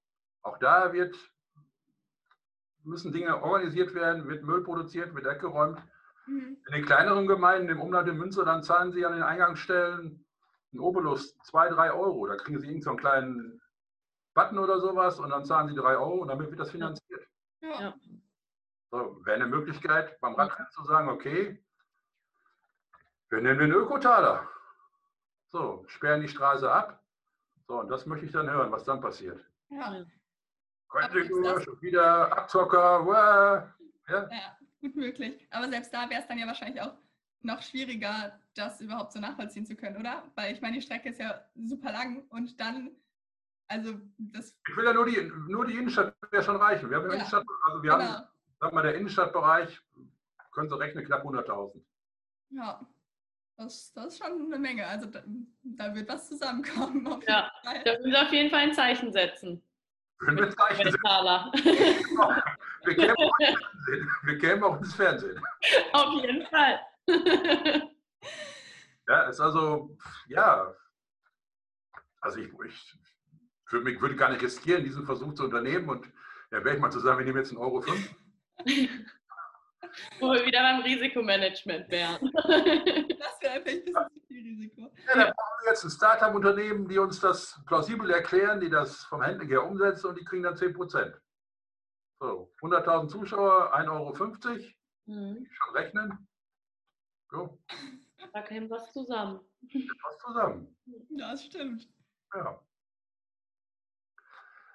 Auch 0.42 0.58
da 0.58 0.92
wird, 0.92 1.16
müssen 2.84 3.12
Dinge 3.12 3.40
organisiert 3.42 3.94
werden, 3.94 4.28
wird 4.28 4.42
Müll 4.44 4.62
produziert, 4.64 5.14
wird 5.14 5.24
weggeräumt. 5.24 5.80
Mhm. 6.26 6.58
In 6.66 6.72
den 6.72 6.84
kleineren 6.84 7.26
Gemeinden 7.26 7.68
im 7.68 7.80
Umland 7.80 8.08
in 8.08 8.16
Münster, 8.16 8.44
dann 8.44 8.62
zahlen 8.62 8.92
sie 8.92 9.04
an 9.04 9.14
den 9.14 9.22
Eingangsstellen 9.22 10.24
einen 10.72 10.80
Obolus, 10.80 11.36
zwei, 11.40 11.68
drei 11.68 11.92
Euro. 11.92 12.26
Da 12.26 12.36
kriegen 12.36 12.58
sie 12.60 12.66
irgendeinen 12.66 12.82
so 12.82 12.90
einen 12.90 12.98
kleinen 12.98 13.62
Button 14.34 14.58
oder 14.58 14.80
sowas 14.80 15.18
und 15.18 15.30
dann 15.30 15.44
zahlen 15.44 15.68
sie 15.68 15.74
drei 15.74 15.96
Euro 15.96 16.22
und 16.22 16.28
damit 16.28 16.48
wird 16.50 16.60
das 16.60 16.70
finanziert. 16.70 17.26
ja. 17.60 17.94
So, 18.90 19.24
wäre 19.24 19.36
eine 19.36 19.46
Möglichkeit, 19.46 20.20
beim 20.20 20.34
Radrennen 20.34 20.70
zu 20.70 20.84
sagen, 20.84 21.08
okay, 21.08 21.64
wir 23.30 23.40
nehmen 23.40 23.60
den 23.60 23.72
Ökotaler. 23.72 24.46
So, 25.48 25.84
sperren 25.86 26.20
die 26.20 26.28
Straße 26.28 26.70
ab. 26.70 27.02
So, 27.66 27.80
und 27.80 27.88
das 27.88 28.04
möchte 28.04 28.26
ich 28.26 28.32
dann 28.32 28.50
hören, 28.50 28.70
was 28.70 28.84
dann 28.84 29.00
passiert. 29.00 29.42
ja. 29.70 30.04
Quentin, 30.90 31.26
schon 31.26 31.80
wieder 31.80 32.36
Abzocker, 32.36 33.06
wow. 33.06 33.62
ja, 34.08 34.28
Ja, 34.30 34.58
gut 34.82 34.94
möglich. 34.96 35.46
Aber 35.50 35.68
selbst 35.68 35.94
da 35.94 36.10
wäre 36.10 36.20
es 36.20 36.26
dann 36.28 36.38
ja 36.38 36.46
wahrscheinlich 36.46 36.82
auch 36.82 36.94
noch 37.40 37.62
schwieriger, 37.62 38.38
das 38.54 38.80
überhaupt 38.80 39.12
so 39.12 39.18
nachvollziehen 39.20 39.64
zu 39.66 39.74
können, 39.74 39.96
oder? 39.96 40.22
Weil 40.34 40.52
ich 40.52 40.60
meine, 40.60 40.76
die 40.76 40.82
Strecke 40.82 41.08
ist 41.08 41.18
ja 41.18 41.44
super 41.56 41.90
lang 41.90 42.22
und 42.28 42.60
dann, 42.60 42.90
also 43.68 43.94
das, 44.18 44.56
ich 44.68 44.76
will 44.76 44.84
ja 44.84 44.92
nur 44.92 45.06
die, 45.06 45.32
nur 45.48 45.64
die 45.66 45.74
Innenstadt 45.76 46.14
wäre 46.30 46.42
schon 46.42 46.56
reichen. 46.56 46.90
Wir 46.90 46.98
haben 46.98 47.06
Ja. 47.08 47.14
Innenstadt, 47.14 47.44
also 47.64 47.82
wir 47.82 47.92
haben, 47.92 48.00
genau, 48.06 48.28
sag 48.60 48.72
mal, 48.72 48.82
der 48.82 48.94
Innenstadtbereich, 48.96 49.80
können 50.52 50.68
Sie 50.68 50.78
rechnen, 50.78 51.04
knapp 51.04 51.24
100.000. 51.24 51.82
ja, 52.50 52.86
das, 53.56 53.92
das 53.92 54.06
ist 54.06 54.18
schon 54.24 54.46
eine 54.46 54.58
Menge. 54.58 54.86
Also 54.86 55.06
da, 55.06 55.22
da 55.62 55.94
wird 55.94 56.08
was 56.08 56.28
zusammenkommen. 56.28 57.06
Auf 57.06 57.22
Ja, 57.26 57.50
Fall. 57.64 57.82
Da 57.84 57.92
müssen 57.98 58.10
wir 58.10 58.22
auf 58.22 58.32
jeden 58.32 58.50
Fall 58.50 58.60
ein 58.60 58.72
Zeichen 58.74 59.12
setzen. 59.12 59.62
Können 60.18 60.38
wir 60.38 60.46
Bei 60.46 60.52
Zeichen 60.74 60.90
setzen. 60.90 61.00
Wir 62.84 62.96
kämen 62.96 63.14
auch 63.16 63.38
ins 63.38 63.54
Fernsehen. 63.54 64.10
Wir 64.22 64.38
kämen 64.38 64.64
auch 64.64 64.78
ins 64.78 64.94
Fernsehen. 64.94 65.40
auf 65.92 66.22
jeden 66.22 66.46
Fall. 66.46 66.80
Ja, 69.08 69.22
ist 69.28 69.40
also, 69.40 69.96
ja, 70.28 70.74
also 72.20 72.38
ich, 72.38 72.48
ich 72.66 72.94
würde, 73.70 73.84
mich, 73.84 74.00
würde 74.00 74.16
gar 74.16 74.30
nicht 74.30 74.42
riskieren, 74.42 74.84
diesen 74.84 75.04
Versuch 75.04 75.34
zu 75.34 75.44
unternehmen 75.44 75.88
und 75.88 76.06
ja, 76.52 76.64
wäre 76.64 76.76
ich 76.76 76.80
mal 76.80 76.90
zu 76.90 77.00
sagen, 77.00 77.18
wir 77.18 77.24
nehmen 77.24 77.38
jetzt 77.38 77.50
einen 77.50 77.58
Euro 77.58 77.80
5. 77.80 78.14
Wo 80.20 80.32
wir 80.32 80.46
wieder 80.46 80.60
beim 80.60 80.82
Risikomanagement 80.82 81.90
wären. 81.90 82.30
Das 83.18 83.40
wäre 83.40 83.60
vielleicht 83.62 83.68
ein 83.68 83.84
bisschen 83.84 84.08
zu 84.12 84.20
viel 84.26 84.42
Risiko. 84.42 84.92
Ja, 85.06 85.14
dann 85.14 85.32
brauchen 85.36 85.62
wir 85.62 85.70
jetzt 85.70 85.84
ein 85.84 85.90
Startup-Unternehmen, 85.90 86.88
die 86.88 86.98
uns 86.98 87.20
das 87.20 87.60
plausibel 87.66 88.10
erklären, 88.10 88.60
die 88.60 88.70
das 88.70 89.04
vom 89.04 89.22
Handling 89.22 89.48
her 89.48 89.64
umsetzen 89.64 90.08
und 90.08 90.18
die 90.18 90.24
kriegen 90.24 90.44
dann 90.44 90.56
10 90.56 90.74
Prozent. 90.74 91.20
So, 92.22 92.52
100.000 92.60 93.08
Zuschauer, 93.08 93.74
1,50 93.74 93.90
Euro, 93.90 94.60
Mhm. 95.06 95.44
schon 95.50 95.74
rechnen. 95.74 96.28
So, 97.32 97.58
Da 98.32 98.42
käme 98.42 98.70
was 98.70 98.92
zusammen. 98.92 99.40
was 99.60 100.18
zusammen. 100.18 100.76
Das 101.18 101.44
stimmt. 101.44 101.88
Ja. 102.32 102.60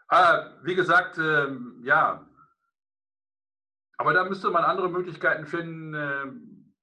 Ah, 0.09 0.57
wie 0.63 0.75
gesagt, 0.75 1.17
ähm, 1.19 1.81
ja. 1.85 2.27
Aber 3.97 4.13
da 4.13 4.25
müsste 4.25 4.49
man 4.51 4.65
andere 4.65 4.89
Möglichkeiten 4.89 5.45
finden. 5.45 5.93
ähm. 5.95 6.73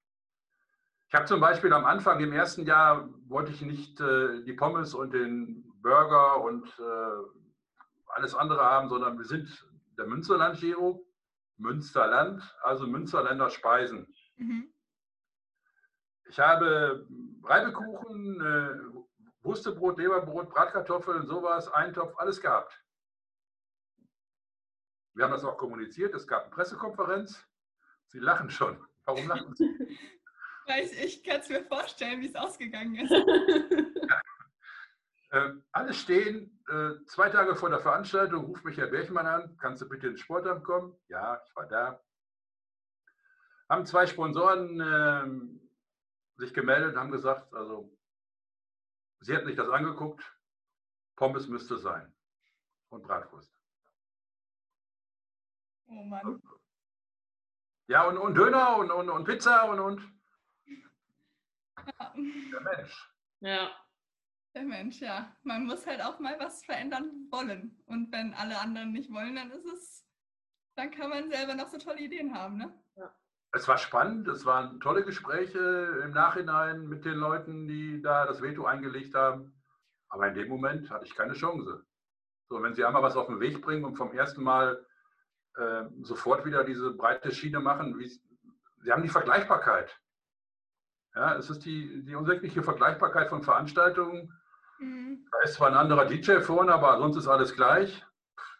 Ich 1.08 1.14
habe 1.14 1.26
zum 1.26 1.40
Beispiel 1.40 1.72
am 1.74 1.84
Anfang, 1.84 2.20
im 2.20 2.32
ersten 2.32 2.64
Jahr, 2.64 3.06
wollte 3.28 3.52
ich 3.52 3.60
nicht 3.60 4.00
äh, 4.00 4.42
die 4.44 4.54
Pommes 4.54 4.94
und 4.94 5.12
den 5.12 5.70
Burger 5.82 6.40
und 6.42 6.66
äh, 6.78 8.12
alles 8.14 8.34
andere 8.34 8.62
haben, 8.64 8.88
sondern 8.88 9.18
wir 9.18 9.26
sind 9.26 9.48
der 9.98 10.06
Münsterland 10.06 10.58
Giro, 10.58 11.06
Münsterland, 11.56 12.42
also 12.62 12.86
Münsterländer 12.86 13.50
Speisen. 13.50 14.14
Mhm. 14.36 14.72
Ich 16.28 16.38
habe 16.38 17.06
Reibekuchen, 17.44 18.40
äh, 18.40 19.04
Wurstebrot, 19.42 19.98
Leberbrot, 19.98 20.48
Bratkartoffeln, 20.48 21.26
sowas, 21.26 21.68
Eintopf, 21.68 22.16
alles 22.18 22.40
gehabt. 22.40 22.72
Wir 25.14 25.24
haben 25.24 25.32
das 25.32 25.44
auch 25.44 25.56
kommuniziert. 25.56 26.14
Es 26.14 26.26
gab 26.26 26.42
eine 26.42 26.50
Pressekonferenz. 26.50 27.46
Sie 28.06 28.18
lachen 28.18 28.50
schon. 28.50 28.84
Warum 29.04 29.28
lachen 29.28 29.54
Sie? 29.54 29.64
Weil 30.66 30.84
ich, 30.84 31.04
ich 31.04 31.24
kann 31.24 31.40
es 31.40 31.48
mir 31.48 31.62
vorstellen, 31.64 32.20
wie 32.22 32.28
es 32.28 32.34
ausgegangen 32.34 32.96
ist. 32.96 33.12
Äh, 35.34 35.52
alle 35.72 35.92
stehen 35.92 36.64
äh, 36.68 37.04
zwei 37.06 37.28
Tage 37.28 37.56
vor 37.56 37.68
der 37.68 37.80
Veranstaltung, 37.80 38.44
ruft 38.44 38.64
mich 38.64 38.78
Herr 38.78 38.86
Berchmann 38.86 39.26
an, 39.26 39.56
kannst 39.56 39.82
du 39.82 39.88
bitte 39.88 40.06
ins 40.06 40.20
Sportamt 40.20 40.62
kommen? 40.62 40.96
Ja, 41.08 41.42
ich 41.44 41.56
war 41.56 41.66
da. 41.66 42.00
Haben 43.68 43.84
zwei 43.84 44.06
Sponsoren 44.06 44.80
ähm, 44.80 45.70
sich 46.36 46.54
gemeldet 46.54 46.94
und 46.94 47.00
haben 47.00 47.10
gesagt, 47.10 47.52
also 47.52 47.92
sie 49.18 49.34
hätten 49.34 49.46
sich 49.46 49.56
das 49.56 49.68
angeguckt, 49.70 50.22
Pommes 51.16 51.48
müsste 51.48 51.78
sein 51.78 52.14
und 52.90 53.02
Bratwurst. 53.02 53.52
Oh 55.88 56.04
Mann. 56.04 56.40
Ja, 57.88 58.06
und, 58.06 58.18
und 58.18 58.36
Döner 58.36 58.76
und, 58.76 58.92
und, 58.92 59.10
und 59.10 59.24
Pizza 59.24 59.64
und, 59.64 59.80
und 59.80 60.00
Ja. 61.88 62.14
der 62.52 62.60
Mensch. 62.60 63.12
Ja. 63.40 63.83
Der 64.54 64.62
Mensch, 64.62 65.00
ja. 65.00 65.34
Man 65.42 65.66
muss 65.66 65.86
halt 65.86 66.00
auch 66.00 66.20
mal 66.20 66.36
was 66.38 66.64
verändern 66.64 67.26
wollen. 67.30 67.82
Und 67.86 68.12
wenn 68.12 68.34
alle 68.34 68.58
anderen 68.60 68.92
nicht 68.92 69.12
wollen, 69.12 69.34
dann 69.34 69.50
ist 69.50 69.66
es, 69.66 70.06
dann 70.76 70.92
kann 70.92 71.10
man 71.10 71.28
selber 71.28 71.54
noch 71.54 71.68
so 71.68 71.78
tolle 71.78 72.00
Ideen 72.00 72.32
haben, 72.34 72.58
ne? 72.58 72.72
Es 73.52 73.68
war 73.68 73.78
spannend, 73.78 74.26
es 74.26 74.44
waren 74.46 74.80
tolle 74.80 75.04
Gespräche 75.04 76.02
im 76.04 76.10
Nachhinein 76.10 76.88
mit 76.88 77.04
den 77.04 77.14
Leuten, 77.14 77.68
die 77.68 78.02
da 78.02 78.26
das 78.26 78.42
Veto 78.42 78.64
eingelegt 78.64 79.14
haben. 79.14 79.54
Aber 80.08 80.26
in 80.28 80.34
dem 80.34 80.48
Moment 80.48 80.90
hatte 80.90 81.04
ich 81.04 81.14
keine 81.14 81.34
Chance. 81.34 81.84
So, 82.48 82.62
wenn 82.62 82.74
Sie 82.74 82.84
einmal 82.84 83.02
was 83.02 83.16
auf 83.16 83.28
den 83.28 83.40
Weg 83.40 83.62
bringen 83.62 83.84
und 83.84 83.96
vom 83.96 84.12
ersten 84.12 84.42
Mal 84.42 84.84
äh, 85.56 85.84
sofort 86.02 86.44
wieder 86.44 86.64
diese 86.64 86.92
breite 86.92 87.32
Schiene 87.32 87.60
machen, 87.60 87.98
wie, 87.98 88.08
Sie 88.08 88.92
haben 88.92 89.02
die 89.02 89.08
Vergleichbarkeit. 89.08 90.00
Ja, 91.14 91.36
es 91.36 91.48
ist 91.48 91.64
die, 91.64 92.04
die 92.04 92.16
unsägliche 92.16 92.62
Vergleichbarkeit 92.62 93.28
von 93.28 93.42
Veranstaltungen. 93.42 94.32
Mhm. 94.78 95.26
Da 95.30 95.42
ist 95.42 95.54
zwar 95.54 95.68
ein 95.68 95.74
anderer 95.74 96.06
DJ 96.06 96.40
vorne, 96.40 96.72
aber 96.72 96.98
sonst 96.98 97.16
ist 97.16 97.28
alles 97.28 97.54
gleich. 97.54 98.04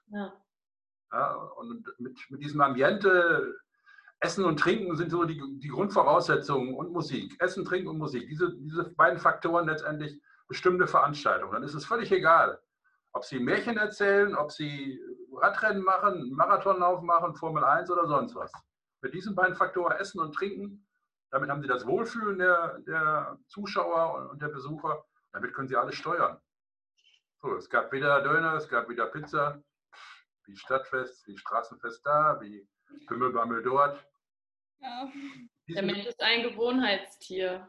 Ja. 0.09 0.33
Ja, 1.13 1.35
und 1.35 1.87
mit, 1.99 2.19
mit 2.29 2.43
diesem 2.43 2.61
Ambiente, 2.61 3.55
Essen 4.21 4.45
und 4.45 4.59
Trinken 4.59 4.97
sind 4.97 5.11
so 5.11 5.25
die, 5.25 5.41
die 5.61 5.69
Grundvoraussetzungen 5.69 6.75
und 6.75 6.91
Musik. 6.93 7.37
Essen, 7.41 7.65
Trinken 7.65 7.89
und 7.89 7.99
Musik. 7.99 8.27
Diese, 8.29 8.57
diese 8.57 8.85
beiden 8.95 9.19
Faktoren 9.19 9.67
letztendlich 9.67 10.21
bestimmte 10.49 10.87
Veranstaltungen. 10.87 11.53
Dann 11.53 11.63
ist 11.63 11.75
es 11.75 11.85
völlig 11.85 12.11
egal, 12.11 12.61
ob 13.13 13.25
Sie 13.25 13.39
Märchen 13.39 13.77
erzählen, 13.77 14.35
ob 14.35 14.51
Sie 14.51 15.01
Radrennen 15.37 15.83
machen, 15.83 16.33
Marathonlauf 16.33 17.03
machen, 17.03 17.35
Formel 17.35 17.65
1 17.65 17.91
oder 17.91 18.07
sonst 18.07 18.35
was. 18.35 18.53
Mit 19.03 19.15
diesen 19.15 19.35
beiden 19.35 19.55
Faktoren 19.55 19.93
Essen 19.99 20.21
und 20.21 20.35
Trinken, 20.35 20.87
damit 21.31 21.51
haben 21.51 21.63
Sie 21.63 21.69
das 21.69 21.87
Wohlfühlen 21.87 22.39
der, 22.39 22.79
der 22.81 23.39
Zuschauer 23.49 24.31
und 24.31 24.41
der 24.41 24.49
Besucher. 24.49 25.05
Damit 25.35 25.53
können 25.53 25.67
Sie 25.67 25.77
alles 25.77 25.97
steuern. 25.97 26.41
So, 27.43 27.57
es 27.57 27.69
gab 27.69 27.93
wieder 27.93 28.23
Döner, 28.23 28.55
es 28.55 28.69
gab 28.69 28.89
wieder 28.89 29.07
Pizza, 29.07 29.61
wie 30.47 30.57
Stadtfest, 30.57 31.27
wie 31.27 31.37
Straßenfest 31.37 32.07
da, 32.07 32.41
wie 32.41 32.67
Pimmelbammel 33.09 33.63
dort. 33.63 34.07
Ja. 34.79 35.11
Der 35.69 35.83
Mensch 35.83 36.07
ist 36.07 36.23
ein 36.23 36.45
Gewohnheitstier. 36.45 37.69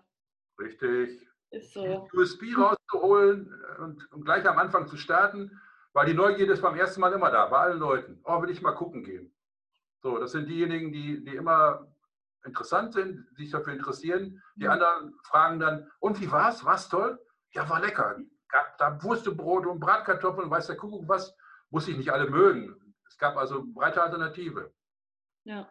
Richtig. 0.60 1.28
Ist 1.50 1.74
so. 1.74 2.08
USB 2.14 2.56
rauszuholen 2.56 3.52
und, 3.80 4.12
und 4.12 4.26
gleich 4.26 4.48
am 4.48 4.60
Anfang 4.60 4.88
zu 4.88 4.98
starten, 4.98 5.60
weil 5.94 6.06
die 6.06 6.14
Neugierde 6.14 6.54
ist 6.54 6.62
beim 6.62 6.78
ersten 6.78 7.02
Mal 7.02 7.14
immer 7.14 7.32
da, 7.32 7.48
bei 7.48 7.58
allen 7.58 7.80
Leuten. 7.80 8.22
Oh, 8.26 8.42
will 8.44 8.52
ich 8.52 8.62
mal 8.62 8.74
gucken 8.74 9.04
gehen. 9.04 9.36
So, 10.04 10.20
das 10.20 10.34
sind 10.34 10.48
diejenigen, 10.48 10.92
die, 10.92 11.24
die 11.24 11.36
immer 11.36 11.92
interessant 12.46 12.94
sind, 12.94 13.28
sich 13.36 13.50
dafür 13.50 13.74
interessieren. 13.74 14.44
Die 14.56 14.68
anderen 14.68 15.18
fragen 15.24 15.60
dann, 15.60 15.90
und 16.00 16.22
wie 16.22 16.32
war's? 16.32 16.64
War's 16.64 16.90
toll? 16.90 17.20
Ja, 17.56 17.70
war 17.70 17.80
lecker. 17.80 18.18
Gab 18.50 18.78
da 18.78 19.02
Wurstebrot 19.02 19.66
und 19.66 19.80
Bratkartoffeln, 19.80 20.50
weiß 20.50 20.68
der 20.68 20.78
Kuckuck 20.78 21.08
was. 21.08 21.36
Muss 21.70 21.88
ich 21.88 21.98
nicht 21.98 22.12
alle 22.12 22.30
mögen. 22.30 22.94
Es 23.08 23.18
gab 23.18 23.38
also 23.38 23.64
breite 23.66 24.04
Alternative. 24.04 24.74
Ja. 25.46 25.68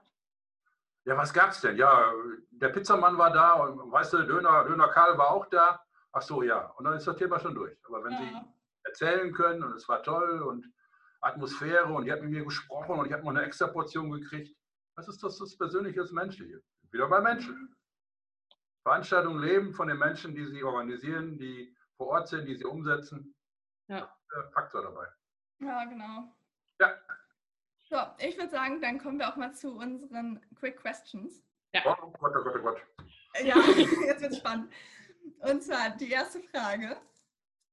Ja, 1.05 1.17
was 1.17 1.33
gab's 1.33 1.61
denn? 1.61 1.77
Ja, 1.77 2.13
der 2.51 2.71
Pizzamann 2.71 3.19
war 3.19 3.31
da 3.33 3.53
und 3.55 3.93
weißt 3.93 4.15
du, 4.15 4.27
Döner, 4.27 4.65
Döner 4.65 4.89
Karl 4.89 5.19
war 5.19 5.31
auch 5.31 5.47
da. 5.51 5.85
Ach 6.13 6.23
so, 6.23 6.43
ja. 6.43 6.67
Und 6.77 6.85
dann 6.85 6.95
ist 6.95 7.07
das 7.07 7.17
Thema 7.17 7.39
schon 7.39 7.55
durch. 7.55 7.77
Aber 7.85 8.03
wenn 8.05 8.17
Sie 8.17 8.33
ja. 8.33 8.45
erzählen 8.85 9.33
können 9.33 9.63
und 9.63 9.75
es 9.75 9.87
war 9.89 10.03
toll 10.03 10.41
und 10.43 10.73
Atmosphäre 11.21 11.93
und 11.93 12.05
die 12.07 12.13
hat 12.13 12.23
mit 12.23 12.31
mir 12.31 12.45
gesprochen 12.45 12.99
und 12.99 13.07
ich 13.07 13.13
habe 13.13 13.23
noch 13.23 13.31
eine 13.31 13.43
extra 13.43 13.67
Portion 13.67 14.11
gekriegt. 14.11 14.57
Was 14.97 15.09
ist 15.09 15.23
das, 15.23 15.39
das 15.39 15.57
Persönliche, 15.57 16.01
das 16.01 16.13
Menschliche? 16.13 16.63
Wieder 16.91 17.09
bei 17.09 17.21
Menschen. 17.21 17.75
Veranstaltungen 18.83 19.43
leben 19.43 19.73
von 19.73 19.89
den 19.89 19.99
Menschen, 19.99 20.35
die 20.35 20.47
sie 20.47 20.63
organisieren, 20.63 21.39
die 21.39 21.74
vor 21.97 22.09
Ort 22.09 22.29
sind, 22.29 22.47
die 22.47 22.57
sie 22.57 22.65
umsetzen. 22.65 23.35
Ja. 23.89 24.15
Faktor 24.53 24.83
dabei. 24.83 25.07
Ja, 25.61 25.85
genau. 25.85 26.33
Ja. 26.81 26.99
So, 27.83 27.97
ich 28.19 28.37
würde 28.37 28.51
sagen, 28.51 28.81
dann 28.81 28.99
kommen 28.99 29.19
wir 29.19 29.29
auch 29.29 29.37
mal 29.37 29.55
zu 29.55 29.77
unseren 29.77 30.41
Quick 30.57 30.79
Questions. 30.79 31.43
Oh 31.85 31.95
Gott, 32.19 32.33
oh 32.37 32.43
Gott, 32.43 32.57
oh 32.59 32.63
Gott. 32.63 32.83
Ja, 33.43 33.55
jetzt 34.07 34.23
wird 34.23 34.37
spannend. 34.37 34.73
Und 35.41 35.63
zwar 35.63 35.91
die 35.91 36.11
erste 36.11 36.41
Frage. 36.43 36.97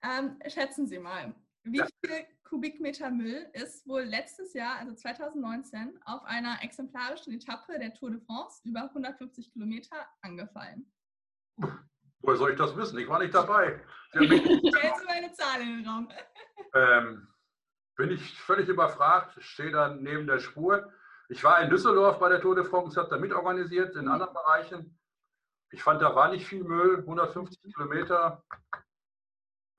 Ähm, 0.03 0.39
schätzen 0.47 0.87
Sie 0.87 0.99
mal, 0.99 1.33
wie 1.63 1.77
Ja. 1.77 1.87
viel 2.03 2.25
Kubikmeter 2.43 3.09
Müll 3.11 3.49
ist 3.53 3.87
wohl 3.87 4.01
letztes 4.01 4.53
Jahr, 4.53 4.77
also 4.79 4.93
2019, 4.95 5.99
auf 6.05 6.23
einer 6.23 6.61
exemplarischen 6.63 7.33
Etappe 7.33 7.77
der 7.79 7.93
Tour 7.93 8.11
de 8.11 8.19
France 8.21 8.61
über 8.67 8.81
150 8.89 9.53
Kilometer 9.53 10.07
angefallen? 10.21 10.91
Woher 12.21 12.37
soll 12.37 12.51
ich 12.51 12.57
das 12.57 12.75
wissen? 12.75 12.99
Ich 12.99 13.07
war 13.07 13.19
nicht 13.19 13.33
dabei. 13.33 13.79
Sie 14.11 14.19
haben 14.19 14.29
mich 14.29 14.41
Stellen 14.41 14.93
Sie 14.99 15.05
mal 15.05 15.13
eine 15.13 15.33
Zahl 15.33 15.61
in 15.61 15.77
den 15.77 15.87
Raum. 15.87 16.09
Ähm, 16.73 17.27
bin 17.95 18.11
ich 18.11 18.39
völlig 18.39 18.67
überfragt, 18.67 19.41
stehe 19.43 19.71
dann 19.71 20.03
neben 20.03 20.27
der 20.27 20.39
Spur. 20.39 20.91
Ich 21.29 21.43
war 21.43 21.61
in 21.61 21.69
Düsseldorf 21.69 22.19
bei 22.19 22.29
der 22.29 22.41
Tour 22.41 22.55
de 22.55 22.65
France, 22.65 22.99
habe 22.99 23.09
da 23.09 23.17
mitorganisiert 23.17 23.95
in 23.95 24.07
anderen 24.07 24.33
Bereichen. 24.33 24.99
Ich 25.71 25.81
fand, 25.81 26.01
da 26.01 26.13
war 26.15 26.29
nicht 26.29 26.45
viel 26.45 26.63
Müll, 26.63 26.99
150 26.99 27.73
Kilometer, 27.73 28.43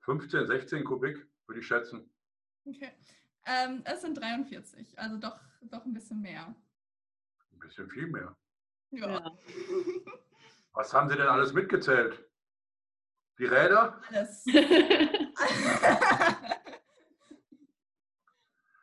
15, 0.00 0.46
16 0.46 0.84
Kubik, 0.84 1.26
würde 1.46 1.60
ich 1.60 1.66
schätzen. 1.66 2.10
Okay. 2.64 2.92
Ähm, 3.44 3.82
es 3.84 4.00
sind 4.00 4.18
43, 4.18 4.98
also 4.98 5.18
doch, 5.18 5.38
doch 5.62 5.84
ein 5.84 5.92
bisschen 5.92 6.22
mehr. 6.22 6.54
Ein 7.52 7.58
bisschen 7.58 7.90
viel 7.90 8.06
mehr. 8.06 8.34
Ja. 8.90 9.32
Was 10.72 10.94
haben 10.94 11.10
Sie 11.10 11.16
denn 11.16 11.28
alles 11.28 11.52
mitgezählt? 11.52 12.24
Die 13.42 13.48
Räder? 13.48 14.00
Alles. 14.08 14.44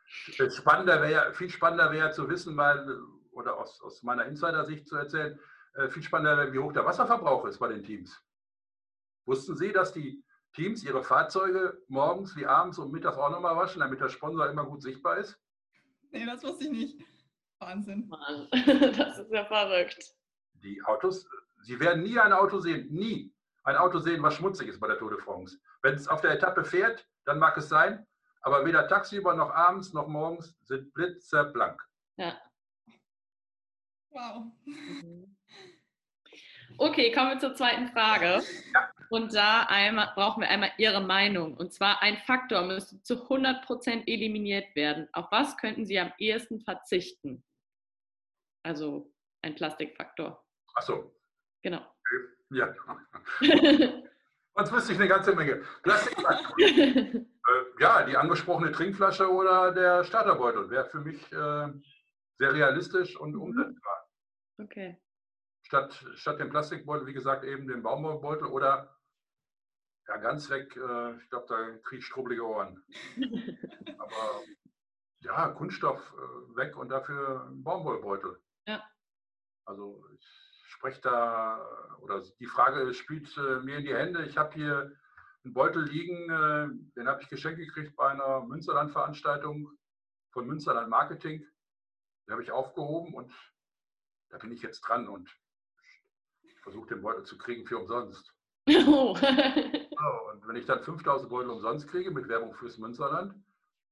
Viel 0.04 0.50
spannender 0.50 1.00
wäre 1.00 1.32
viel 1.32 1.48
spannender 1.48 1.90
wäre 1.92 2.10
zu 2.10 2.28
wissen, 2.28 2.54
weil, 2.58 3.00
oder 3.32 3.56
aus, 3.56 3.80
aus 3.80 4.02
meiner 4.02 4.26
Insider-Sicht 4.26 4.86
zu 4.86 4.96
erzählen, 4.96 5.40
äh, 5.76 5.88
viel 5.88 6.02
spannender 6.02 6.36
wäre, 6.36 6.52
wie 6.52 6.58
hoch 6.58 6.74
der 6.74 6.84
Wasserverbrauch 6.84 7.46
ist 7.46 7.58
bei 7.58 7.68
den 7.68 7.82
Teams. 7.82 8.22
Wussten 9.24 9.56
Sie, 9.56 9.72
dass 9.72 9.94
die 9.94 10.22
Teams 10.52 10.84
ihre 10.84 11.02
Fahrzeuge 11.02 11.82
morgens 11.88 12.36
wie 12.36 12.44
abends 12.44 12.76
und 12.78 12.92
mittags 12.92 13.16
auch 13.16 13.30
nochmal 13.30 13.56
waschen, 13.56 13.80
damit 13.80 14.02
der 14.02 14.10
Sponsor 14.10 14.50
immer 14.50 14.66
gut 14.66 14.82
sichtbar 14.82 15.16
ist? 15.16 15.40
nee, 16.10 16.26
das 16.26 16.44
wusste 16.44 16.64
ich 16.64 16.70
nicht. 16.70 17.00
Wahnsinn. 17.60 18.08
Mann, 18.08 18.46
das 18.52 19.20
ist 19.20 19.32
ja 19.32 19.46
verrückt. 19.46 20.14
Die 20.52 20.82
Autos, 20.82 21.26
Sie 21.62 21.80
werden 21.80 22.02
nie 22.02 22.18
ein 22.18 22.34
Auto 22.34 22.60
sehen, 22.60 22.92
nie 22.92 23.34
ein 23.64 23.76
Auto 23.76 23.98
sehen, 23.98 24.22
was 24.22 24.34
schmutzig 24.34 24.68
ist 24.68 24.80
bei 24.80 24.88
der 24.88 24.98
Tour 24.98 25.10
de 25.10 25.20
France. 25.20 25.58
Wenn 25.82 25.94
es 25.94 26.08
auf 26.08 26.20
der 26.20 26.32
Etappe 26.32 26.64
fährt, 26.64 27.06
dann 27.24 27.38
mag 27.38 27.56
es 27.56 27.68
sein, 27.68 28.06
aber 28.42 28.64
weder 28.64 28.88
tagsüber 28.88 29.34
noch 29.34 29.50
abends 29.50 29.92
noch 29.92 30.08
morgens 30.08 30.56
sind 30.62 30.92
blitzeblank. 30.94 31.82
Ja. 32.16 32.40
Wow. 34.10 34.46
Mhm. 34.64 35.36
Okay, 36.78 37.12
kommen 37.12 37.30
wir 37.30 37.38
zur 37.38 37.54
zweiten 37.54 37.88
Frage. 37.88 38.42
Und 39.10 39.34
da 39.34 39.64
einmal, 39.64 40.12
brauchen 40.14 40.40
wir 40.42 40.48
einmal 40.48 40.72
Ihre 40.78 41.00
Meinung. 41.00 41.56
Und 41.56 41.74
zwar 41.74 42.00
ein 42.00 42.16
Faktor 42.18 42.62
müsste 42.62 43.02
zu 43.02 43.26
100% 43.28 44.06
eliminiert 44.06 44.74
werden. 44.74 45.08
Auf 45.12 45.30
was 45.30 45.56
könnten 45.56 45.84
Sie 45.84 45.98
am 45.98 46.12
ehesten 46.18 46.60
verzichten? 46.60 47.44
Also 48.62 49.12
ein 49.42 49.54
Plastikfaktor. 49.54 50.44
Achso, 50.74 51.14
Genau. 51.62 51.84
Ja. 52.50 52.74
Sonst 54.56 54.72
wüsste 54.72 54.92
ich 54.92 54.98
eine 54.98 55.08
ganze 55.08 55.34
Menge. 55.34 55.62
Plastik, 55.82 56.18
äh, 56.58 57.24
ja, 57.78 58.02
die 58.04 58.16
angesprochene 58.16 58.72
Trinkflasche 58.72 59.30
oder 59.30 59.72
der 59.72 60.04
Starterbeutel 60.04 60.68
wäre 60.70 60.86
für 60.86 61.00
mich 61.00 61.20
äh, 61.32 61.68
sehr 62.38 62.52
realistisch 62.52 63.16
und 63.16 63.32
Mhm. 63.34 63.40
umsetzbar. 63.42 64.08
okay. 64.58 65.00
Statt, 65.62 66.04
statt 66.14 66.40
dem 66.40 66.50
Plastikbeutel, 66.50 67.06
wie 67.06 67.12
gesagt, 67.12 67.44
eben 67.44 67.68
den 67.68 67.82
Baumwollbeutel 67.82 68.46
oder 68.48 68.96
ja, 70.08 70.16
ganz 70.16 70.50
weg, 70.50 70.74
äh, 70.76 71.16
ich 71.18 71.30
glaube, 71.30 71.46
da 71.48 71.78
kriege 71.84 72.00
ich 72.00 72.06
strubbelige 72.06 72.44
Ohren. 72.44 72.82
Aber 73.98 74.42
ja, 75.20 75.48
Kunststoff 75.50 76.12
äh, 76.16 76.56
weg 76.56 76.76
und 76.76 76.88
dafür 76.88 77.46
ein 77.48 77.62
Baumwollbeutel. 77.62 78.42
Ja. 78.66 78.82
Also 79.64 80.04
ich 80.18 80.26
spreche 80.70 81.00
da, 81.00 81.60
oder 82.00 82.22
die 82.38 82.46
Frage 82.46 82.92
spielt 82.94 83.36
äh, 83.36 83.60
mir 83.60 83.78
in 83.78 83.84
die 83.84 83.94
Hände. 83.94 84.24
Ich 84.24 84.36
habe 84.36 84.54
hier 84.54 84.92
einen 85.44 85.54
Beutel 85.54 85.84
liegen, 85.84 86.30
äh, 86.30 86.68
den 86.96 87.08
habe 87.08 87.22
ich 87.22 87.28
geschenkt 87.28 87.58
gekriegt 87.58 87.96
bei 87.96 88.08
einer 88.08 88.40
Münsterland-Veranstaltung 88.42 89.70
von 90.32 90.46
Münsterland 90.46 90.88
Marketing. 90.88 91.44
Den 92.26 92.32
habe 92.32 92.42
ich 92.42 92.52
aufgehoben 92.52 93.14
und 93.14 93.32
da 94.30 94.38
bin 94.38 94.52
ich 94.52 94.62
jetzt 94.62 94.80
dran 94.82 95.08
und 95.08 95.28
versuche 96.62 96.88
den 96.88 97.02
Beutel 97.02 97.24
zu 97.24 97.36
kriegen 97.38 97.66
für 97.66 97.78
umsonst. 97.78 98.32
Oh. 98.86 99.16
So, 100.00 100.30
und 100.30 100.48
wenn 100.48 100.56
ich 100.56 100.64
dann 100.64 100.82
5000 100.82 101.28
Beutel 101.28 101.50
umsonst 101.50 101.86
kriege 101.86 102.10
mit 102.10 102.26
Werbung 102.26 102.54
fürs 102.54 102.78
Münsterland, 102.78 103.34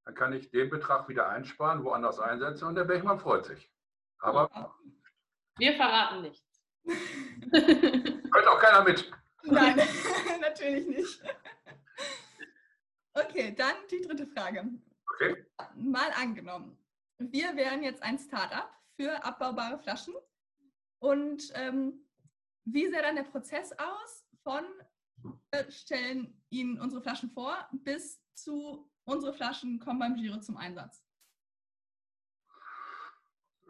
dann 0.06 0.14
kann 0.14 0.32
ich 0.32 0.50
den 0.50 0.70
Betrag 0.70 1.06
wieder 1.10 1.28
einsparen, 1.28 1.84
woanders 1.84 2.18
einsetzen 2.18 2.66
und 2.66 2.76
der 2.76 2.84
Bergmann 2.84 3.18
freut 3.18 3.44
sich. 3.44 3.70
Aber 4.20 4.74
Wir 5.58 5.74
verraten 5.74 6.22
nichts. 6.22 6.47
hört 7.52 8.46
auch 8.46 8.60
keiner 8.60 8.84
mit. 8.84 9.10
Nein. 9.44 9.76
Natürlich 10.40 10.86
nicht. 10.86 11.22
Okay, 13.14 13.54
dann 13.54 13.74
die 13.90 14.00
dritte 14.00 14.26
Frage. 14.26 14.64
Okay. 15.14 15.46
Mal 15.74 16.10
angenommen, 16.12 16.78
wir 17.18 17.56
wären 17.56 17.82
jetzt 17.82 18.02
ein 18.02 18.18
Startup 18.18 18.70
für 18.96 19.24
abbaubare 19.24 19.78
Flaschen. 19.78 20.14
Und 21.00 21.50
ähm, 21.54 22.04
wie 22.64 22.88
sähe 22.88 23.02
dann 23.02 23.16
der 23.16 23.24
Prozess 23.24 23.72
aus 23.72 24.26
von 24.42 24.64
wir 25.50 25.70
stellen 25.70 26.40
Ihnen 26.50 26.80
unsere 26.80 27.02
Flaschen 27.02 27.30
vor 27.30 27.68
bis 27.72 28.22
zu 28.34 28.88
unsere 29.04 29.32
Flaschen 29.32 29.78
kommen 29.78 29.98
beim 29.98 30.16
Giro 30.16 30.38
zum 30.40 30.56
Einsatz? 30.56 31.02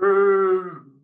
Äh, 0.00 0.97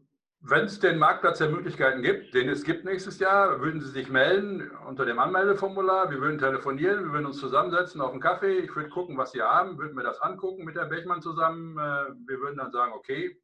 Wenn 0.46 0.66
es 0.66 0.78
den 0.78 0.98
Marktplatz 0.98 1.38
der 1.38 1.48
Möglichkeiten 1.48 2.02
gibt, 2.02 2.34
den 2.34 2.50
es 2.50 2.64
gibt 2.64 2.84
nächstes 2.84 3.18
Jahr, 3.18 3.62
würden 3.62 3.80
Sie 3.80 3.88
sich 3.88 4.10
melden 4.10 4.70
unter 4.86 5.06
dem 5.06 5.18
Anmeldeformular. 5.18 6.10
Wir 6.10 6.20
würden 6.20 6.38
telefonieren, 6.38 7.06
wir 7.06 7.12
würden 7.14 7.24
uns 7.24 7.38
zusammensetzen 7.38 8.02
auf 8.02 8.12
einen 8.12 8.20
Kaffee. 8.20 8.58
Ich 8.58 8.76
würde 8.76 8.90
gucken, 8.90 9.16
was 9.16 9.32
Sie 9.32 9.40
haben, 9.40 9.78
würde 9.78 9.94
mir 9.94 10.02
das 10.02 10.20
angucken 10.20 10.64
mit 10.66 10.76
der 10.76 10.84
Bechmann 10.84 11.22
zusammen. 11.22 11.78
Äh, 11.78 12.12
Wir 12.26 12.40
würden 12.40 12.58
dann 12.58 12.70
sagen, 12.72 12.92
okay, 12.92 13.40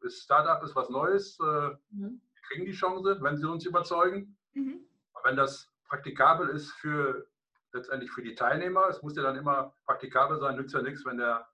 das 0.00 0.14
Startup 0.18 0.62
ist 0.62 0.76
was 0.76 0.88
Neues, 0.90 1.36
äh, 1.40 1.70
Mhm. 1.90 2.20
wir 2.20 2.42
kriegen 2.46 2.66
die 2.66 2.72
Chance, 2.72 3.18
wenn 3.20 3.36
Sie 3.36 3.48
uns 3.50 3.66
überzeugen. 3.66 4.36
Mhm. 4.52 4.78
Wenn 5.24 5.34
das 5.36 5.68
praktikabel 5.88 6.50
ist 6.50 6.70
für 6.70 7.26
letztendlich 7.72 8.12
für 8.12 8.22
die 8.22 8.36
Teilnehmer, 8.36 8.84
es 8.88 9.02
muss 9.02 9.16
ja 9.16 9.24
dann 9.24 9.34
immer 9.34 9.74
praktikabel 9.86 10.38
sein, 10.38 10.54
nützt 10.54 10.72
ja 10.72 10.82
nichts, 10.82 11.04
wenn, 11.04 11.16
der, 11.16 11.48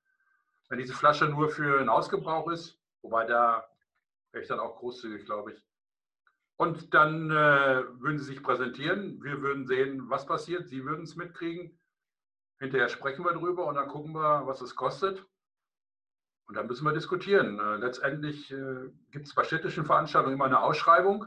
wenn 0.69 0.79
diese 0.79 0.93
Flasche 0.93 1.25
nur 1.27 1.49
für 1.49 1.81
einen 1.81 1.89
Hausgebrauch 1.91 2.51
ist. 2.51 2.79
Wobei 3.01 3.25
da 3.25 3.65
wäre 4.33 4.43
ich 4.43 4.49
dann 4.49 4.61
auch 4.61 4.77
großzügig, 4.79 5.25
glaube 5.25 5.53
ich. 5.53 5.63
Und 6.57 6.93
dann 6.93 7.31
äh, 7.31 7.85
würden 8.01 8.19
sie 8.19 8.25
sich 8.25 8.43
präsentieren. 8.43 9.23
Wir 9.23 9.41
würden 9.41 9.67
sehen, 9.67 10.11
was 10.11 10.27
passiert. 10.27 10.69
Sie 10.69 10.85
würden 10.85 11.05
es 11.05 11.17
mitkriegen. 11.17 11.81
Hinterher 12.59 12.91
sprechen 12.91 13.25
wir 13.25 13.33
drüber 13.33 13.67
und 13.67 13.77
dann 13.77 13.89
gucken 13.89 14.13
wir, 14.13 14.47
was 14.47 14.61
es 14.61 14.77
kostet. 14.77 15.25
Und 16.47 16.57
dann 16.57 16.67
müssen 16.67 16.85
wir 16.85 16.93
diskutieren. 16.93 17.59
Äh, 17.59 17.77
letztendlich 17.77 18.53
äh, 18.53 18.91
gibt 19.11 19.27
es 19.27 19.35
bei 19.35 19.45
städtischen 19.45 19.87
Veranstaltungen 19.87 20.35
immer 20.35 20.45
eine 20.45 20.61
Ausschreibung. 20.61 21.25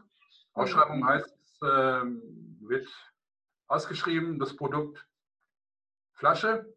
Ausschreibung 0.53 1.07
heißt, 1.07 1.35
es 1.41 1.59
ähm, 1.63 2.21
wird 2.61 2.87
ausgeschrieben, 3.67 4.37
das 4.37 4.55
Produkt 4.55 5.03
Flasche, 6.13 6.71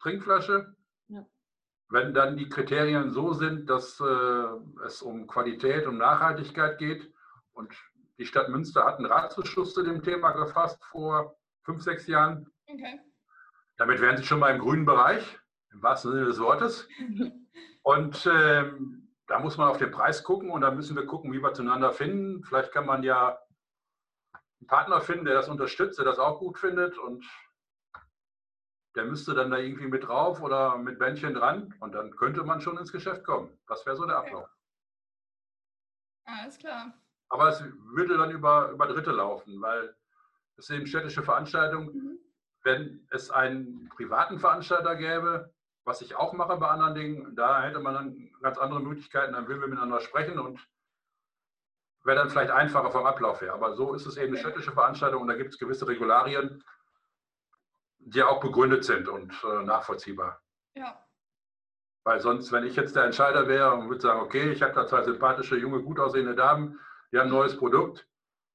Trinkflasche. 0.00 0.74
Wenn 1.90 2.12
dann 2.12 2.36
die 2.36 2.48
Kriterien 2.48 3.10
so 3.10 3.32
sind, 3.32 3.70
dass 3.70 4.00
äh, 4.00 4.84
es 4.84 5.00
um 5.00 5.26
Qualität 5.26 5.86
und 5.86 5.96
Nachhaltigkeit 5.98 6.78
geht 6.78 7.10
und 7.52 7.74
die 8.18 8.26
Stadt 8.26 8.48
Münster 8.48 8.84
hat 8.84 8.98
einen 8.98 9.06
Ratsbeschluss 9.06 9.74
zu 9.74 9.82
dem 9.82 10.02
Thema 10.02 10.32
gefasst 10.32 10.84
vor 10.84 11.36
fünf, 11.62 11.82
sechs 11.82 12.06
Jahren. 12.06 12.50
Okay. 12.66 13.00
Damit 13.76 14.00
wären 14.00 14.16
Sie 14.16 14.24
schon 14.24 14.40
mal 14.40 14.54
im 14.54 14.60
grünen 14.60 14.84
Bereich, 14.84 15.38
im 15.72 15.82
wahrsten 15.82 16.12
Sinne 16.12 16.26
des 16.26 16.40
Wortes. 16.40 16.88
Und 17.82 18.28
ähm, 18.30 19.08
da 19.28 19.38
muss 19.38 19.56
man 19.56 19.68
auf 19.68 19.78
den 19.78 19.90
Preis 19.90 20.24
gucken 20.24 20.50
und 20.50 20.62
dann 20.62 20.74
müssen 20.74 20.96
wir 20.96 21.06
gucken, 21.06 21.32
wie 21.32 21.42
wir 21.42 21.52
zueinander 21.52 21.92
finden. 21.92 22.42
Vielleicht 22.44 22.72
kann 22.72 22.86
man 22.86 23.02
ja 23.02 23.38
einen 24.32 24.66
Partner 24.66 25.00
finden, 25.00 25.26
der 25.26 25.34
das 25.34 25.48
unterstützt, 25.48 25.98
der 25.98 26.04
das 26.04 26.18
auch 26.18 26.38
gut 26.38 26.58
findet 26.58 26.98
und 26.98 27.24
der 28.98 29.04
müsste 29.04 29.32
dann 29.32 29.52
da 29.52 29.58
irgendwie 29.58 29.86
mit 29.86 30.08
drauf 30.08 30.42
oder 30.42 30.76
mit 30.76 30.98
Bändchen 30.98 31.32
dran 31.32 31.72
und 31.78 31.92
dann 31.92 32.16
könnte 32.16 32.42
man 32.42 32.60
schon 32.60 32.76
ins 32.78 32.90
Geschäft 32.90 33.22
kommen. 33.22 33.56
Das 33.68 33.86
wäre 33.86 33.96
so 33.96 34.04
der 34.04 34.16
Ablauf. 34.16 34.50
Alles 36.24 36.58
klar. 36.58 36.92
Aber 37.28 37.48
es 37.48 37.62
würde 37.94 38.18
dann 38.18 38.32
über, 38.32 38.70
über 38.70 38.88
Dritte 38.88 39.12
laufen, 39.12 39.62
weil 39.62 39.94
es 40.56 40.68
eben 40.70 40.88
städtische 40.88 41.22
Veranstaltungen. 41.22 41.94
Mhm. 41.94 42.18
Wenn 42.64 43.06
es 43.12 43.30
einen 43.30 43.88
privaten 43.90 44.40
Veranstalter 44.40 44.96
gäbe, 44.96 45.54
was 45.84 46.00
ich 46.00 46.16
auch 46.16 46.32
mache 46.32 46.56
bei 46.56 46.66
anderen 46.66 46.96
Dingen, 46.96 47.36
da 47.36 47.62
hätte 47.62 47.78
man 47.78 47.94
dann 47.94 48.30
ganz 48.42 48.58
andere 48.58 48.80
Möglichkeiten, 48.80 49.34
dann 49.34 49.46
würden 49.46 49.60
wir 49.60 49.68
miteinander 49.68 50.00
sprechen 50.00 50.40
und 50.40 50.58
wäre 52.02 52.18
dann 52.18 52.30
vielleicht 52.30 52.50
einfacher 52.50 52.90
vom 52.90 53.06
Ablauf 53.06 53.42
her. 53.42 53.54
Aber 53.54 53.76
so 53.76 53.94
ist 53.94 54.06
es 54.06 54.16
eben 54.16 54.32
eine 54.32 54.38
städtische 54.38 54.72
Veranstaltung 54.72 55.22
und 55.22 55.28
da 55.28 55.34
gibt 55.34 55.54
es 55.54 55.58
gewisse 55.60 55.86
Regularien, 55.86 56.64
die 58.10 58.22
auch 58.22 58.40
begründet 58.40 58.84
sind 58.84 59.08
und 59.08 59.32
äh, 59.44 59.62
nachvollziehbar. 59.64 60.40
Ja. 60.74 61.04
Weil 62.04 62.20
sonst, 62.20 62.52
wenn 62.52 62.64
ich 62.64 62.76
jetzt 62.76 62.96
der 62.96 63.04
Entscheider 63.04 63.48
wäre 63.48 63.74
und 63.74 63.88
würde 63.88 64.00
sagen, 64.00 64.20
okay, 64.20 64.50
ich 64.50 64.62
habe 64.62 64.72
da 64.72 64.86
zwei 64.86 65.02
sympathische, 65.02 65.56
junge, 65.56 65.82
gut 65.82 65.98
aussehende 66.00 66.34
Damen, 66.34 66.78
die 67.12 67.18
haben 67.18 67.26
ein 67.26 67.32
neues 67.32 67.56
Produkt, 67.56 68.08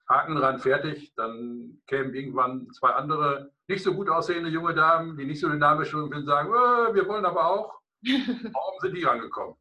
Haken 0.10 0.36
dran, 0.36 0.60
fertig, 0.60 1.14
dann 1.16 1.82
kämen 1.88 2.14
irgendwann 2.14 2.72
zwei 2.72 2.89
andere, 2.91 3.51
nicht 3.68 3.84
so 3.84 3.93
gut 3.93 4.10
aussehende 4.10 4.49
junge 4.49 4.74
Damen, 4.74 5.18
die 5.18 5.26
nicht 5.26 5.39
so 5.39 5.49
dynamisch 5.49 5.91
sind 5.91 6.01
und 6.01 6.12
würden 6.12 6.26
sagen, 6.26 6.49
äh, 6.49 6.93
wir 6.95 7.08
wollen 7.08 7.26
aber 7.26 7.45
auch. 7.47 7.80
Warum 8.04 8.80
sind 8.80 8.95
die 8.95 9.04
rangekommen? 9.04 9.56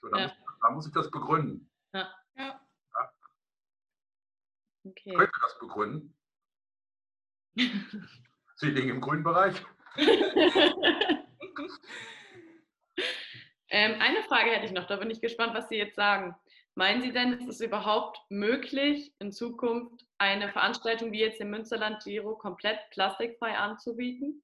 So, 0.00 0.08
dann, 0.08 0.20
Ja. 0.20 0.26
muss, 0.26 0.58
dann 0.62 0.74
muss 0.74 0.86
ich 0.86 0.92
das 0.92 1.10
begründen. 1.10 1.70
Ja. 1.92 2.12
Ich 4.86 4.90
Okay. 4.90 5.14
könnte 5.14 5.40
das 5.40 5.58
begründen. 5.58 6.16
Sie 8.56 8.70
liegen 8.70 8.88
im 8.90 9.00
grünen 9.00 9.22
Bereich. 9.22 9.54
ähm, 13.68 14.00
eine 14.00 14.22
Frage 14.28 14.50
hätte 14.50 14.66
ich 14.66 14.72
noch, 14.72 14.86
da 14.86 14.96
bin 14.96 15.10
ich 15.10 15.20
gespannt, 15.20 15.54
was 15.54 15.68
Sie 15.68 15.76
jetzt 15.76 15.96
sagen. 15.96 16.34
Meinen 16.76 17.02
Sie 17.02 17.12
denn, 17.12 17.34
ist 17.34 17.48
es 17.48 17.60
überhaupt 17.60 18.18
möglich, 18.30 19.14
in 19.20 19.30
Zukunft 19.30 20.04
eine 20.18 20.48
Veranstaltung 20.50 21.12
wie 21.12 21.20
jetzt 21.20 21.40
im 21.40 21.50
Münsterland 21.50 22.02
Giro 22.02 22.36
komplett 22.36 22.78
plastikfrei 22.90 23.56
anzubieten? 23.56 24.42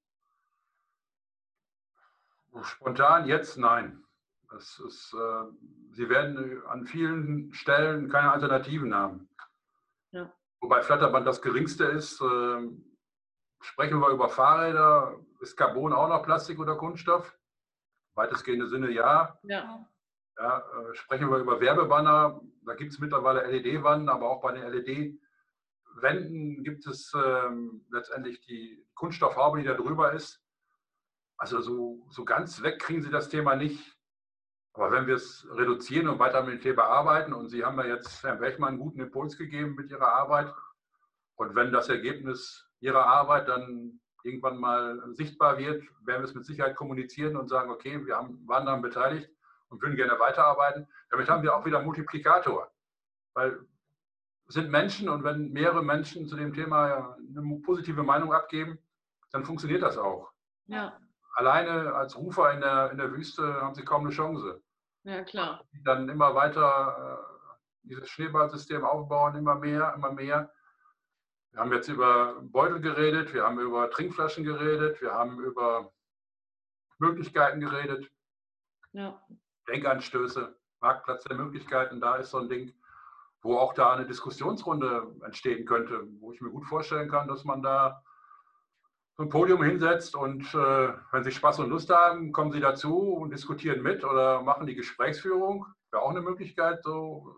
Spontan 2.63 3.27
jetzt 3.27 3.57
nein. 3.57 4.05
Ist, 4.57 5.15
äh, 5.15 5.45
sie 5.93 6.09
werden 6.09 6.63
an 6.67 6.85
vielen 6.85 7.53
Stellen 7.53 8.09
keine 8.09 8.33
Alternativen 8.33 8.93
haben. 8.93 9.29
Ja. 10.11 10.33
Wobei 10.61 10.83
Flatterband 10.83 11.27
das 11.27 11.41
geringste 11.41 11.85
ist. 11.85 12.21
Äh, 12.21 12.69
sprechen 13.61 14.01
wir 14.01 14.11
über 14.11 14.29
Fahrräder. 14.29 15.19
Ist 15.41 15.57
Carbon 15.57 15.93
auch 15.93 16.09
noch 16.09 16.23
Plastik 16.23 16.59
oder 16.59 16.77
Kunststoff? 16.77 17.37
Weitestgehende 18.15 18.69
Sinne 18.69 18.91
ja. 18.91 19.39
Ja. 19.43 19.87
ja 20.39 20.59
äh, 20.59 20.95
sprechen 20.95 21.31
wir 21.31 21.39
über 21.39 21.61
Werbebanner. 21.61 22.41
Da 22.67 22.75
gibt 22.75 22.93
es 22.93 22.99
mittlerweile 22.99 23.47
LED-Wannen, 23.47 24.09
aber 24.09 24.29
auch 24.29 24.41
bei 24.41 24.53
den 24.53 24.69
LED-Wänden 24.71 26.65
gibt 26.65 26.87
es 26.87 27.13
ähm, 27.15 27.87
letztendlich 27.91 28.41
die 28.43 28.87
Kunststoffhaube, 28.95 29.59
die 29.59 29.65
da 29.65 29.75
drüber 29.75 30.13
ist. 30.13 30.43
Also 31.37 31.61
so, 31.61 32.07
so 32.11 32.25
ganz 32.25 32.63
weg 32.63 32.81
kriegen 32.81 33.03
Sie 33.03 33.11
das 33.11 33.31
Thema 33.31 33.57
nicht. 33.57 33.97
Aber 34.73 34.93
wenn 34.93 35.07
wir 35.07 35.15
es 35.15 35.47
reduzieren 35.51 36.09
und 36.09 36.19
weiter 36.19 36.43
mit 36.43 36.55
dem 36.55 36.61
Thema 36.61 36.85
arbeiten, 36.85 37.33
und 37.33 37.49
Sie 37.49 37.65
haben 37.65 37.79
ja 37.79 37.87
jetzt 37.87 38.23
Herrn 38.23 38.41
Bechmann 38.41 38.71
einen 38.71 38.79
guten 38.79 39.01
Impuls 39.01 39.37
gegeben 39.37 39.75
mit 39.75 39.91
Ihrer 39.91 40.13
Arbeit, 40.13 40.55
und 41.37 41.55
wenn 41.55 41.73
das 41.73 41.89
Ergebnis 41.89 42.70
Ihrer 42.81 43.07
Arbeit 43.07 43.49
dann 43.49 44.01
irgendwann 44.23 44.59
mal 44.59 45.01
sichtbar 45.15 45.59
wird, 45.59 45.83
werden 46.05 46.23
wir 46.23 46.29
es 46.29 46.35
mit 46.35 46.45
Sicherheit 46.45 46.77
kommunizieren 46.77 47.37
und 47.37 47.49
sagen, 47.49 47.71
okay, 47.71 48.05
wir 48.05 48.17
haben, 48.17 48.47
waren 48.47 48.67
daran 48.67 48.83
beteiligt 48.83 49.31
und 49.69 49.81
würden 49.81 49.97
gerne 49.97 50.19
weiterarbeiten. 50.19 50.87
Damit 51.11 51.29
haben 51.29 51.43
wir 51.43 51.55
auch 51.55 51.65
wieder 51.65 51.83
Multiplikator. 51.83 52.71
Weil 53.35 53.61
es 54.49 54.55
sind 54.55 54.71
Menschen 54.71 55.09
und 55.09 55.25
wenn 55.25 55.53
mehrere 55.53 55.83
Menschen 55.83 56.27
zu 56.27 56.37
dem 56.37 56.53
Thema 56.53 57.17
eine 57.17 57.61
positive 57.63 58.03
Meinung 58.03 58.33
abgeben, 58.33 58.79
dann 59.31 59.45
funktioniert 59.45 59.83
das 59.83 59.97
auch 59.97 60.33
Ja, 60.67 60.99
alleine 61.35 61.95
als 61.95 62.17
Rufer 62.17 62.53
in 62.53 62.61
der, 62.61 62.91
in 62.91 62.99
der 62.99 63.13
Wüste 63.13 63.61
haben 63.61 63.75
sie 63.75 63.85
kaum 63.85 64.03
eine 64.03 64.11
Chance. 64.11 64.61
ja 65.05 65.23
klar. 65.23 65.65
Dann 65.85 66.09
immer 66.09 66.35
weiter 66.35 67.19
äh, 67.23 67.89
dieses 67.89 68.09
Schneeballsystem 68.09 68.85
aufbauen, 68.85 69.37
immer 69.37 69.55
mehr, 69.55 69.95
immer 69.95 70.13
mehr. 70.13 70.53
Wir 71.53 71.61
haben 71.61 71.73
jetzt 71.73 71.89
über 71.89 72.41
Beutel 72.43 72.81
geredet, 72.81 73.35
wir 73.35 73.45
haben 73.45 73.59
über 73.59 73.91
Trinkflaschen 73.91 74.45
geredet, 74.45 75.01
wir 75.01 75.13
haben 75.13 75.41
über 75.41 75.93
Möglichkeiten 76.99 77.61
geredet, 77.61 78.11
Ja, 78.93 79.21
Denkanstöße, 79.69 80.57
Marktplatz 80.81 81.25
der 81.25 81.37
Möglichkeiten, 81.37 82.01
da 82.01 82.17
ist 82.17 82.31
so 82.31 82.39
ein 82.39 82.49
Ding, 82.49 82.73
wo 83.43 83.59
auch 83.59 83.75
da 83.75 83.93
eine 83.93 84.07
Diskussionsrunde 84.07 85.17
entstehen 85.25 85.65
könnte, 85.67 86.07
wo 86.21 86.33
ich 86.33 86.41
mir 86.41 86.51
gut 86.51 86.67
vorstellen 86.67 87.11
kann, 87.11 87.29
dass 87.29 87.45
man 87.45 87.63
da 87.63 88.03
so 89.17 89.25
ein 89.25 89.29
Podium 89.29 89.63
hinsetzt 89.63 90.15
und 90.15 90.43
äh, 90.55 90.93
wenn 91.13 91.25
Sie 91.25 91.33
Spaß 91.33 91.59
und 91.59 91.71
Lust 91.71 91.91
haben, 91.91 92.33
kommen 92.33 92.53
Sie 92.53 92.61
dazu 92.61 92.97
und 93.15 93.31
diskutieren 93.31 93.83
mit 93.83 94.05
oder 94.05 94.43
machen 94.43 94.67
die 94.67 94.75
Gesprächsführung. 94.75 95.67
Wäre 95.91 96.03
auch 96.03 96.11
eine 96.11 96.23
Möglichkeit, 96.23 96.83
so, 96.83 97.37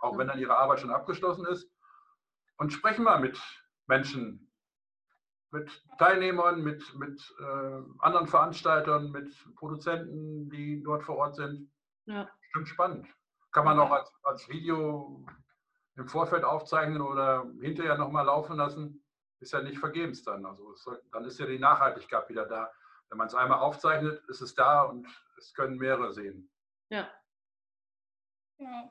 auch 0.00 0.18
wenn 0.18 0.28
dann 0.28 0.38
Ihre 0.38 0.56
Arbeit 0.56 0.80
schon 0.80 0.90
abgeschlossen 0.90 1.46
ist. 1.46 1.70
Und 2.56 2.72
sprechen 2.72 3.04
wir 3.04 3.18
mit 3.18 3.40
Menschen, 3.86 4.50
mit 5.50 5.70
Teilnehmern, 5.98 6.62
mit, 6.62 6.82
mit 6.96 7.34
äh, 7.38 7.82
anderen 8.00 8.26
Veranstaltern, 8.26 9.10
mit 9.10 9.32
Produzenten, 9.56 10.50
die 10.50 10.82
dort 10.82 11.04
vor 11.04 11.16
Ort 11.16 11.36
sind. 11.36 11.70
ja, 12.06 12.28
Stimmt 12.50 12.68
spannend. 12.68 13.08
Kann 13.52 13.64
man 13.64 13.78
auch 13.78 13.90
als, 13.90 14.12
als 14.24 14.48
Video 14.48 15.24
im 15.96 16.08
Vorfeld 16.08 16.44
aufzeichnen 16.44 17.00
oder 17.00 17.46
hinterher 17.60 17.96
nochmal 17.96 18.26
laufen 18.26 18.56
lassen. 18.56 19.04
ist 19.40 19.52
ja 19.52 19.62
nicht 19.62 19.78
vergebens 19.78 20.22
dann. 20.22 20.44
Also 20.44 20.74
soll, 20.74 21.02
dann 21.12 21.24
ist 21.24 21.38
ja 21.38 21.46
die 21.46 21.58
Nachhaltigkeit 21.58 22.28
wieder 22.28 22.46
da. 22.46 22.72
Wenn 23.08 23.18
man 23.18 23.28
es 23.28 23.34
einmal 23.34 23.58
aufzeichnet, 23.58 24.24
ist 24.28 24.40
es 24.40 24.54
da 24.54 24.82
und 24.82 25.06
es 25.38 25.54
können 25.54 25.76
mehrere 25.76 26.12
sehen. 26.12 26.50
Ja. 26.88 27.08
Ja, 28.58 28.90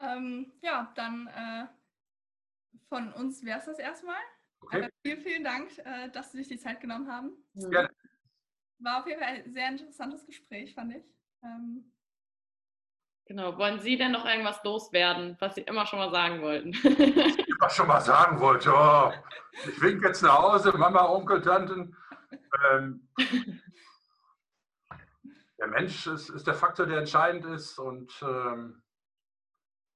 ähm, 0.00 0.52
ja 0.62 0.92
dann 0.94 1.26
äh, 1.26 1.66
von 2.88 3.12
uns 3.12 3.44
wäre 3.44 3.58
es 3.58 3.66
das 3.66 3.78
erstmal. 3.78 4.16
Okay. 4.60 4.78
Aber 4.78 4.88
vielen, 5.02 5.20
vielen 5.22 5.44
Dank, 5.44 5.78
äh, 5.78 6.10
dass 6.10 6.32
Sie 6.32 6.38
sich 6.38 6.48
die 6.48 6.58
Zeit 6.58 6.80
genommen 6.80 7.10
haben. 7.10 7.32
Gerne. 7.54 7.90
War 8.78 9.00
auf 9.00 9.06
jeden 9.06 9.20
Fall 9.20 9.28
ein 9.28 9.52
sehr 9.52 9.68
interessantes 9.68 10.26
Gespräch, 10.26 10.74
fand 10.74 10.96
ich. 10.96 11.04
Ähm, 11.42 11.90
Genau. 13.26 13.56
Wollen 13.56 13.80
Sie 13.80 13.96
denn 13.96 14.12
noch 14.12 14.26
irgendwas 14.26 14.62
loswerden, 14.64 15.36
was 15.40 15.54
Sie 15.54 15.62
immer 15.62 15.86
schon 15.86 15.98
mal 15.98 16.10
sagen 16.10 16.42
wollten? 16.42 16.70
Ich 16.70 17.60
was 17.60 17.76
schon 17.76 17.88
mal 17.88 18.00
sagen 18.00 18.40
wollte, 18.40 18.70
oh, 18.74 19.12
ich 19.66 19.80
winke 19.80 20.08
jetzt 20.08 20.22
nach 20.22 20.36
Hause, 20.36 20.76
Mama, 20.76 21.08
Onkel, 21.08 21.40
Tanten. 21.40 21.96
Ähm, 22.70 23.08
der 25.58 25.68
Mensch 25.68 26.06
ist, 26.06 26.28
ist, 26.28 26.46
der 26.46 26.54
Faktor, 26.54 26.84
der 26.84 26.98
entscheidend 26.98 27.46
ist 27.46 27.78
und 27.78 28.12
ähm, 28.20 28.82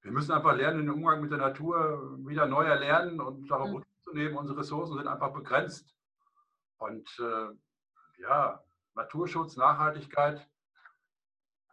wir 0.03 0.13
müssen 0.13 0.33
einfach 0.33 0.55
lernen, 0.57 0.79
den 0.87 0.91
Umgang 0.91 1.21
mit 1.21 1.31
der 1.31 1.39
Natur 1.39 2.17
wieder 2.27 2.47
neu 2.47 2.65
erlernen 2.65 3.21
und 3.21 3.49
darauf 3.51 3.69
Mhm. 3.71 3.85
zu 4.05 4.13
nehmen. 4.15 4.37
Unsere 4.37 4.59
Ressourcen 4.61 4.97
sind 4.97 5.07
einfach 5.09 5.33
begrenzt. 5.33 5.95
Und 6.79 7.09
äh, 7.19 8.23
ja, 8.23 8.63
Naturschutz, 8.95 9.57
Nachhaltigkeit, 9.57 10.49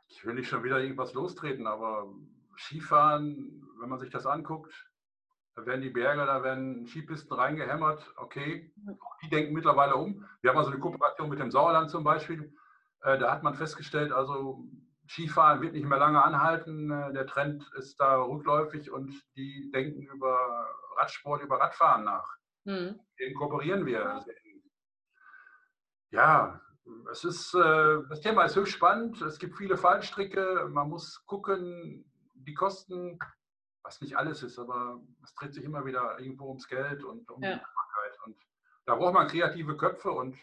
ich 0.08 0.26
will 0.26 0.34
nicht 0.36 0.50
schon 0.50 0.64
wieder 0.64 0.80
irgendwas 0.80 1.14
lostreten, 1.14 1.68
aber 1.68 2.12
Skifahren, 2.58 3.64
wenn 3.80 3.90
man 3.90 4.00
sich 4.00 4.10
das 4.10 4.26
anguckt, 4.26 4.74
da 5.56 5.66
werden 5.66 5.82
die 5.82 5.90
Berge, 5.90 6.26
da 6.26 6.44
werden 6.44 6.86
Skipisten 6.88 7.34
reingehämmert. 7.34 8.12
Okay, 8.18 8.74
auch 9.00 9.18
die 9.24 9.30
denken 9.30 9.54
mittlerweile 9.54 9.96
um. 9.96 10.26
Wir 10.42 10.50
haben 10.52 10.58
also 10.58 10.72
eine 10.72 10.80
Kooperation 10.80 11.30
mit 11.30 11.40
dem 11.40 11.52
Sauerland 11.52 11.90
zum 11.90 12.04
Beispiel. 12.04 12.54
Äh, 13.02 13.18
Da 13.18 13.32
hat 13.32 13.44
man 13.44 13.56
festgestellt, 13.56 14.12
also 14.12 14.66
Skifahren 15.08 15.62
wird 15.62 15.74
nicht 15.74 15.86
mehr 15.86 16.00
lange 16.00 16.24
anhalten. 16.24 16.90
Äh, 16.92 17.14
Der 17.14 17.28
Trend 17.28 17.70
ist 17.76 18.00
da 18.00 18.18
rückläufig 18.22 18.92
und 18.92 19.14
die 19.36 19.72
denken 19.72 20.04
über 20.04 20.68
Radsport, 20.98 21.42
über 21.44 21.60
Radfahren 21.60 22.04
nach. 22.04 22.28
Hm. 22.66 22.96
Mit 22.98 23.20
denen 23.20 23.36
kooperieren 23.36 23.86
wir. 23.86 24.26
Ja, 26.12 26.62
es 27.12 27.24
ist, 27.24 27.54
äh, 27.56 27.98
das 28.10 28.22
Thema 28.22 28.44
ist 28.46 28.56
höchst 28.56 28.74
spannend. 28.74 29.22
Es 29.22 29.40
gibt 29.40 29.58
viele 29.58 29.78
Fallstricke. 29.78 30.68
Man 30.70 30.90
muss 30.90 31.24
gucken, 31.26 32.06
die 32.34 32.54
Kosten, 32.54 33.20
was 33.84 34.02
nicht 34.02 34.18
alles 34.18 34.44
ist, 34.44 34.58
aber 34.60 35.02
es 35.24 35.34
dreht 35.36 35.54
sich 35.54 35.64
immer 35.64 35.86
wieder 35.86 36.20
irgendwo 36.20 36.48
ums 36.48 36.68
Geld 36.68 37.04
und 37.04 37.30
um 37.32 37.42
Ja. 37.44 37.54
die 37.56 37.62
Machbarkeit. 37.62 38.20
Und 38.26 38.38
da 38.86 38.96
braucht 38.96 39.14
man 39.14 39.28
kreative 39.28 39.78
Köpfe 39.78 40.12
und 40.12 40.38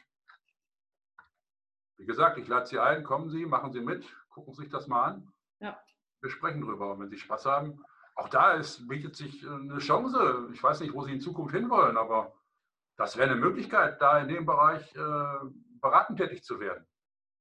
wie 1.97 2.07
gesagt, 2.07 2.39
ich 2.39 2.49
lade 2.49 2.67
Sie 2.67 2.79
ein, 2.81 3.05
kommen 3.05 3.31
Sie, 3.31 3.47
machen 3.47 3.73
Sie 3.73 3.81
mit, 3.81 4.05
gucken 4.33 4.55
Sie 4.55 4.63
sich 4.63 4.71
das 4.71 4.87
mal 4.89 5.05
an. 5.05 5.33
Ja. 5.61 5.79
Wir 6.21 6.31
sprechen 6.31 6.61
drüber 6.63 6.93
und 6.93 7.01
wenn 7.01 7.11
Sie 7.11 7.19
Spaß 7.19 7.47
haben, 7.47 7.83
auch 8.15 8.29
da 8.29 8.53
ist, 8.53 8.87
bietet 8.89 9.17
sich 9.17 9.43
äh, 9.45 9.49
eine 9.49 9.79
Chance. 9.79 10.49
Ich 10.53 10.63
weiß 10.63 10.81
nicht, 10.81 10.95
wo 10.95 11.03
Sie 11.03 11.13
in 11.13 11.21
Zukunft 11.21 11.55
hinwollen, 11.55 11.97
aber 11.97 12.35
das 12.97 13.17
wäre 13.17 13.31
eine 13.31 13.41
Möglichkeit, 13.41 14.01
da 14.01 14.19
in 14.19 14.29
dem 14.29 14.45
Bereich 14.47 14.95
äh, 14.95 15.39
beratend 15.81 16.19
tätig 16.19 16.45
zu 16.45 16.61
werden. 16.61 16.87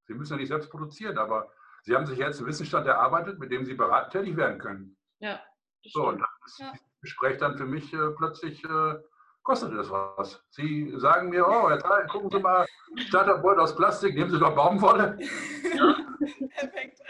Sie 0.06 0.14
müssen 0.14 0.32
ja 0.34 0.38
nicht 0.38 0.48
selbst 0.48 0.70
produzieren, 0.70 1.18
aber 1.18 1.52
Sie 1.84 1.94
haben 1.94 2.06
sich 2.06 2.18
jetzt 2.18 2.38
einen 2.38 2.46
Wissensstand 2.48 2.86
erarbeitet, 2.86 3.38
mit 3.38 3.50
dem 3.52 3.64
Sie 3.64 3.74
beratend 3.74 4.12
tätig 4.12 4.36
werden 4.36 4.58
können. 4.58 4.96
Ja. 5.18 5.40
So, 5.84 6.08
und 6.08 6.18
dann 6.20 6.28
ist 6.46 6.58
Ja. 6.58 6.70
das 6.72 6.80
Gespräch 7.00 7.38
dann 7.38 7.56
für 7.58 7.66
mich 7.66 7.92
äh, 7.92 8.10
plötzlich, 8.16 8.64
äh, 8.64 8.94
kostet 9.42 9.74
das 9.76 9.90
was. 9.90 10.44
Sie 10.50 10.92
sagen 10.98 11.28
mir, 11.30 11.46
oh, 11.46 11.68
Theil, 11.76 12.06
gucken 12.06 12.30
Sie 12.30 12.38
mal, 12.38 12.66
Starterboard 12.96 13.58
aus 13.58 13.74
Plastik, 13.76 14.14
nehmen 14.14 14.30
Sie 14.30 14.38
doch 14.38 14.54
Baumwolle. 14.54 15.18
perfekt. 16.48 17.00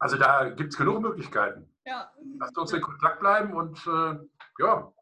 Also 0.00 0.16
da 0.16 0.50
gibt 0.50 0.72
es 0.72 0.78
genug 0.78 1.00
Möglichkeiten. 1.00 1.74
Ja, 1.84 2.12
Lasst 2.38 2.56
uns 2.58 2.72
in 2.72 2.80
Kontakt 2.80 3.20
bleiben 3.20 3.52
und 3.54 3.78
äh, 3.86 4.18
ja. 4.60 4.92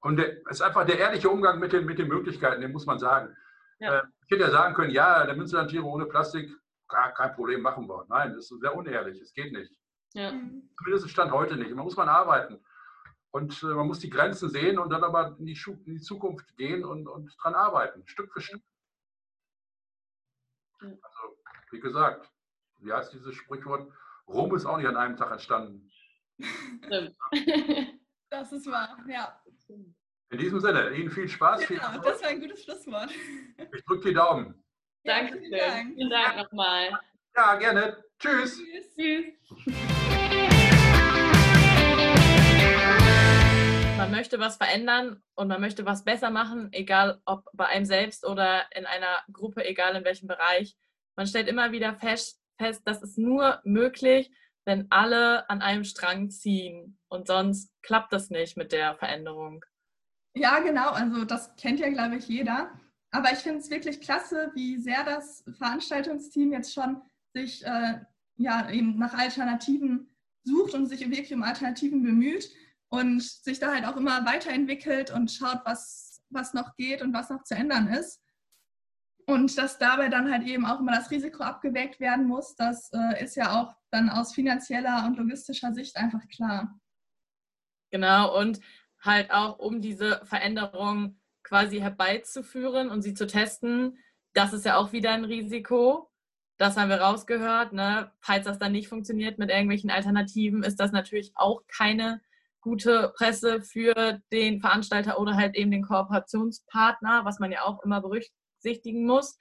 Und 0.00 0.20
es 0.20 0.36
ist 0.50 0.62
einfach 0.62 0.84
der 0.84 0.98
ehrliche 0.98 1.28
Umgang 1.28 1.58
mit 1.58 1.72
den, 1.72 1.84
mit 1.84 1.98
den 1.98 2.08
Möglichkeiten, 2.08 2.60
den 2.60 2.72
muss 2.72 2.86
man 2.86 2.98
sagen. 2.98 3.34
Ja. 3.78 3.98
Äh, 3.98 4.02
ich 4.26 4.30
hätte 4.32 4.44
ja 4.44 4.50
sagen 4.50 4.74
können, 4.74 4.90
ja, 4.90 5.24
der 5.24 5.34
Münsterland-Tiere 5.34 5.84
ohne 5.84 6.06
Plastik, 6.06 6.50
gar 6.88 7.12
kein 7.12 7.34
Problem, 7.34 7.62
machen 7.62 7.88
wir. 7.88 8.04
Nein, 8.08 8.34
das 8.34 8.50
ist 8.50 8.60
sehr 8.60 8.74
unehrlich, 8.74 9.20
es 9.20 9.32
geht 9.32 9.52
nicht. 9.52 9.72
Ja. 10.14 10.30
Zumindest 10.76 11.10
Stand 11.10 11.32
heute 11.32 11.56
nicht. 11.56 11.74
Man 11.74 11.84
muss 11.84 11.96
man 11.96 12.08
arbeiten. 12.08 12.64
Und 13.30 13.62
äh, 13.62 13.66
man 13.66 13.86
muss 13.86 14.00
die 14.00 14.10
Grenzen 14.10 14.48
sehen 14.48 14.78
und 14.78 14.90
dann 14.90 15.04
aber 15.04 15.36
in 15.38 15.46
die, 15.46 15.56
Schu 15.56 15.72
in 15.84 15.94
die 15.94 16.00
Zukunft 16.00 16.56
gehen 16.56 16.84
und, 16.84 17.06
und 17.06 17.34
dran 17.42 17.54
arbeiten, 17.54 18.06
Stück 18.06 18.32
für 18.32 18.40
Stück. 18.40 18.62
Ja. 20.80 20.88
Wie 21.70 21.80
gesagt, 21.80 22.30
wie 22.78 22.92
heißt 22.92 23.12
dieses 23.12 23.34
Sprichwort? 23.34 23.92
Rom 24.26 24.54
ist 24.54 24.64
auch 24.64 24.78
nicht 24.78 24.86
an 24.86 24.96
einem 24.96 25.16
Tag 25.16 25.30
entstanden. 25.32 25.90
Stimmt. 26.84 27.16
das 28.30 28.52
ist 28.52 28.66
wahr. 28.70 28.96
Ja, 29.06 29.38
In 30.30 30.38
diesem 30.38 30.60
Sinne, 30.60 30.90
Ihnen 30.94 31.10
viel 31.10 31.28
Spaß. 31.28 31.64
Viel 31.64 31.76
genau, 31.76 31.88
Erfolg. 31.88 32.04
das 32.04 32.22
war 32.22 32.28
ein 32.30 32.40
gutes 32.40 32.62
Schlusswort. 32.64 33.10
Ich 33.10 33.84
drücke 33.84 34.08
die 34.08 34.14
Daumen. 34.14 34.62
Ja, 35.02 35.16
Dankeschön. 35.16 35.40
vielen 35.42 35.58
Dank. 35.58 35.94
Vielen 35.94 36.10
Dank 36.10 36.36
nochmal. 36.36 37.00
Ja, 37.36 37.54
gerne. 37.56 38.04
Tschüss. 38.18 38.58
Tschüss. 38.58 38.94
Tschüss. 38.96 39.74
Man 43.96 44.10
möchte 44.12 44.38
was 44.38 44.56
verändern 44.56 45.22
und 45.34 45.48
man 45.48 45.60
möchte 45.60 45.84
was 45.84 46.04
besser 46.04 46.30
machen, 46.30 46.72
egal 46.72 47.20
ob 47.24 47.44
bei 47.52 47.66
einem 47.66 47.84
selbst 47.84 48.24
oder 48.24 48.64
in 48.74 48.86
einer 48.86 49.22
Gruppe, 49.32 49.64
egal 49.64 49.96
in 49.96 50.04
welchem 50.04 50.28
Bereich. 50.28 50.76
Man 51.18 51.26
stellt 51.26 51.48
immer 51.48 51.72
wieder 51.72 51.96
fest, 51.96 52.40
fest, 52.58 52.82
das 52.84 53.02
ist 53.02 53.18
nur 53.18 53.60
möglich, 53.64 54.30
wenn 54.64 54.86
alle 54.90 55.50
an 55.50 55.62
einem 55.62 55.82
Strang 55.82 56.30
ziehen. 56.30 56.96
Und 57.08 57.26
sonst 57.26 57.72
klappt 57.82 58.12
das 58.12 58.30
nicht 58.30 58.56
mit 58.56 58.70
der 58.70 58.94
Veränderung. 58.94 59.64
Ja, 60.36 60.60
genau. 60.60 60.90
Also 60.90 61.24
das 61.24 61.56
kennt 61.56 61.80
ja, 61.80 61.88
glaube 61.88 62.18
ich, 62.18 62.28
jeder. 62.28 62.70
Aber 63.10 63.32
ich 63.32 63.38
finde 63.38 63.58
es 63.58 63.68
wirklich 63.68 64.00
klasse, 64.00 64.52
wie 64.54 64.76
sehr 64.76 65.02
das 65.02 65.42
Veranstaltungsteam 65.58 66.52
jetzt 66.52 66.72
schon 66.72 67.02
sich 67.34 67.66
äh, 67.66 67.98
ja, 68.36 68.70
eben 68.70 68.96
nach 68.96 69.14
Alternativen 69.14 70.14
sucht 70.44 70.74
und 70.74 70.86
sich 70.86 71.00
wirklich 71.00 71.34
um 71.34 71.42
Alternativen 71.42 72.04
bemüht 72.04 72.48
und 72.90 73.24
sich 73.24 73.58
da 73.58 73.74
halt 73.74 73.86
auch 73.86 73.96
immer 73.96 74.24
weiterentwickelt 74.24 75.10
und 75.10 75.32
schaut, 75.32 75.62
was, 75.64 76.22
was 76.30 76.54
noch 76.54 76.76
geht 76.76 77.02
und 77.02 77.12
was 77.12 77.28
noch 77.28 77.42
zu 77.42 77.56
ändern 77.56 77.88
ist. 77.88 78.22
Und 79.28 79.58
dass 79.58 79.76
dabei 79.76 80.08
dann 80.08 80.32
halt 80.32 80.44
eben 80.44 80.64
auch 80.64 80.80
immer 80.80 80.92
das 80.92 81.10
Risiko 81.10 81.42
abgewägt 81.42 82.00
werden 82.00 82.26
muss, 82.26 82.56
das 82.56 82.90
äh, 82.94 83.22
ist 83.22 83.36
ja 83.36 83.60
auch 83.60 83.74
dann 83.90 84.08
aus 84.08 84.32
finanzieller 84.32 85.04
und 85.06 85.18
logistischer 85.18 85.74
Sicht 85.74 85.96
einfach 85.96 86.26
klar. 86.28 86.80
Genau, 87.90 88.38
und 88.38 88.58
halt 89.00 89.30
auch, 89.30 89.58
um 89.58 89.82
diese 89.82 90.24
Veränderung 90.24 91.20
quasi 91.42 91.78
herbeizuführen 91.78 92.88
und 92.88 93.02
sie 93.02 93.12
zu 93.12 93.26
testen, 93.26 93.98
das 94.32 94.54
ist 94.54 94.64
ja 94.64 94.78
auch 94.78 94.92
wieder 94.92 95.10
ein 95.10 95.26
Risiko. 95.26 96.10
Das 96.56 96.78
haben 96.78 96.88
wir 96.88 97.02
rausgehört. 97.02 97.74
Ne? 97.74 98.10
Falls 98.20 98.46
das 98.46 98.58
dann 98.58 98.72
nicht 98.72 98.88
funktioniert 98.88 99.38
mit 99.38 99.50
irgendwelchen 99.50 99.90
Alternativen, 99.90 100.62
ist 100.62 100.80
das 100.80 100.90
natürlich 100.90 101.32
auch 101.34 101.62
keine 101.66 102.22
gute 102.62 103.12
Presse 103.14 103.60
für 103.60 104.22
den 104.32 104.60
Veranstalter 104.60 105.20
oder 105.20 105.36
halt 105.36 105.54
eben 105.54 105.70
den 105.70 105.82
Kooperationspartner, 105.82 107.26
was 107.26 107.38
man 107.40 107.52
ja 107.52 107.64
auch 107.64 107.82
immer 107.82 108.00
berücksichtigen 108.58 109.06
muss. 109.06 109.38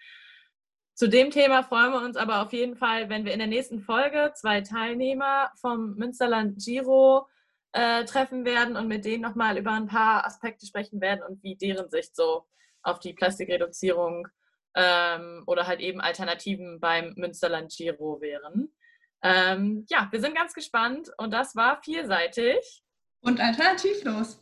Zu 0.93 1.07
dem 1.07 1.29
Thema 1.29 1.63
freuen 1.63 1.91
wir 1.91 2.01
uns 2.01 2.17
aber 2.17 2.41
auf 2.41 2.53
jeden 2.53 2.75
Fall, 2.75 3.09
wenn 3.09 3.25
wir 3.25 3.33
in 3.33 3.39
der 3.39 3.47
nächsten 3.47 3.81
Folge 3.81 4.31
zwei 4.33 4.61
Teilnehmer 4.61 5.51
vom 5.61 5.95
Münsterland 5.95 6.57
Giro 6.63 7.27
äh, 7.73 8.03
treffen 8.05 8.45
werden 8.45 8.75
und 8.75 8.87
mit 8.87 9.05
denen 9.05 9.21
nochmal 9.21 9.57
über 9.57 9.71
ein 9.71 9.87
paar 9.87 10.25
Aspekte 10.25 10.65
sprechen 10.65 10.99
werden 10.99 11.21
und 11.27 11.43
wie 11.43 11.55
deren 11.55 11.89
Sicht 11.89 12.15
so 12.15 12.47
auf 12.81 12.99
die 12.99 13.13
Plastikreduzierung 13.13 14.27
ähm, 14.75 15.43
oder 15.45 15.67
halt 15.67 15.81
eben 15.81 16.01
Alternativen 16.01 16.79
beim 16.79 17.13
Münsterland 17.15 17.71
Giro 17.75 18.19
wären. 18.19 18.73
Ähm, 19.21 19.85
ja, 19.89 20.07
wir 20.11 20.19
sind 20.19 20.35
ganz 20.35 20.53
gespannt 20.53 21.11
und 21.17 21.31
das 21.31 21.55
war 21.55 21.81
vielseitig. 21.83 22.83
Und 23.21 23.39
alternativlos. 23.39 24.39